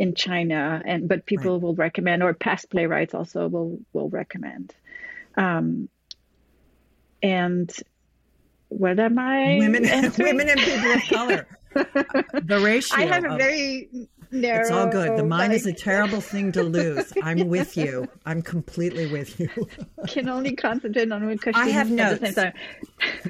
in 0.00 0.14
China, 0.14 0.80
and 0.86 1.06
but 1.06 1.26
people 1.26 1.52
right. 1.52 1.62
will 1.62 1.74
recommend, 1.74 2.22
or 2.22 2.32
past 2.32 2.70
playwrights 2.70 3.12
also 3.12 3.48
will 3.48 3.78
will 3.92 4.08
recommend. 4.08 4.74
Um, 5.36 5.90
and 7.22 7.70
what 8.68 8.98
am 8.98 9.18
I? 9.18 9.58
Women, 9.58 9.82
women 10.18 10.48
and 10.48 10.58
people 10.58 10.92
of 10.92 11.02
color. 11.02 11.46
the 11.74 12.60
ratio. 12.64 12.98
I 12.98 13.04
have 13.04 13.24
a 13.26 13.36
very 13.36 13.90
narrow. 14.30 14.62
It's 14.62 14.70
all 14.70 14.86
good. 14.88 15.18
The 15.18 15.22
mind 15.22 15.52
like, 15.52 15.60
is 15.60 15.66
a 15.66 15.74
terrible 15.74 16.22
thing 16.22 16.50
to 16.52 16.62
lose. 16.78 17.12
I'm 17.22 17.48
with 17.48 17.76
you. 17.76 18.08
I'm 18.24 18.40
completely 18.40 19.12
with 19.12 19.38
you. 19.38 19.50
Can 20.08 20.30
only 20.30 20.56
concentrate 20.56 21.12
on 21.12 21.26
one 21.26 21.36
question. 21.36 21.62
I 21.62 21.68
have 21.68 21.90
notes. 21.90 22.22
At 22.22 22.54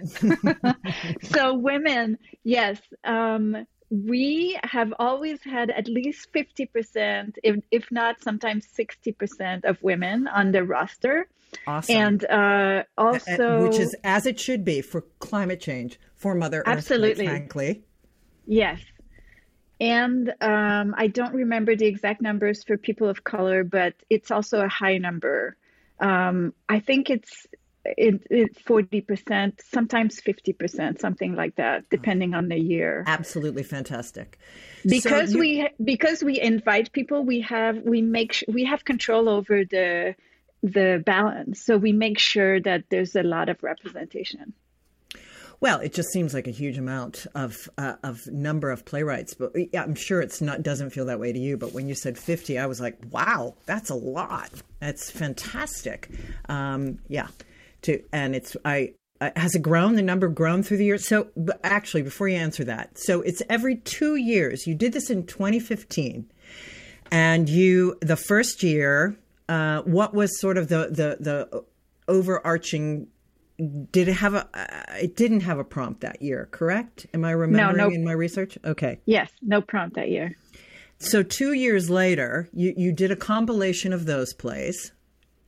the 0.04 0.10
same 0.12 0.36
time. 0.36 0.76
so 1.34 1.54
women, 1.54 2.16
yes. 2.44 2.80
Um, 3.02 3.66
we 3.90 4.58
have 4.62 4.94
always 4.98 5.42
had 5.42 5.70
at 5.70 5.88
least 5.88 6.32
50%, 6.32 7.36
if, 7.42 7.56
if 7.72 7.90
not 7.90 8.22
sometimes 8.22 8.66
60% 8.78 9.64
of 9.64 9.82
women 9.82 10.28
on 10.28 10.52
the 10.52 10.64
roster. 10.64 11.28
Awesome. 11.66 11.96
And 11.96 12.24
uh, 12.26 12.84
also. 12.96 13.62
Which 13.62 13.80
is 13.80 13.96
as 14.04 14.26
it 14.26 14.38
should 14.38 14.64
be 14.64 14.80
for 14.80 15.02
climate 15.18 15.60
change, 15.60 15.98
for 16.14 16.36
Mother 16.36 16.60
Earth, 16.60 16.68
absolutely. 16.68 17.26
frankly. 17.26 17.82
Yes. 18.46 18.80
And 19.80 20.32
um, 20.40 20.94
I 20.96 21.08
don't 21.08 21.34
remember 21.34 21.74
the 21.74 21.86
exact 21.86 22.20
numbers 22.20 22.62
for 22.62 22.76
people 22.76 23.08
of 23.08 23.24
color, 23.24 23.64
but 23.64 23.94
it's 24.08 24.30
also 24.30 24.60
a 24.60 24.68
high 24.68 24.98
number. 24.98 25.56
Um, 25.98 26.52
I 26.68 26.80
think 26.80 27.10
it's 27.10 27.46
it, 27.84 28.22
it 28.30 28.64
40%, 28.64 29.60
sometimes 29.70 30.20
50%, 30.20 31.00
something 31.00 31.34
like 31.34 31.56
that, 31.56 31.88
depending 31.90 32.34
on 32.34 32.48
the 32.48 32.58
year. 32.58 33.04
Absolutely 33.06 33.62
fantastic. 33.62 34.38
Because 34.84 35.32
so 35.32 35.40
you... 35.40 35.40
we 35.40 35.68
because 35.84 36.22
we 36.22 36.40
invite 36.40 36.92
people, 36.92 37.24
we 37.24 37.40
have 37.42 37.82
we 37.82 38.02
make 38.02 38.44
we 38.48 38.64
have 38.64 38.84
control 38.84 39.28
over 39.28 39.64
the 39.64 40.14
the 40.62 41.02
balance. 41.04 41.64
So 41.64 41.76
we 41.76 41.92
make 41.92 42.18
sure 42.18 42.60
that 42.60 42.84
there's 42.90 43.16
a 43.16 43.22
lot 43.22 43.48
of 43.48 43.62
representation. 43.62 44.54
Well, 45.60 45.80
it 45.80 45.92
just 45.92 46.08
seems 46.10 46.32
like 46.32 46.46
a 46.46 46.52
huge 46.52 46.78
amount 46.78 47.26
of 47.34 47.68
uh, 47.76 47.96
of 48.02 48.26
number 48.26 48.70
of 48.70 48.86
playwrights, 48.86 49.34
but 49.34 49.52
yeah, 49.54 49.82
I'm 49.82 49.94
sure 49.94 50.22
it's 50.22 50.40
not 50.40 50.62
doesn't 50.62 50.90
feel 50.90 51.04
that 51.06 51.20
way 51.20 51.32
to 51.32 51.38
you. 51.38 51.58
But 51.58 51.74
when 51.74 51.86
you 51.86 51.94
said 51.94 52.16
50, 52.16 52.58
I 52.58 52.64
was 52.64 52.80
like, 52.80 52.96
wow, 53.10 53.54
that's 53.66 53.90
a 53.90 53.94
lot. 53.94 54.50
That's 54.80 55.10
fantastic. 55.10 56.08
Um, 56.48 56.98
yeah, 57.08 57.28
to 57.82 58.02
and 58.12 58.34
it's 58.34 58.56
I 58.64 58.94
uh, 59.20 59.30
has 59.36 59.54
it 59.54 59.62
grown? 59.62 59.96
The 59.96 60.02
number 60.02 60.28
grown 60.28 60.62
through 60.62 60.78
the 60.78 60.86
years? 60.86 61.06
So 61.06 61.28
actually 61.62 62.02
before 62.02 62.28
you 62.28 62.36
answer 62.36 62.64
that 62.64 62.98
so 62.98 63.20
it's 63.22 63.42
every 63.48 63.76
two 63.76 64.16
years. 64.16 64.66
You 64.66 64.74
did 64.74 64.92
this 64.92 65.10
in 65.10 65.26
2015 65.26 66.30
and 67.10 67.48
you 67.48 67.96
the 68.00 68.16
first 68.16 68.62
year 68.62 69.16
uh, 69.48 69.82
what 69.82 70.14
was 70.14 70.40
sort 70.40 70.56
of 70.56 70.68
the 70.68 70.88
the 70.90 71.16
the 71.20 71.64
overarching 72.08 73.08
did 73.92 74.08
it 74.08 74.14
have 74.14 74.34
a 74.34 74.48
uh, 74.54 74.96
it 75.02 75.16
didn't 75.16 75.40
have 75.40 75.58
a 75.58 75.64
prompt 75.64 76.00
that 76.00 76.22
year 76.22 76.48
correct? 76.50 77.06
Am 77.12 77.24
i 77.24 77.32
remembering 77.32 77.76
no, 77.76 77.88
no, 77.88 77.94
in 77.94 78.04
my 78.04 78.12
research? 78.12 78.56
Okay. 78.64 79.00
Yes 79.06 79.30
no 79.42 79.60
prompt 79.60 79.96
that 79.96 80.08
year. 80.08 80.36
So 80.98 81.22
two 81.22 81.52
years 81.52 81.90
later 81.90 82.48
you 82.52 82.72
you 82.76 82.92
did 82.92 83.10
a 83.10 83.16
compilation 83.16 83.92
of 83.92 84.06
those 84.06 84.32
plays. 84.32 84.92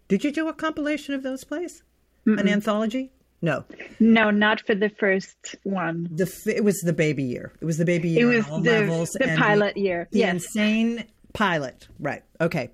Did 0.09 0.25
you 0.25 0.33
do 0.33 0.49
a 0.49 0.53
compilation 0.53 1.15
of 1.15 1.23
those 1.23 1.45
plays 1.45 1.83
Mm-mm. 2.27 2.41
an 2.41 2.49
anthology? 2.49 3.11
No. 3.43 3.65
No, 3.99 4.31
not 4.31 4.65
for 4.65 4.75
the 4.75 4.89
first 4.89 5.57
one. 5.65 6.09
The 6.13 6.31
it 6.47 6.63
was 6.63 6.81
the 6.81 6.93
baby 6.93 7.25
year. 7.25 7.53
It 7.61 7.65
was 7.65 7.77
the 7.77 7.85
baby 7.85 8.11
year. 8.11 8.33
It 8.33 8.37
was 8.37 8.47
the, 8.63 8.71
levels 8.71 9.11
the 9.11 9.35
pilot 9.37 9.77
year. 9.77 10.09
The 10.13 10.21
yes. 10.21 10.35
insane 10.35 11.05
pilot. 11.33 11.89
Right. 11.99 12.23
Okay. 12.41 12.71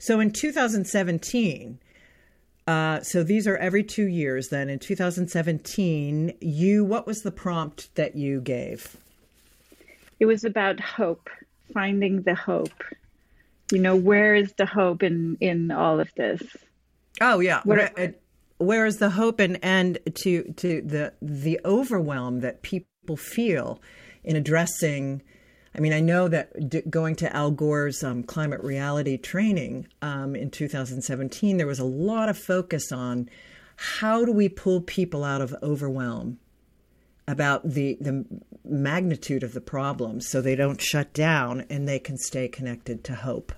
So 0.00 0.18
in 0.18 0.32
2017, 0.32 1.78
uh, 2.66 3.00
so 3.02 3.22
these 3.22 3.46
are 3.46 3.56
every 3.56 3.84
two 3.84 4.06
years. 4.06 4.48
Then 4.48 4.68
in 4.68 4.80
2017, 4.80 6.34
you 6.40 6.84
what 6.84 7.06
was 7.06 7.22
the 7.22 7.30
prompt 7.30 7.94
that 7.94 8.16
you 8.16 8.40
gave? 8.40 8.96
It 10.18 10.26
was 10.26 10.44
about 10.44 10.80
hope, 10.80 11.30
finding 11.72 12.22
the 12.22 12.34
hope. 12.34 12.82
You 13.70 13.78
know, 13.78 13.94
where 13.94 14.34
is 14.34 14.52
the 14.54 14.66
hope 14.66 15.04
in 15.04 15.36
in 15.40 15.70
all 15.70 16.00
of 16.00 16.12
this? 16.16 16.42
Oh 17.20 17.38
yeah. 17.38 17.60
What, 17.62 17.96
whereas 18.58 18.98
the 18.98 19.10
hope 19.10 19.40
and 19.40 19.58
and 19.62 19.98
to 20.14 20.52
to 20.54 20.82
the 20.82 21.12
the 21.22 21.60
overwhelm 21.64 22.40
that 22.40 22.62
people 22.62 23.16
feel 23.16 23.80
in 24.24 24.36
addressing 24.36 25.22
I 25.74 25.80
mean, 25.80 25.92
I 25.92 26.00
know 26.00 26.26
that 26.26 26.70
d- 26.70 26.82
going 26.90 27.14
to 27.16 27.36
Al 27.36 27.52
Gore's 27.52 28.02
um, 28.02 28.24
climate 28.24 28.62
reality 28.64 29.16
training 29.16 29.86
um, 30.02 30.34
in 30.34 30.50
2017, 30.50 31.56
there 31.56 31.68
was 31.68 31.78
a 31.78 31.84
lot 31.84 32.28
of 32.28 32.36
focus 32.36 32.90
on 32.90 33.28
how 33.76 34.24
do 34.24 34.32
we 34.32 34.48
pull 34.48 34.80
people 34.80 35.22
out 35.22 35.40
of 35.40 35.54
overwhelm 35.62 36.40
about 37.28 37.62
the 37.62 37.96
the 38.00 38.24
magnitude 38.64 39.44
of 39.44 39.52
the 39.52 39.60
problem, 39.60 40.20
so 40.20 40.40
they 40.40 40.56
don't 40.56 40.80
shut 40.80 41.12
down 41.12 41.64
and 41.70 41.86
they 41.86 41.98
can 41.98 42.16
stay 42.16 42.48
connected 42.48 43.04
to 43.04 43.14
hope. 43.14 43.52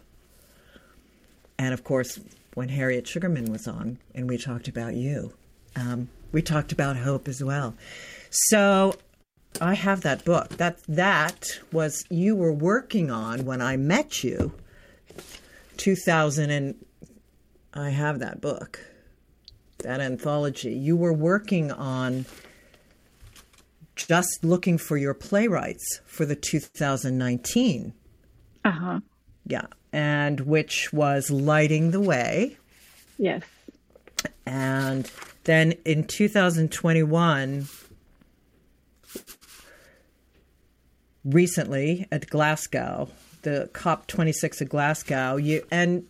And 1.58 1.72
of 1.72 1.84
course, 1.84 2.20
when 2.54 2.68
Harriet 2.68 3.04
Shugarman 3.04 3.48
was 3.48 3.68
on 3.68 3.98
and 4.14 4.28
we 4.28 4.38
talked 4.38 4.68
about 4.68 4.94
you. 4.94 5.32
Um, 5.76 6.08
we 6.32 6.42
talked 6.42 6.72
about 6.72 6.96
hope 6.96 7.28
as 7.28 7.42
well. 7.42 7.74
So 8.30 8.94
I 9.60 9.74
have 9.74 10.02
that 10.02 10.24
book. 10.24 10.50
That 10.56 10.78
that 10.88 11.60
was 11.72 12.04
you 12.10 12.36
were 12.36 12.52
working 12.52 13.10
on 13.10 13.44
when 13.44 13.60
I 13.60 13.76
met 13.76 14.22
you. 14.22 14.52
2000 15.76 16.50
and 16.50 16.74
I 17.72 17.90
have 17.90 18.18
that 18.18 18.40
book. 18.40 18.80
That 19.78 20.00
anthology. 20.00 20.72
You 20.72 20.96
were 20.96 21.12
working 21.12 21.72
on 21.72 22.26
just 23.96 24.44
looking 24.44 24.76
for 24.78 24.96
your 24.96 25.14
playwrights 25.14 26.00
for 26.04 26.26
the 26.26 26.36
2019. 26.36 27.94
Uh-huh. 28.64 29.00
Yeah 29.46 29.66
and 29.92 30.40
which 30.40 30.92
was 30.92 31.30
Lighting 31.30 31.90
the 31.90 32.00
Way. 32.00 32.56
Yes. 33.18 33.42
And 34.46 35.10
then 35.44 35.72
in 35.84 36.04
2021, 36.06 37.68
recently 41.24 42.06
at 42.10 42.28
Glasgow, 42.28 43.08
the 43.42 43.70
COP26 43.72 44.62
at 44.62 44.68
Glasgow, 44.68 45.36
you 45.36 45.66
and 45.70 46.06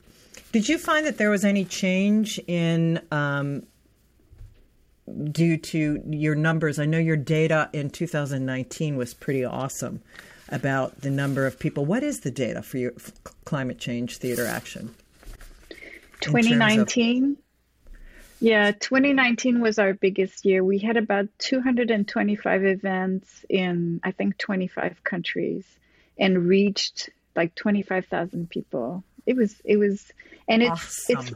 did 0.53 0.69
you 0.69 0.79
find 0.79 1.07
that 1.07 1.17
there 1.17 1.31
was 1.31 1.45
any 1.45 1.65
change 1.65 2.41
in 2.47 3.01
um, 3.13 3.63
due 5.31 5.57
to 5.57 6.03
your 6.11 6.35
numbers? 6.35 6.79
I 6.79 6.87
know 6.87 6.99
your 6.99 7.17
data 7.17 7.71
in 7.73 7.91
2019 7.91 8.97
was 8.97 9.15
pretty 9.15 9.45
awesome 9.45 10.03
about 10.51 11.01
the 11.01 11.11
number 11.11 11.47
of 11.47 11.59
people. 11.59 11.85
What 11.85 12.03
is 12.03 12.21
the 12.21 12.31
data 12.31 12.63
for 12.63 12.79
your 12.79 12.93
climate 13.45 13.79
change 13.79 14.19
theater 14.19 14.47
action? 14.47 14.95
2019. 16.21 17.33
Of- 17.33 17.39
yeah, 18.43 18.73
2019 18.73 19.61
was 19.61 19.79
our 19.79 19.93
biggest 19.93 20.47
year. 20.47 20.65
We 20.65 20.79
had 20.79 20.97
about 20.97 21.29
225 21.39 22.65
events 22.65 23.45
in, 23.51 24.01
I 24.03 24.13
think, 24.13 24.39
25 24.39 25.05
countries 25.05 25.65
and 26.19 26.49
reached 26.49 27.11
like 27.37 27.55
25,000 27.55 28.49
people. 28.49 29.05
It 29.27 29.37
was, 29.37 29.61
it 29.65 29.77
was, 29.77 30.11
and 30.49 30.63
it's, 30.63 30.71
awesome. 30.71 31.19
it's, 31.19 31.35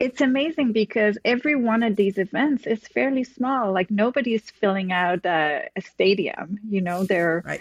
it's 0.00 0.20
amazing 0.20 0.72
because 0.72 1.18
every 1.24 1.54
one 1.54 1.84
of 1.84 1.94
these 1.94 2.18
events 2.18 2.66
is 2.66 2.80
fairly 2.80 3.22
small. 3.22 3.72
Like 3.72 3.90
nobody 3.90 4.34
is 4.34 4.42
filling 4.42 4.90
out 4.90 5.24
a, 5.24 5.68
a 5.76 5.80
stadium, 5.82 6.58
you 6.68 6.80
know, 6.80 7.04
they're, 7.04 7.44
right 7.46 7.60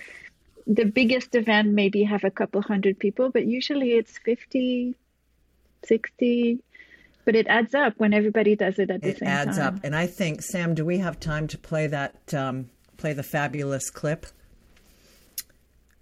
the 0.70 0.86
biggest 0.86 1.36
event 1.36 1.74
maybe 1.74 2.04
have 2.04 2.24
a 2.24 2.32
couple 2.32 2.62
hundred 2.62 2.98
people, 2.98 3.30
but 3.30 3.46
usually 3.46 3.94
it's 3.94 4.18
50, 4.20 4.96
60, 5.84 6.60
but 7.26 7.36
it 7.36 7.48
adds 7.48 7.76
up 7.76 7.96
when 7.98 8.14
everybody 8.14 8.56
does 8.56 8.80
it 8.80 8.90
at 8.90 9.02
the 9.02 9.10
it 9.10 9.18
same 9.18 9.28
time. 9.28 9.36
It 9.36 9.50
adds 9.50 9.58
up. 9.58 9.76
And 9.84 9.94
I 9.96 10.08
think, 10.08 10.42
Sam, 10.42 10.76
do 10.76 10.86
we 10.86 11.00
have 11.00 11.20
time 11.20 11.48
to 11.48 11.58
play 11.58 11.88
that, 11.88 12.34
um, 12.34 12.70
play 12.96 13.12
the 13.12 13.24
fabulous 13.24 13.90
clip? 13.90 14.28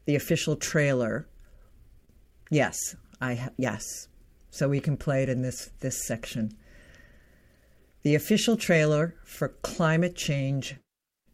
The 0.06 0.16
official 0.16 0.56
trailer 0.56 1.28
Yes, 2.50 2.96
I 3.20 3.50
yes. 3.58 4.08
So 4.50 4.70
we 4.70 4.80
can 4.80 4.98
play 4.98 5.24
it 5.24 5.30
in 5.30 5.42
this 5.42 5.72
this 5.80 6.06
section. 6.06 6.52
The 8.04 8.16
official 8.16 8.56
trailer 8.56 9.16
for 9.26 9.50
Climate 9.50 10.16
Change 10.16 10.78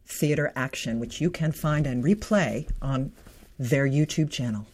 Theater 0.05 0.51
Action, 0.55 0.99
which 0.99 1.21
you 1.21 1.29
can 1.29 1.51
find 1.51 1.87
and 1.87 2.03
replay 2.03 2.69
on 2.81 3.11
their 3.57 3.87
YouTube 3.87 4.29
channel. 4.29 4.67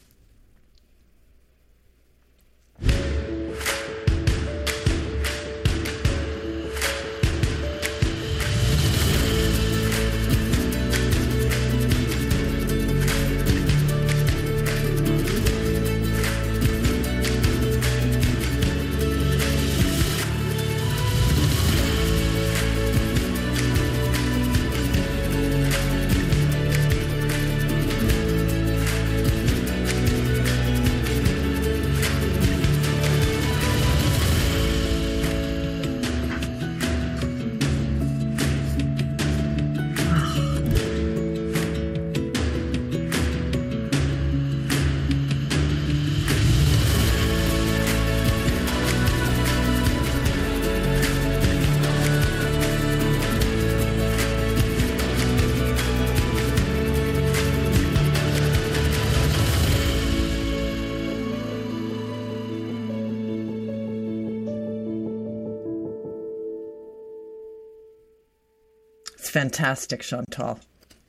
Fantastic, 69.40 70.02
Chantal. 70.02 70.60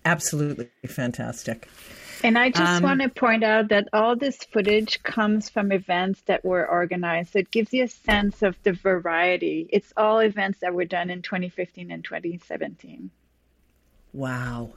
Absolutely 0.04 0.70
fantastic. 0.86 1.68
And 2.22 2.38
I 2.38 2.50
just 2.50 2.76
um, 2.76 2.82
want 2.82 3.00
to 3.00 3.08
point 3.08 3.42
out 3.42 3.68
that 3.68 3.88
all 3.92 4.14
this 4.14 4.36
footage 4.52 5.02
comes 5.02 5.48
from 5.48 5.72
events 5.72 6.20
that 6.26 6.44
were 6.44 6.68
organized. 6.68 7.32
So 7.32 7.38
It 7.40 7.50
gives 7.50 7.72
you 7.72 7.84
a 7.84 7.88
sense 7.88 8.42
of 8.42 8.56
the 8.62 8.72
variety. 8.72 9.68
It's 9.70 9.92
all 9.96 10.18
events 10.18 10.58
that 10.60 10.74
were 10.74 10.84
done 10.84 11.10
in 11.10 11.22
2015 11.22 11.90
and 11.90 12.04
2017. 12.04 13.10
Wow. 14.12 14.74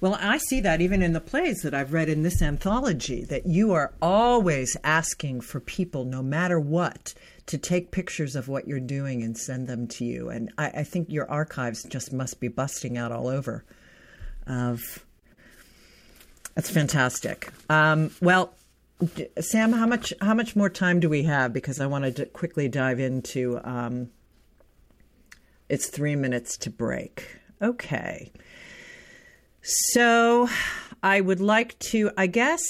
Well, 0.00 0.16
I 0.20 0.38
see 0.38 0.60
that 0.60 0.80
even 0.80 1.02
in 1.02 1.14
the 1.14 1.20
plays 1.20 1.62
that 1.62 1.74
I've 1.74 1.92
read 1.92 2.08
in 2.08 2.22
this 2.22 2.42
anthology, 2.42 3.24
that 3.24 3.46
you 3.46 3.72
are 3.72 3.94
always 4.02 4.76
asking 4.84 5.40
for 5.40 5.60
people, 5.60 6.04
no 6.04 6.22
matter 6.22 6.60
what, 6.60 7.14
to 7.46 7.58
take 7.58 7.90
pictures 7.90 8.36
of 8.36 8.48
what 8.48 8.66
you're 8.66 8.80
doing 8.80 9.22
and 9.22 9.36
send 9.36 9.66
them 9.66 9.86
to 9.86 10.04
you. 10.04 10.30
And 10.30 10.52
I, 10.56 10.68
I 10.68 10.82
think 10.84 11.10
your 11.10 11.30
archives 11.30 11.84
just 11.84 12.12
must 12.12 12.40
be 12.40 12.48
busting 12.48 12.96
out 12.96 13.12
all 13.12 13.28
over. 13.28 13.64
Of 14.46 15.04
that's 16.54 16.70
fantastic. 16.70 17.50
Um, 17.68 18.10
well, 18.20 18.54
Sam, 19.40 19.72
how 19.72 19.86
much 19.86 20.12
how 20.20 20.34
much 20.34 20.54
more 20.54 20.70
time 20.70 21.00
do 21.00 21.08
we 21.08 21.24
have? 21.24 21.52
Because 21.52 21.80
I 21.80 21.86
want 21.86 22.16
to 22.16 22.26
quickly 22.26 22.68
dive 22.68 23.00
into. 23.00 23.60
Um, 23.64 24.10
it's 25.68 25.88
three 25.88 26.14
minutes 26.14 26.56
to 26.58 26.70
break. 26.70 27.38
Okay. 27.60 28.30
So, 29.62 30.48
I 31.02 31.20
would 31.20 31.40
like 31.40 31.78
to, 31.90 32.10
I 32.18 32.26
guess 32.26 32.62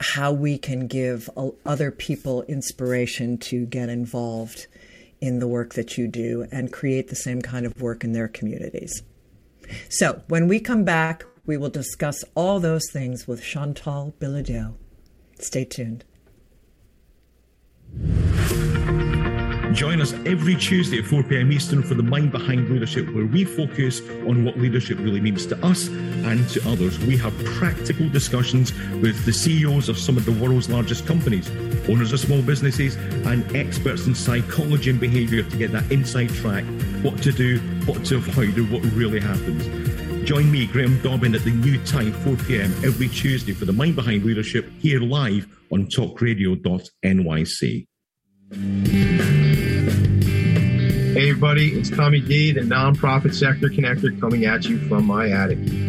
how 0.00 0.32
we 0.32 0.58
can 0.58 0.86
give 0.86 1.28
other 1.66 1.90
people 1.90 2.42
inspiration 2.44 3.36
to 3.36 3.66
get 3.66 3.88
involved 3.88 4.66
in 5.20 5.40
the 5.40 5.48
work 5.48 5.74
that 5.74 5.98
you 5.98 6.06
do 6.06 6.46
and 6.52 6.72
create 6.72 7.08
the 7.08 7.16
same 7.16 7.42
kind 7.42 7.66
of 7.66 7.80
work 7.80 8.04
in 8.04 8.12
their 8.12 8.28
communities. 8.28 9.02
So 9.88 10.22
when 10.28 10.46
we 10.46 10.60
come 10.60 10.84
back 10.84 11.24
we 11.46 11.56
will 11.56 11.70
discuss 11.70 12.24
all 12.34 12.60
those 12.60 12.90
things 12.92 13.26
with 13.26 13.42
chantal 13.42 14.14
bilodeau. 14.20 14.74
Stay 15.38 15.64
tuned 15.64 16.04
Join 19.78 20.00
us 20.00 20.12
every 20.26 20.56
Tuesday 20.56 20.98
at 20.98 21.04
4 21.04 21.22
p.m. 21.22 21.52
Eastern 21.52 21.82
for 21.82 21.94
the 21.94 22.02
Mind 22.02 22.32
Behind 22.32 22.68
Leadership, 22.68 23.08
where 23.14 23.26
we 23.26 23.44
focus 23.44 24.00
on 24.26 24.44
what 24.44 24.58
leadership 24.58 24.98
really 24.98 25.20
means 25.20 25.46
to 25.46 25.64
us 25.64 25.86
and 25.86 26.48
to 26.48 26.68
others. 26.68 26.98
We 26.98 27.16
have 27.18 27.32
practical 27.44 28.08
discussions 28.08 28.72
with 29.02 29.24
the 29.24 29.32
CEOs 29.32 29.88
of 29.88 29.96
some 29.96 30.16
of 30.16 30.24
the 30.24 30.32
world's 30.32 30.68
largest 30.68 31.06
companies, 31.06 31.48
owners 31.88 32.12
of 32.12 32.18
small 32.18 32.42
businesses, 32.42 32.96
and 32.96 33.54
experts 33.54 34.06
in 34.06 34.14
psychology 34.16 34.90
and 34.90 34.98
behavior 34.98 35.42
to 35.42 35.56
get 35.56 35.70
that 35.70 35.88
inside 35.92 36.30
track 36.30 36.64
what 37.02 37.22
to 37.22 37.30
do, 37.30 37.58
what 37.86 38.04
to 38.06 38.16
avoid, 38.16 38.56
and 38.56 38.70
what 38.72 38.82
really 38.94 39.20
happens. 39.20 39.87
Join 40.28 40.52
me, 40.52 40.66
Graham 40.66 41.00
Dobbin, 41.00 41.34
at 41.34 41.40
the 41.40 41.50
new 41.50 41.82
time, 41.86 42.12
4 42.12 42.36
p.m. 42.44 42.70
every 42.84 43.08
Tuesday 43.08 43.54
for 43.54 43.64
the 43.64 43.72
Mind 43.72 43.96
Behind 43.96 44.22
Leadership 44.22 44.70
here 44.78 45.00
live 45.00 45.46
on 45.72 45.86
talkradio.nyc. 45.86 47.86
Hey, 51.14 51.30
everybody, 51.30 51.72
it's 51.72 51.88
Tommy 51.88 52.20
D, 52.20 52.52
the 52.52 52.60
nonprofit 52.60 53.32
sector 53.32 53.68
connector, 53.68 54.20
coming 54.20 54.44
at 54.44 54.66
you 54.66 54.76
from 54.86 55.06
my 55.06 55.30
attic. 55.30 55.60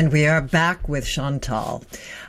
And 0.00 0.10
we 0.10 0.26
are 0.26 0.40
back 0.40 0.88
with 0.88 1.04
Chantal. 1.06 1.84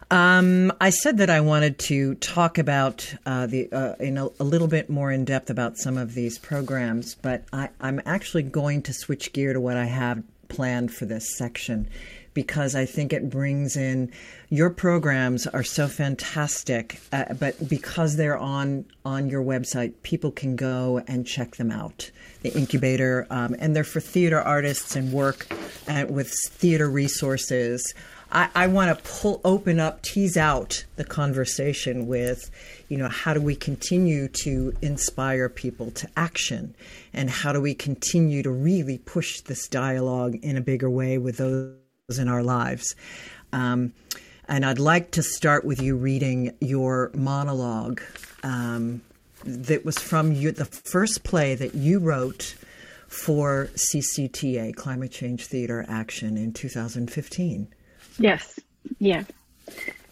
Um, 0.10 0.74
I 0.82 0.90
said 0.90 1.20
that 1.20 1.30
I 1.30 1.40
wanted 1.40 1.80
to 1.80 2.16
talk 2.16 2.58
about 2.58 3.16
uh, 3.26 3.48
the 3.48 3.72
uh, 3.72 3.96
in 3.98 4.18
a, 4.18 4.26
a, 4.42 4.44
little 4.44 4.68
bit 4.68 4.90
more 4.90 5.10
in 5.10 5.24
depth 5.24 5.50
about 5.50 5.78
some 5.78 5.98
of 5.98 6.14
these 6.14 6.38
programs, 6.38 7.16
but 7.16 7.46
I, 7.54 7.70
I'm 7.80 8.02
actually 8.06 8.44
going 8.44 8.82
to 8.82 8.94
switch 8.94 9.32
gear 9.32 9.54
to 9.54 9.62
what 9.62 9.78
I 9.78 9.86
have 9.86 10.22
planned 10.50 10.94
for 10.94 11.06
this 11.06 11.38
section 11.38 11.88
because 12.34 12.76
I 12.76 12.86
think 12.86 13.12
it 13.14 13.30
brings 13.30 13.76
in 13.76 14.12
your 14.50 14.70
programs 14.70 15.48
are 15.48 15.64
so 15.64 15.88
fantastic, 15.88 17.00
uh, 17.12 17.34
but 17.34 17.70
because 17.70 18.16
they're 18.16 18.38
on 18.38 18.86
on 19.06 19.30
your 19.30 19.44
website, 19.44 19.94
people 20.04 20.32
can 20.32 20.56
go 20.56 21.02
and 21.08 21.26
check 21.26 21.56
them 21.56 21.72
out. 21.72 22.12
The 22.42 22.54
incubator, 22.58 23.28
um, 23.30 23.56
and 23.60 23.76
they're 23.76 23.84
for 23.84 24.00
theater 24.00 24.42
artists 24.42 24.96
and 24.96 25.12
work 25.12 25.48
at, 25.88 26.12
with 26.12 26.34
theater 26.50 26.90
resources. 26.90 27.94
I, 28.32 28.50
I 28.56 28.68
want 28.68 28.98
to 28.98 29.04
pull 29.04 29.42
open 29.44 29.80
up, 29.80 30.02
tease 30.02 30.38
out 30.38 30.86
the 30.96 31.04
conversation 31.04 32.08
with, 32.08 32.50
you 32.88 32.98
know, 32.98 33.10
how 33.10 33.34
do 33.34 33.42
we 33.42 33.56
continue 33.56 34.30
to 34.44 34.74
inspire 34.82 35.50
people 35.50 35.92
to 35.92 36.10
action, 36.16 36.74
and 37.14 37.30
how 37.30 37.52
do 37.52 37.62
we 37.62 37.74
continue 37.74 38.42
to 38.44 38.50
really 38.50 39.00
push 39.00 39.42
this 39.42 39.68
dialogue 39.68 40.36
in 40.42 40.56
a 40.56 40.62
bigger 40.62 40.90
way 40.90 41.18
with 41.18 41.38
those 41.38 41.76
in 42.20 42.28
our 42.28 42.44
lives. 42.44 42.96
Um, 43.54 43.94
and 44.48 44.66
I'd 44.66 44.80
like 44.80 45.12
to 45.12 45.24
start 45.24 45.64
with 45.66 45.82
you 45.82 45.96
reading 45.96 46.56
your 46.60 47.12
monologue 47.14 48.02
um, 48.44 49.02
that 49.46 49.86
was 49.86 49.98
from 49.98 50.32
you, 50.32 50.52
the 50.52 50.66
first 50.66 51.24
play 51.24 51.56
that 51.56 51.74
you 51.76 52.00
wrote 52.00 52.56
for 53.08 53.70
CCTA, 53.76 54.76
Climate 54.76 55.12
Change 55.12 55.46
Theater 55.46 55.86
Action, 55.88 56.38
in 56.38 56.54
2015. 56.54 57.68
Yes, 58.18 58.60
yeah, 59.00 59.24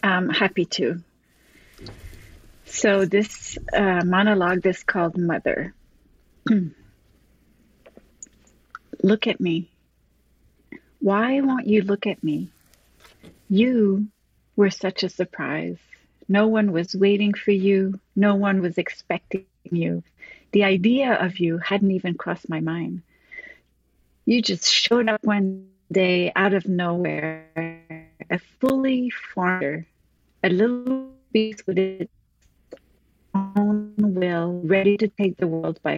I'm 0.03 0.29
happy 0.29 0.65
to. 0.65 1.01
So, 2.65 3.05
this 3.05 3.57
uh, 3.73 4.01
monologue 4.05 4.65
is 4.65 4.83
called 4.83 5.17
Mother. 5.17 5.73
Look 9.03 9.27
at 9.27 9.39
me. 9.39 9.69
Why 10.99 11.41
won't 11.41 11.67
you 11.67 11.81
look 11.81 12.05
at 12.07 12.23
me? 12.23 12.49
You 13.49 14.07
were 14.55 14.69
such 14.69 15.03
a 15.03 15.09
surprise. 15.09 15.77
No 16.27 16.47
one 16.47 16.71
was 16.71 16.95
waiting 16.95 17.33
for 17.33 17.51
you. 17.51 17.99
No 18.15 18.35
one 18.35 18.61
was 18.61 18.77
expecting 18.77 19.45
you. 19.63 20.03
The 20.51 20.65
idea 20.65 21.13
of 21.13 21.39
you 21.39 21.57
hadn't 21.57 21.91
even 21.91 22.15
crossed 22.15 22.49
my 22.49 22.59
mind. 22.59 23.01
You 24.25 24.41
just 24.41 24.71
showed 24.71 25.09
up 25.09 25.23
one 25.23 25.69
day 25.91 26.31
out 26.35 26.53
of 26.53 26.67
nowhere, 26.67 27.47
a 28.29 28.39
fully 28.59 29.09
formed, 29.09 29.85
a 30.43 30.49
little 30.49 31.09
beast 31.31 31.65
with 31.65 31.79
its 31.79 32.11
own 33.33 33.93
will, 33.97 34.61
ready 34.63 34.97
to 34.97 35.07
take 35.07 35.37
the 35.37 35.47
world 35.47 35.79
by 35.81 35.97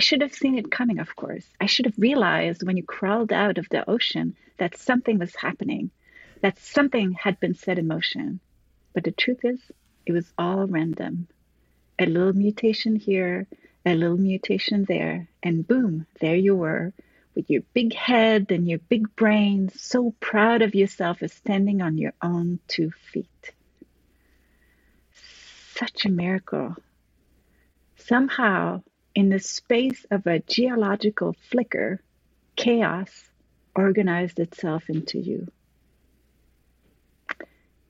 I 0.00 0.02
should 0.02 0.22
have 0.22 0.32
seen 0.32 0.56
it 0.56 0.70
coming, 0.70 0.98
of 0.98 1.14
course. 1.14 1.44
I 1.60 1.66
should 1.66 1.84
have 1.84 1.98
realized 1.98 2.62
when 2.62 2.78
you 2.78 2.82
crawled 2.82 3.34
out 3.34 3.58
of 3.58 3.68
the 3.68 3.86
ocean 3.86 4.34
that 4.56 4.78
something 4.78 5.18
was 5.18 5.36
happening, 5.36 5.90
that 6.40 6.58
something 6.58 7.12
had 7.12 7.38
been 7.38 7.54
set 7.54 7.78
in 7.78 7.86
motion. 7.86 8.40
But 8.94 9.04
the 9.04 9.12
truth 9.12 9.44
is, 9.44 9.60
it 10.06 10.12
was 10.12 10.32
all 10.38 10.66
random. 10.66 11.28
A 11.98 12.06
little 12.06 12.32
mutation 12.32 12.96
here, 12.96 13.46
a 13.84 13.94
little 13.94 14.16
mutation 14.16 14.86
there, 14.88 15.28
and 15.42 15.68
boom, 15.68 16.06
there 16.18 16.34
you 16.34 16.56
were 16.56 16.94
with 17.34 17.50
your 17.50 17.60
big 17.74 17.92
head 17.92 18.50
and 18.50 18.66
your 18.66 18.78
big 18.78 19.14
brain, 19.16 19.68
so 19.68 20.14
proud 20.18 20.62
of 20.62 20.74
yourself 20.74 21.22
as 21.22 21.34
standing 21.34 21.82
on 21.82 21.98
your 21.98 22.14
own 22.22 22.58
two 22.68 22.90
feet. 23.12 23.52
Such 25.74 26.06
a 26.06 26.08
miracle. 26.08 26.74
Somehow, 27.96 28.82
in 29.14 29.28
the 29.28 29.38
space 29.38 30.04
of 30.10 30.26
a 30.26 30.40
geological 30.40 31.34
flicker, 31.50 32.00
chaos 32.56 33.30
organized 33.74 34.38
itself 34.38 34.88
into 34.88 35.18
you. 35.18 35.46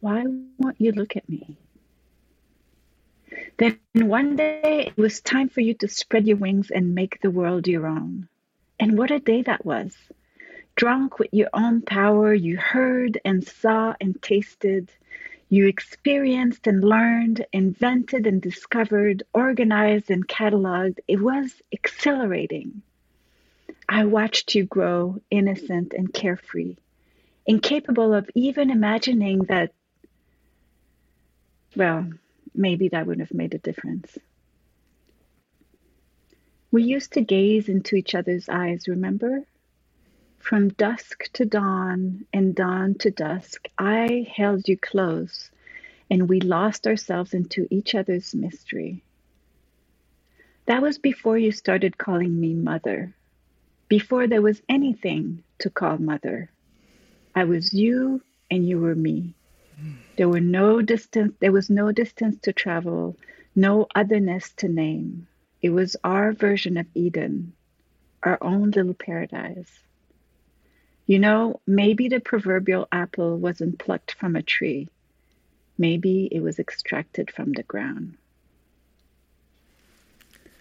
Why 0.01 0.25
won't 0.59 0.81
you 0.81 0.93
look 0.93 1.17
at 1.17 1.29
me? 1.29 1.57
Then 3.59 3.79
one 3.95 4.37
day 4.37 4.87
it 4.87 4.97
was 4.97 5.21
time 5.21 5.49
for 5.51 5.61
you 5.61 5.75
to 5.75 5.89
spread 5.89 6.27
your 6.27 6.39
wings 6.39 6.71
and 6.71 6.95
make 6.95 7.21
the 7.21 7.31
world 7.31 7.69
your 7.69 7.87
own. 7.87 8.29
And 8.79 8.97
what 8.97 9.11
a 9.11 9.19
day 9.19 9.43
that 9.43 9.65
was! 9.65 9.95
Drunk 10.75 11.19
with 11.19 11.29
your 11.33 11.51
own 11.53 11.83
power, 11.83 12.33
you 12.33 12.57
heard 12.57 13.21
and 13.25 13.47
saw 13.47 13.95
and 14.01 14.21
tasted 14.23 14.91
you 15.51 15.67
experienced 15.67 16.69
and 16.69 16.83
learned, 16.83 17.45
invented 17.53 18.29
and 18.29 18.41
discovered, 18.41 19.25
organized 19.35 20.09
and 20.09 20.27
cataloged. 20.27 21.01
It 21.09 21.21
was 21.21 21.61
exhilarating. 21.73 22.83
I 23.89 24.05
watched 24.05 24.55
you 24.55 24.65
grow 24.65 25.21
innocent 25.29 25.93
and 25.93 26.15
carefree, 26.15 26.77
incapable 27.47 28.15
of 28.15 28.31
even 28.37 28.71
imagining 28.71 29.41
that, 29.49 29.73
well, 31.75 32.09
maybe 32.55 32.89
that 32.91 33.09
wouldn't 33.09 33.29
have 33.29 33.37
made 33.37 33.55
a 33.55 33.59
difference. 33.59 34.17
We 36.71 36.85
used 36.85 37.15
to 37.15 37.23
gaze 37.23 37.69
into 37.69 37.97
each 37.97 38.15
other's 38.15 38.49
eyes, 38.49 38.87
remember? 38.87 39.43
From 40.41 40.71
dusk 40.71 41.31
to 41.35 41.45
dawn 41.45 42.27
and 42.33 42.55
dawn 42.55 42.95
to 42.95 43.11
dusk, 43.11 43.69
I 43.79 44.27
held 44.35 44.69
you 44.69 44.77
close, 44.77 45.51
and 46.11 46.29
we 46.29 46.41
lost 46.41 46.87
ourselves 46.87 47.35
into 47.35 47.69
each 47.71 47.95
other's 47.95 48.35
mystery. 48.35 49.05
That 50.67 50.83
was 50.83 50.99
before 50.99 51.39
you 51.39 51.53
started 51.53 51.99
calling 51.99 52.41
me 52.41 52.55
mother, 52.55 53.15
before 53.87 54.27
there 54.27 54.43
was 54.43 54.63
anything 54.69 55.45
to 55.59 55.71
call 55.71 55.99
mother. 55.99 56.51
I 57.35 57.45
was 57.45 57.73
you 57.75 58.23
and 58.51 58.67
you 58.67 58.81
were 58.81 58.97
me. 58.97 59.35
There 60.17 60.29
were 60.29 60.41
no 60.41 60.81
distance 60.83 61.35
there 61.39 61.53
was 61.53 61.71
no 61.71 61.93
distance 61.93 62.39
to 62.43 62.53
travel, 62.53 63.17
no 63.55 63.87
otherness 63.95 64.51
to 64.57 64.69
name. 64.69 65.29
It 65.63 65.71
was 65.71 65.97
our 66.03 66.33
version 66.33 66.77
of 66.77 66.87
Eden, 66.95 67.53
our 68.23 68.39
own 68.41 68.71
little 68.71 68.95
paradise. 68.95 69.85
You 71.11 71.19
know, 71.19 71.61
maybe 71.67 72.07
the 72.07 72.21
proverbial 72.21 72.87
apple 72.93 73.37
wasn't 73.37 73.81
plucked 73.81 74.13
from 74.13 74.37
a 74.37 74.45
tree. 74.45 74.87
Maybe 75.77 76.29
it 76.31 76.39
was 76.39 76.61
extracted 76.61 77.33
from 77.33 77.51
the 77.51 77.65
ground. 77.65 78.17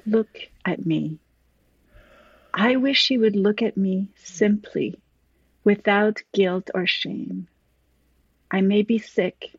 Look 0.08 0.40
at 0.66 0.84
me. 0.84 1.20
I 2.52 2.78
wish 2.78 3.12
you 3.12 3.20
would 3.20 3.36
look 3.36 3.62
at 3.62 3.78
me 3.78 4.08
simply, 4.16 4.96
without 5.64 6.24
guilt 6.34 6.72
or 6.74 6.88
shame. 6.88 7.48
I 8.50 8.62
may 8.62 8.82
be 8.82 8.98
sick. 8.98 9.54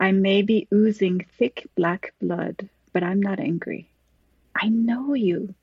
I 0.00 0.12
may 0.12 0.40
be 0.40 0.66
oozing 0.72 1.26
thick 1.36 1.66
black 1.76 2.14
blood, 2.18 2.70
but 2.94 3.02
I'm 3.02 3.20
not 3.20 3.40
angry. 3.40 3.90
I 4.56 4.70
know 4.70 5.12
you. 5.12 5.54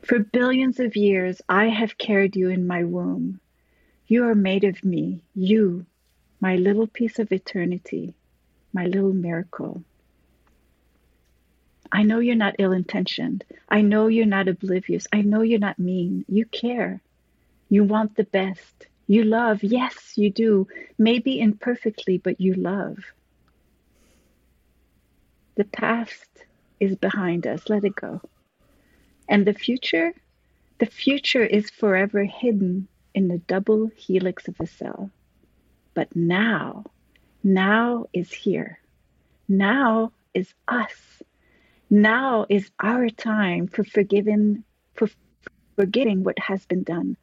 For 0.00 0.18
billions 0.18 0.80
of 0.80 0.96
years, 0.96 1.42
I 1.46 1.66
have 1.66 1.98
carried 1.98 2.36
you 2.36 2.48
in 2.48 2.66
my 2.66 2.84
womb. 2.84 3.38
You 4.12 4.24
are 4.24 4.34
made 4.34 4.64
of 4.64 4.84
me, 4.84 5.22
you, 5.34 5.86
my 6.38 6.56
little 6.56 6.86
piece 6.86 7.18
of 7.18 7.32
eternity, 7.32 8.12
my 8.70 8.84
little 8.84 9.14
miracle. 9.14 9.84
I 11.90 12.02
know 12.02 12.18
you're 12.18 12.34
not 12.34 12.56
ill 12.58 12.72
intentioned. 12.72 13.42
I 13.70 13.80
know 13.80 14.08
you're 14.08 14.26
not 14.26 14.48
oblivious. 14.48 15.06
I 15.14 15.22
know 15.22 15.40
you're 15.40 15.58
not 15.58 15.78
mean. 15.78 16.26
You 16.28 16.44
care. 16.44 17.00
You 17.70 17.84
want 17.84 18.14
the 18.14 18.24
best. 18.24 18.86
You 19.06 19.24
love. 19.24 19.62
Yes, 19.62 20.12
you 20.16 20.30
do. 20.30 20.68
Maybe 20.98 21.40
imperfectly, 21.40 22.18
but 22.18 22.38
you 22.38 22.52
love. 22.52 22.98
The 25.54 25.64
past 25.64 26.44
is 26.78 26.96
behind 26.96 27.46
us. 27.46 27.70
Let 27.70 27.84
it 27.84 27.96
go. 27.96 28.20
And 29.26 29.46
the 29.46 29.54
future? 29.54 30.12
The 30.80 30.92
future 31.00 31.46
is 31.46 31.70
forever 31.70 32.24
hidden 32.24 32.88
in 33.14 33.28
the 33.28 33.38
double 33.38 33.90
helix 33.96 34.48
of 34.48 34.56
the 34.58 34.66
cell. 34.66 35.10
But 35.94 36.14
now, 36.16 36.84
now 37.42 38.06
is 38.12 38.32
here. 38.32 38.78
Now 39.48 40.12
is 40.32 40.52
us. 40.66 41.22
Now 41.90 42.46
is 42.48 42.70
our 42.80 43.08
time 43.10 43.66
for 43.66 43.84
forgiving, 43.84 44.64
for 44.94 45.08
forgetting 45.76 46.24
what 46.24 46.38
has 46.38 46.64
been 46.64 46.82
done, 46.82 47.16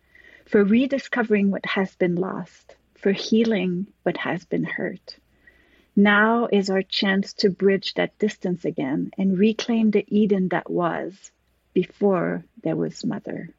for 0.46 0.64
rediscovering 0.64 1.50
what 1.50 1.66
has 1.66 1.96
been 1.96 2.16
lost, 2.16 2.76
for 2.96 3.12
healing 3.12 3.88
what 4.04 4.18
has 4.18 4.46
been 4.46 4.64
hurt. 4.64 5.18
Now 5.96 6.48
is 6.52 6.70
our 6.70 6.84
chance 6.84 7.34
to 7.34 7.50
bridge 7.50 7.96
that 7.96 8.18
distance 8.20 8.64
again 8.64 9.12
and 9.18 9.38
reclaim 9.38 9.92
the 9.92 10.06
Eden 10.08 10.50
that 10.50 10.70
was 10.70 11.32
before 11.74 12.46
there 12.64 12.76
was 12.76 13.06
mother. 13.06 13.50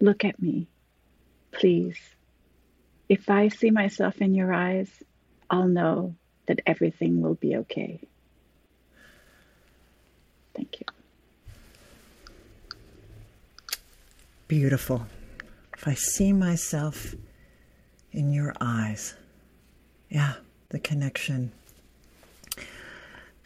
Look 0.00 0.24
at 0.24 0.40
me, 0.40 0.68
please. 1.54 1.98
If 3.08 3.30
I 3.30 3.48
see 3.48 3.70
myself 3.70 4.20
in 4.20 4.34
your 4.34 4.52
eyes, 4.52 4.90
I'll 5.48 5.68
know 5.68 6.14
that 6.46 6.60
everything 6.66 7.22
will 7.22 7.34
be 7.34 7.56
okay. 7.56 8.00
Thank 10.54 10.80
you. 10.80 10.86
Beautiful. 14.48 15.06
If 15.76 15.88
I 15.88 15.94
see 15.94 16.32
myself 16.32 17.14
in 18.12 18.32
your 18.32 18.54
eyes, 18.60 19.14
yeah, 20.08 20.34
the 20.68 20.78
connection. 20.78 21.52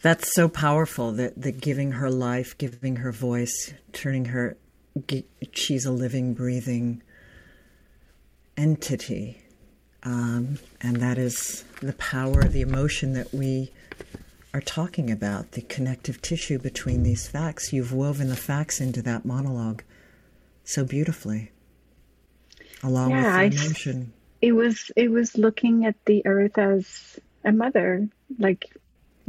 That's 0.01 0.33
so 0.33 0.47
powerful 0.47 1.11
that, 1.13 1.41
that 1.41 1.59
giving 1.59 1.93
her 1.93 2.09
life, 2.09 2.57
giving 2.57 2.97
her 2.97 3.11
voice, 3.11 3.73
turning 3.91 4.25
her, 4.25 4.55
she's 5.51 5.85
a 5.85 5.91
living, 5.91 6.33
breathing 6.33 7.01
entity. 8.59 9.41
Um, 10.03 10.59
and 10.81 10.97
that 10.97 11.17
is 11.17 11.63
the 11.81 11.93
power, 11.93 12.43
the 12.43 12.61
emotion 12.61 13.13
that 13.13 13.33
we 13.33 13.71
are 14.53 14.61
talking 14.61 15.09
about, 15.11 15.51
the 15.53 15.61
connective 15.61 16.21
tissue 16.21 16.59
between 16.59 17.03
these 17.03 17.27
facts. 17.27 17.73
You've 17.73 17.93
woven 17.93 18.29
the 18.29 18.35
facts 18.35 18.81
into 18.81 19.01
that 19.03 19.25
monologue 19.25 19.83
so 20.63 20.83
beautifully, 20.83 21.51
along 22.83 23.11
yeah, 23.11 23.43
with 23.43 23.53
the 23.53 23.65
emotion. 23.65 24.13
I, 24.13 24.45
it 24.47 24.51
was 24.53 24.91
it 24.95 25.11
was 25.11 25.37
looking 25.37 25.85
at 25.85 25.95
the 26.05 26.25
earth 26.25 26.57
as 26.57 27.19
a 27.43 27.51
mother, 27.51 28.07
like 28.37 28.75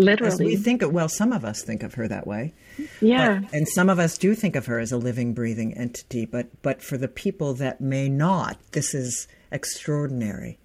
literally. 0.01 0.33
As 0.33 0.41
we 0.41 0.57
think 0.57 0.83
of, 0.83 0.93
well, 0.93 1.09
some 1.09 1.33
of 1.33 1.45
us 1.45 1.63
think 1.63 1.83
of 1.83 1.95
her 1.95 2.09
that 2.09 2.27
way. 2.27 2.53
Yeah. 3.01 3.41
But, 3.41 3.55
and 3.55 3.69
some 3.69 3.89
of 3.89 3.99
us 3.99 4.19
do 4.19 4.35
think 4.35 4.57
of 4.57 4.67
her 4.67 4.79
as 4.79 4.93
a 4.93 4.97
living, 4.97 5.35
breathing 5.35 5.77
entity. 5.77 6.25
But 6.27 6.63
but 6.63 6.83
for 6.83 6.97
the 6.97 7.09
people 7.09 7.55
that 7.55 7.81
may 7.81 8.09
not, 8.09 8.59
this 8.73 8.95
is 8.95 9.29
extraordinary. 9.53 10.59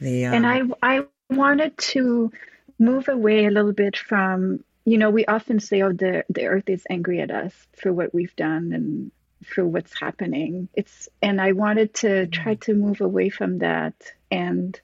The 0.00 0.26
um, 0.26 0.34
and 0.34 0.46
I 0.46 0.62
I 0.82 1.04
wanted 1.30 1.76
to 1.78 2.30
move 2.78 3.08
away 3.08 3.46
a 3.46 3.50
little 3.50 3.72
bit 3.72 3.96
from 3.96 4.62
you 4.84 4.98
know 4.98 5.10
we 5.10 5.24
often 5.26 5.60
say 5.60 5.82
oh 5.82 5.92
the 5.92 6.24
the 6.28 6.46
earth 6.46 6.68
is 6.68 6.84
angry 6.88 7.20
at 7.20 7.30
us 7.30 7.52
for 7.76 7.92
what 7.92 8.14
we've 8.14 8.36
done 8.36 8.72
and 8.72 9.10
for 9.44 9.64
what's 9.64 9.98
happening 9.98 10.68
it's 10.74 11.08
and 11.22 11.40
i 11.40 11.52
wanted 11.52 11.92
to 11.94 12.26
try 12.26 12.54
to 12.54 12.74
move 12.74 13.00
away 13.00 13.28
from 13.28 13.58
that 13.58 13.94
and 14.30 14.80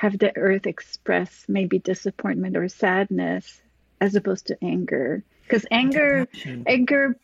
have 0.00 0.18
the 0.18 0.34
earth 0.34 0.66
express 0.66 1.44
maybe 1.46 1.78
disappointment 1.78 2.56
or 2.56 2.66
sadness 2.68 3.60
as 4.00 4.14
opposed 4.14 4.46
to 4.46 4.56
anger. 4.64 5.22
Because 5.42 5.66
anger 5.70 6.26
anger 6.66 7.16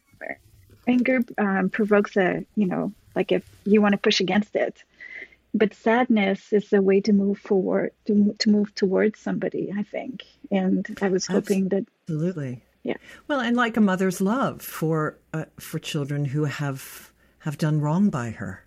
anger 0.87 1.20
um, 1.39 1.70
provokes 1.70 2.18
a 2.18 2.45
you 2.55 2.66
know 2.66 2.93
like 3.14 3.33
if 3.33 3.49
you 3.64 3.81
want 3.81 3.93
to 3.93 3.99
push 3.99 4.20
against 4.20 4.55
it. 4.57 4.85
But 5.55 5.72
sadness 5.72 6.53
is 6.53 6.70
a 6.74 6.83
way 6.83 7.01
to 7.01 7.14
move 7.14 7.39
forward 7.39 7.93
to, 8.09 8.37
to 8.41 8.51
move 8.51 8.74
towards 8.74 9.20
somebody 9.20 9.72
i 9.74 9.83
think. 9.83 10.24
And 10.51 10.87
i 11.01 11.09
was 11.09 11.27
hoping 11.27 11.70
that 11.70 11.87
absolutely. 12.03 12.62
Yeah. 12.83 12.99
Well 13.27 13.41
and 13.41 13.57
like 13.57 13.79
a 13.79 13.81
mother's 13.81 14.20
love 14.20 14.61
for 14.61 15.16
uh, 15.33 15.47
for 15.59 15.79
children 15.79 16.27
who 16.27 16.45
have 16.45 17.11
have 17.39 17.57
done 17.57 17.81
wrong 17.81 18.11
by 18.11 18.33
her 18.33 18.66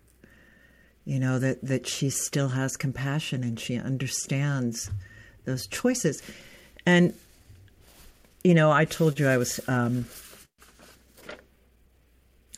you 1.10 1.20
know 1.20 1.40
that 1.40 1.60
that 1.64 1.88
she 1.88 2.12
still 2.12 2.50
has 2.50 2.78
compassion 2.78 3.44
and 3.44 3.60
she 3.60 3.78
understands 3.78 4.92
those 5.46 5.66
choices 5.66 6.22
and 6.86 7.16
you 8.44 8.54
know 8.54 8.72
i 8.72 8.86
told 8.86 9.20
you 9.20 9.28
i 9.28 9.36
was 9.36 9.60
um, 9.68 10.06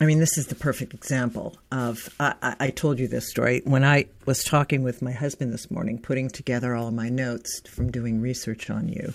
I 0.00 0.04
mean, 0.04 0.18
this 0.18 0.36
is 0.36 0.48
the 0.48 0.56
perfect 0.56 0.94
example 0.94 1.56
of. 1.70 2.12
I, 2.18 2.56
I, 2.58 2.70
told 2.70 2.98
you 2.98 3.06
this 3.06 3.30
story 3.30 3.62
when 3.64 3.84
I 3.84 4.06
was 4.26 4.42
talking 4.42 4.82
with 4.82 5.00
my 5.00 5.12
husband 5.12 5.52
this 5.52 5.70
morning, 5.70 5.96
putting 5.96 6.28
together 6.28 6.74
all 6.74 6.90
my 6.90 7.08
notes 7.08 7.60
from 7.68 7.92
doing 7.92 8.20
research 8.20 8.68
on 8.68 8.88
you. 8.88 9.12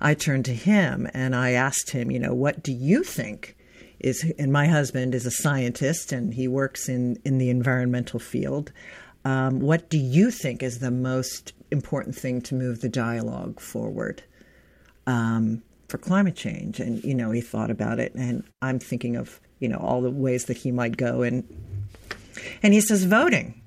I 0.00 0.14
turned 0.14 0.46
to 0.46 0.54
him 0.54 1.08
and 1.14 1.36
I 1.36 1.52
asked 1.52 1.90
him, 1.90 2.10
you 2.10 2.18
know, 2.18 2.34
what 2.34 2.64
do 2.64 2.72
you 2.72 3.04
think 3.04 3.54
is? 4.04 4.30
And 4.38 4.52
my 4.52 4.66
husband 4.66 5.14
is 5.14 5.26
a 5.26 5.30
scientist 5.30 6.12
and 6.12 6.34
he 6.34 6.48
works 6.48 6.88
in 6.88 7.18
in 7.24 7.38
the 7.38 7.50
environmental 7.50 8.20
field. 8.20 8.72
Um, 9.24 9.60
what 9.60 9.88
do 9.88 9.98
you 9.98 10.30
think 10.30 10.62
is 10.62 10.80
the 10.80 10.90
most 10.90 11.54
important 11.70 12.14
thing 12.14 12.42
to 12.42 12.54
move 12.54 12.80
the 12.80 12.88
dialogue 12.88 13.58
forward? 13.58 14.22
Um, 15.06 15.62
for 15.88 15.98
climate 15.98 16.34
change 16.34 16.80
and 16.80 17.04
you 17.04 17.14
know 17.14 17.30
he 17.30 17.40
thought 17.40 17.70
about 17.70 18.00
it 18.00 18.14
and 18.14 18.42
i'm 18.62 18.78
thinking 18.78 19.16
of 19.16 19.40
you 19.60 19.68
know 19.68 19.76
all 19.76 20.00
the 20.00 20.10
ways 20.10 20.46
that 20.46 20.56
he 20.56 20.72
might 20.72 20.96
go 20.96 21.22
and 21.22 21.46
and 22.62 22.74
he 22.74 22.80
says 22.80 23.04
voting 23.04 23.60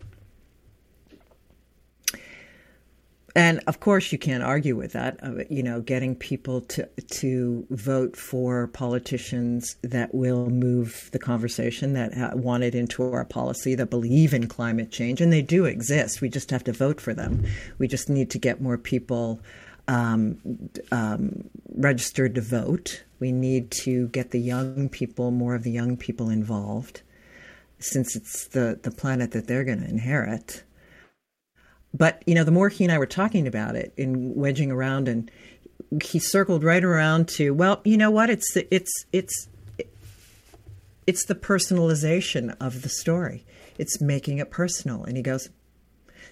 and 3.37 3.61
of 3.67 3.79
course 3.79 4.11
you 4.11 4.17
can't 4.17 4.43
argue 4.43 4.75
with 4.75 4.93
that 4.93 5.19
you 5.49 5.63
know 5.63 5.79
getting 5.81 6.15
people 6.15 6.61
to 6.61 6.87
to 7.07 7.65
vote 7.69 8.15
for 8.17 8.67
politicians 8.67 9.75
that 9.83 10.13
will 10.13 10.49
move 10.49 11.09
the 11.13 11.19
conversation 11.19 11.93
that 11.93 12.37
want 12.37 12.63
it 12.63 12.75
into 12.75 13.03
our 13.03 13.23
policy 13.23 13.75
that 13.75 13.89
believe 13.89 14.33
in 14.33 14.47
climate 14.47 14.91
change 14.91 15.21
and 15.21 15.31
they 15.31 15.41
do 15.41 15.65
exist. 15.65 16.21
We 16.21 16.29
just 16.29 16.51
have 16.51 16.63
to 16.65 16.73
vote 16.73 16.99
for 16.99 17.13
them. 17.13 17.45
We 17.77 17.87
just 17.87 18.09
need 18.09 18.29
to 18.31 18.39
get 18.39 18.61
more 18.61 18.77
people 18.77 19.39
um, 19.87 20.37
um, 20.91 21.49
registered 21.75 22.35
to 22.35 22.41
vote. 22.41 23.03
We 23.19 23.31
need 23.31 23.71
to 23.83 24.07
get 24.09 24.31
the 24.31 24.39
young 24.39 24.89
people, 24.89 25.31
more 25.31 25.55
of 25.55 25.63
the 25.63 25.71
young 25.71 25.97
people 25.97 26.29
involved, 26.29 27.01
since 27.79 28.15
it's 28.15 28.47
the, 28.47 28.79
the 28.81 28.91
planet 28.91 29.31
that 29.31 29.47
they're 29.47 29.63
going 29.63 29.81
to 29.81 29.87
inherit. 29.87 30.63
But, 31.97 32.21
you 32.27 32.35
know, 32.35 32.43
the 32.43 32.51
more 32.51 32.69
he 32.69 32.83
and 32.83 32.93
I 32.93 32.97
were 32.97 33.05
talking 33.05 33.47
about 33.47 33.75
it 33.75 33.93
and 33.97 34.35
wedging 34.35 34.71
around, 34.71 35.07
and 35.07 35.31
he 36.03 36.19
circled 36.19 36.63
right 36.63 36.83
around 36.83 37.27
to, 37.29 37.53
well, 37.53 37.81
you 37.83 37.97
know 37.97 38.11
what? 38.11 38.29
It's, 38.29 38.55
it's, 38.55 38.91
it's, 39.11 39.47
it's 41.07 41.25
the 41.25 41.35
personalization 41.35 42.55
of 42.59 42.81
the 42.81 42.89
story. 42.89 43.45
It's 43.77 44.01
making 44.01 44.37
it 44.37 44.51
personal. 44.51 45.03
And 45.03 45.17
he 45.17 45.23
goes, 45.23 45.49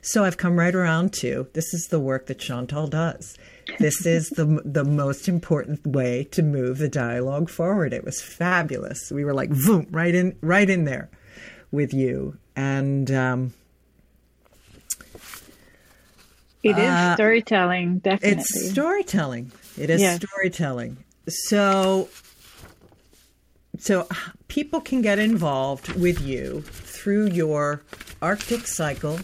so 0.01 0.23
I've 0.23 0.37
come 0.37 0.59
right 0.59 0.75
around 0.75 1.13
to 1.13 1.47
this 1.53 1.73
is 1.73 1.87
the 1.89 1.99
work 1.99 2.27
that 2.27 2.37
Chantal 2.37 2.85
does. 2.85 3.35
This 3.79 4.05
is 4.05 4.29
the 4.29 4.61
the 4.63 4.83
most 4.83 5.27
important 5.27 5.87
way 5.87 6.25
to 6.25 6.43
move 6.43 6.77
the 6.77 6.87
dialogue 6.89 7.49
forward. 7.49 7.91
It 7.91 8.03
was 8.03 8.21
fabulous. 8.21 9.11
We 9.11 9.25
were 9.25 9.33
like, 9.33 9.49
boom, 9.49 9.87
right 9.89 10.13
in, 10.13 10.37
right 10.41 10.69
in 10.69 10.85
there 10.85 11.09
with 11.71 11.91
you, 11.91 12.37
and 12.55 13.09
um, 13.09 13.53
it 16.65 16.77
is 16.77 16.89
uh, 16.89 17.15
storytelling. 17.15 17.99
Definitely, 17.99 18.39
it's 18.39 18.71
storytelling. 18.71 19.51
It 19.77 19.89
is 19.89 20.01
yes. 20.01 20.21
storytelling. 20.23 20.97
So, 21.27 22.09
so 23.77 24.07
people 24.47 24.81
can 24.81 25.01
get 25.01 25.19
involved 25.19 25.93
with 25.93 26.21
you 26.21 26.61
through 26.61 27.29
your 27.29 27.81
Arctic 28.21 28.67
Cycle 28.67 29.19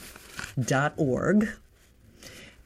arcticcycle.org. 0.57 1.49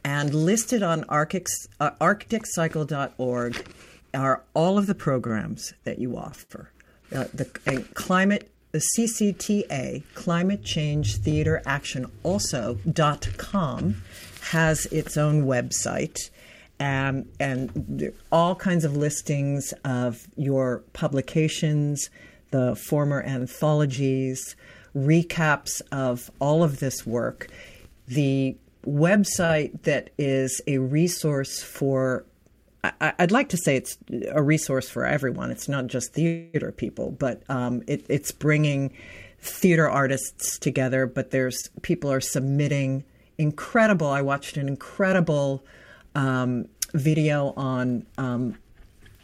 And 0.04 0.34
listed 0.36 0.84
on 0.84 1.04
Arctic, 1.06 1.48
uh, 1.80 1.92
arcticcycle.org 2.00 3.74
are 4.14 4.44
all 4.54 4.78
of 4.78 4.88
the 4.88 4.96
programs 4.96 5.74
that 5.84 6.00
you 6.00 6.16
offer. 6.16 6.70
Uh, 7.14 7.26
the 7.34 7.50
uh, 7.68 7.82
climate, 7.96 8.52
the 8.72 8.84
CCTA, 8.98 10.04
Climate 10.14 10.64
Change 10.64 11.18
Theater 11.18 11.62
Action 11.66 12.06
also 12.24 12.78
dot 12.92 13.28
com 13.38 14.04
has 14.56 14.86
its 14.86 15.18
own 15.18 15.43
website. 15.43 16.30
Um, 16.80 17.26
and 17.41 18.14
all 18.32 18.56
kinds 18.56 18.86
of 18.86 18.95
listings 18.95 19.74
of 19.84 20.28
your 20.38 20.82
publications, 20.93 22.10
the 22.51 22.76
former 22.76 23.22
anthologies, 23.22 24.56
recaps 24.95 25.82
of 25.91 26.32
all 26.39 26.64
of 26.64 26.80
this 26.80 27.06
work. 27.06 27.49
The 28.08 28.56
website 28.86 29.84
that 29.84 30.12
is 30.18 30.62
a 30.68 30.78
resource 30.78 31.62
for 31.62 32.26
I, 33.01 33.14
would 33.20 33.32
like 33.32 33.49
to 33.49 33.58
say 33.58 33.76
it's 33.76 33.97
a 34.32 34.43
resource 34.43 34.88
for 34.88 35.06
everyone. 35.06 35.49
It's 35.51 35.68
not 35.68 35.88
just 35.88 36.14
theater 36.14 36.72
people, 36.72 37.12
but 37.12 37.41
um, 37.49 37.82
it, 37.88 38.06
it's 38.10 38.32
bringing 38.32 38.93
theater 39.39 39.89
artists 39.89 40.60
together. 40.60 41.08
But 41.08 41.32
there's 41.32 41.70
people 41.82 42.12
are 42.12 42.22
submitting 42.22 43.03
incredible. 43.38 44.08
I 44.08 44.22
watched 44.22 44.58
an 44.58 44.68
incredible 44.68 45.64
um, 46.14 46.68
video 46.94 47.54
on 47.56 48.06
um, 48.18 48.58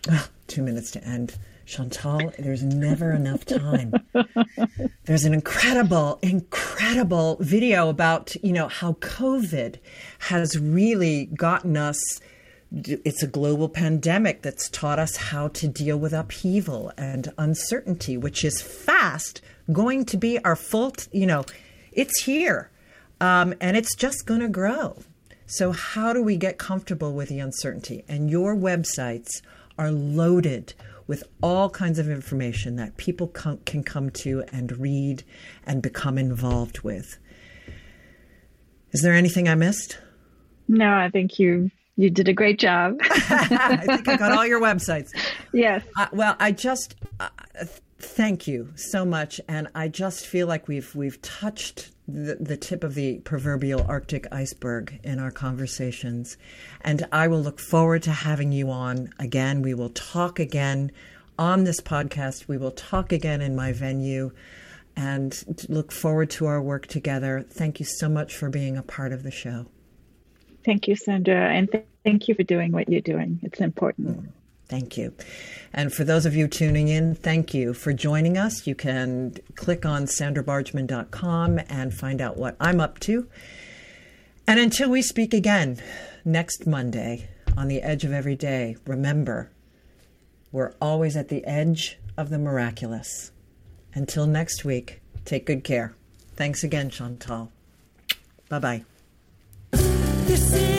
two 0.48 0.62
minutes 0.62 0.92
to 0.92 1.04
end. 1.04 1.38
Chantal, 1.66 2.34
there's 2.38 2.64
never 2.64 3.14
enough 3.14 3.46
time. 3.46 3.94
There's 5.06 5.24
an 5.24 5.34
incredible, 5.34 6.20
incredible 6.22 7.38
video 7.40 7.88
about, 7.88 8.36
you 8.44 8.52
know, 8.52 8.68
how 8.68 8.94
COVID 8.94 9.78
has 10.20 10.60
really 10.60 11.28
gotten 11.28 11.78
us 11.78 12.20
it's 12.74 13.22
a 13.22 13.28
global 13.28 13.68
pandemic 13.68 14.42
that's 14.42 14.70
taught 14.70 14.98
us 14.98 15.18
how 15.18 15.50
to 15.50 15.68
deal 15.68 15.98
with 15.98 16.14
upheaval 16.14 16.92
and 16.98 17.32
uncertainty, 17.38 18.16
which 18.16 18.46
is 18.46 18.62
fast 18.62 19.42
going 19.74 20.06
to 20.06 20.18
be 20.18 20.40
our 20.40 20.56
full, 20.56 20.94
you 21.12 21.26
know, 21.26 21.46
it's 21.92 22.24
here 22.24 22.70
um, 23.22 23.54
and 23.62 23.78
it's 23.78 23.96
just 23.96 24.26
going 24.26 24.42
to 24.42 24.50
grow. 24.50 24.98
So, 25.46 25.72
how 25.72 26.12
do 26.12 26.24
we 26.24 26.38
get 26.38 26.58
comfortable 26.58 27.14
with 27.14 27.30
the 27.30 27.40
uncertainty? 27.40 28.04
And 28.08 28.30
your 28.30 28.56
websites 28.56 29.42
are 29.78 29.92
loaded 29.92 30.74
with 31.08 31.24
all 31.42 31.70
kinds 31.70 32.00
of 32.00 32.10
information 32.10 32.78
that 32.78 32.98
people 32.98 33.28
com- 33.28 33.60
can 33.66 33.84
come 33.84 34.10
to 34.10 34.44
and 34.52 34.78
read 34.78 35.24
and 35.66 35.82
become 35.82 36.18
involved 36.18 36.82
with. 36.82 37.18
Is 38.92 39.02
there 39.02 39.14
anything 39.14 39.48
I 39.48 39.56
missed? 39.56 40.00
No, 40.68 40.94
I 40.94 41.10
think 41.10 41.38
you 41.38 41.70
you 41.98 42.10
did 42.10 42.28
a 42.28 42.34
great 42.34 42.60
job. 42.60 42.98
I 43.02 43.86
think 43.86 44.08
I 44.08 44.18
got 44.18 44.32
all 44.32 44.46
your 44.46 44.62
websites. 44.62 45.12
Yes. 45.54 45.84
Uh, 45.98 46.08
well, 46.14 46.38
I 46.40 46.54
just 46.54 46.96
uh, 47.20 47.28
thank 48.02 48.48
you 48.48 48.72
so 48.76 49.06
much, 49.06 49.40
and 49.48 49.68
I 49.76 49.88
just 49.88 50.26
feel 50.26 50.48
like 50.48 50.68
we've 50.68 50.94
we've 50.96 51.22
touched 51.22 51.92
the, 52.08 52.38
the 52.40 52.58
tip 52.58 52.84
of 52.84 52.96
the 52.96 53.20
proverbial 53.20 53.86
Arctic 53.88 54.28
iceberg 54.32 55.00
in 55.04 55.20
our 55.20 55.32
conversations, 55.32 56.38
and 56.82 57.08
I 57.12 57.28
will 57.28 57.42
look 57.42 57.60
forward 57.60 58.04
to 58.04 58.12
having 58.12 58.52
you 58.52 58.70
on 58.70 59.14
again. 59.20 59.62
We 59.62 59.74
will 59.74 59.90
talk 59.90 60.40
again 60.40 60.92
on 61.38 61.64
this 61.64 61.80
podcast. 61.80 62.48
We 62.48 62.58
will 62.58 62.72
talk 62.72 63.12
again 63.12 63.42
in 63.42 63.56
my 63.56 63.74
venue. 63.74 64.32
And 64.94 65.66
look 65.70 65.92
forward 65.94 66.30
to 66.32 66.48
our 66.48 66.62
work 66.62 66.86
together. 66.86 67.46
Thank 67.50 67.80
you 67.80 67.86
so 67.86 68.10
much 68.10 68.36
for 68.36 68.50
being 68.50 68.76
a 68.76 68.84
part 68.84 69.14
of 69.14 69.24
the 69.24 69.32
show. 69.32 69.68
Thank 70.66 70.90
you, 70.90 70.98
Sandra, 70.98 71.50
and 71.50 71.72
th- 71.72 71.86
thank 72.04 72.28
you 72.28 72.36
for 72.36 72.44
doing 72.44 72.74
what 72.74 72.90
you're 72.90 73.00
doing. 73.00 73.40
It's 73.42 73.62
important. 73.62 74.22
Mm. 74.22 74.30
Thank 74.72 74.98
you. 74.98 75.14
And 75.74 75.94
for 75.94 76.06
those 76.06 76.26
of 76.26 76.34
you 76.34 76.48
tuning 76.48 76.88
in, 76.88 77.14
thank 77.14 77.54
you 77.54 77.74
for 77.74 77.92
joining 77.92 78.38
us. 78.38 78.66
You 78.66 78.74
can 78.74 79.36
click 79.56 79.86
on 79.86 80.06
sandrabargman.com 80.06 81.60
and 81.68 81.94
find 81.94 82.22
out 82.22 82.38
what 82.38 82.56
I'm 82.58 82.80
up 82.80 82.98
to. 83.02 83.28
And 84.48 84.62
until 84.62 84.90
we 84.90 85.02
speak 85.02 85.34
again 85.34 85.78
next 86.24 86.66
Monday 86.66 87.28
on 87.58 87.68
the 87.68 87.82
edge 87.82 88.06
of 88.06 88.14
every 88.14 88.38
day, 88.38 88.78
remember, 88.88 89.52
we're 90.54 90.74
always 90.82 91.18
at 91.18 91.28
the 91.28 91.44
edge 91.46 92.00
of 92.16 92.30
the 92.30 92.40
miraculous. 92.40 93.32
Until 93.94 94.26
next 94.26 94.64
week, 94.64 95.02
take 95.26 95.46
good 95.46 95.66
care. 95.66 95.94
Thanks 96.38 96.64
again, 96.64 96.90
Chantal. 96.90 97.52
Bye 98.48 98.84
bye. 99.74 100.71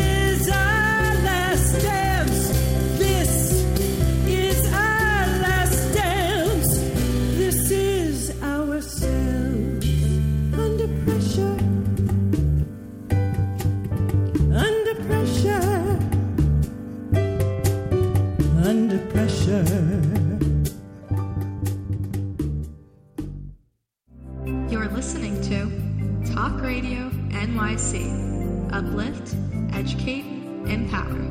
NYC. 27.63 28.73
Uplift, 28.73 29.37
educate, 29.73 30.25
empower. 30.67 31.31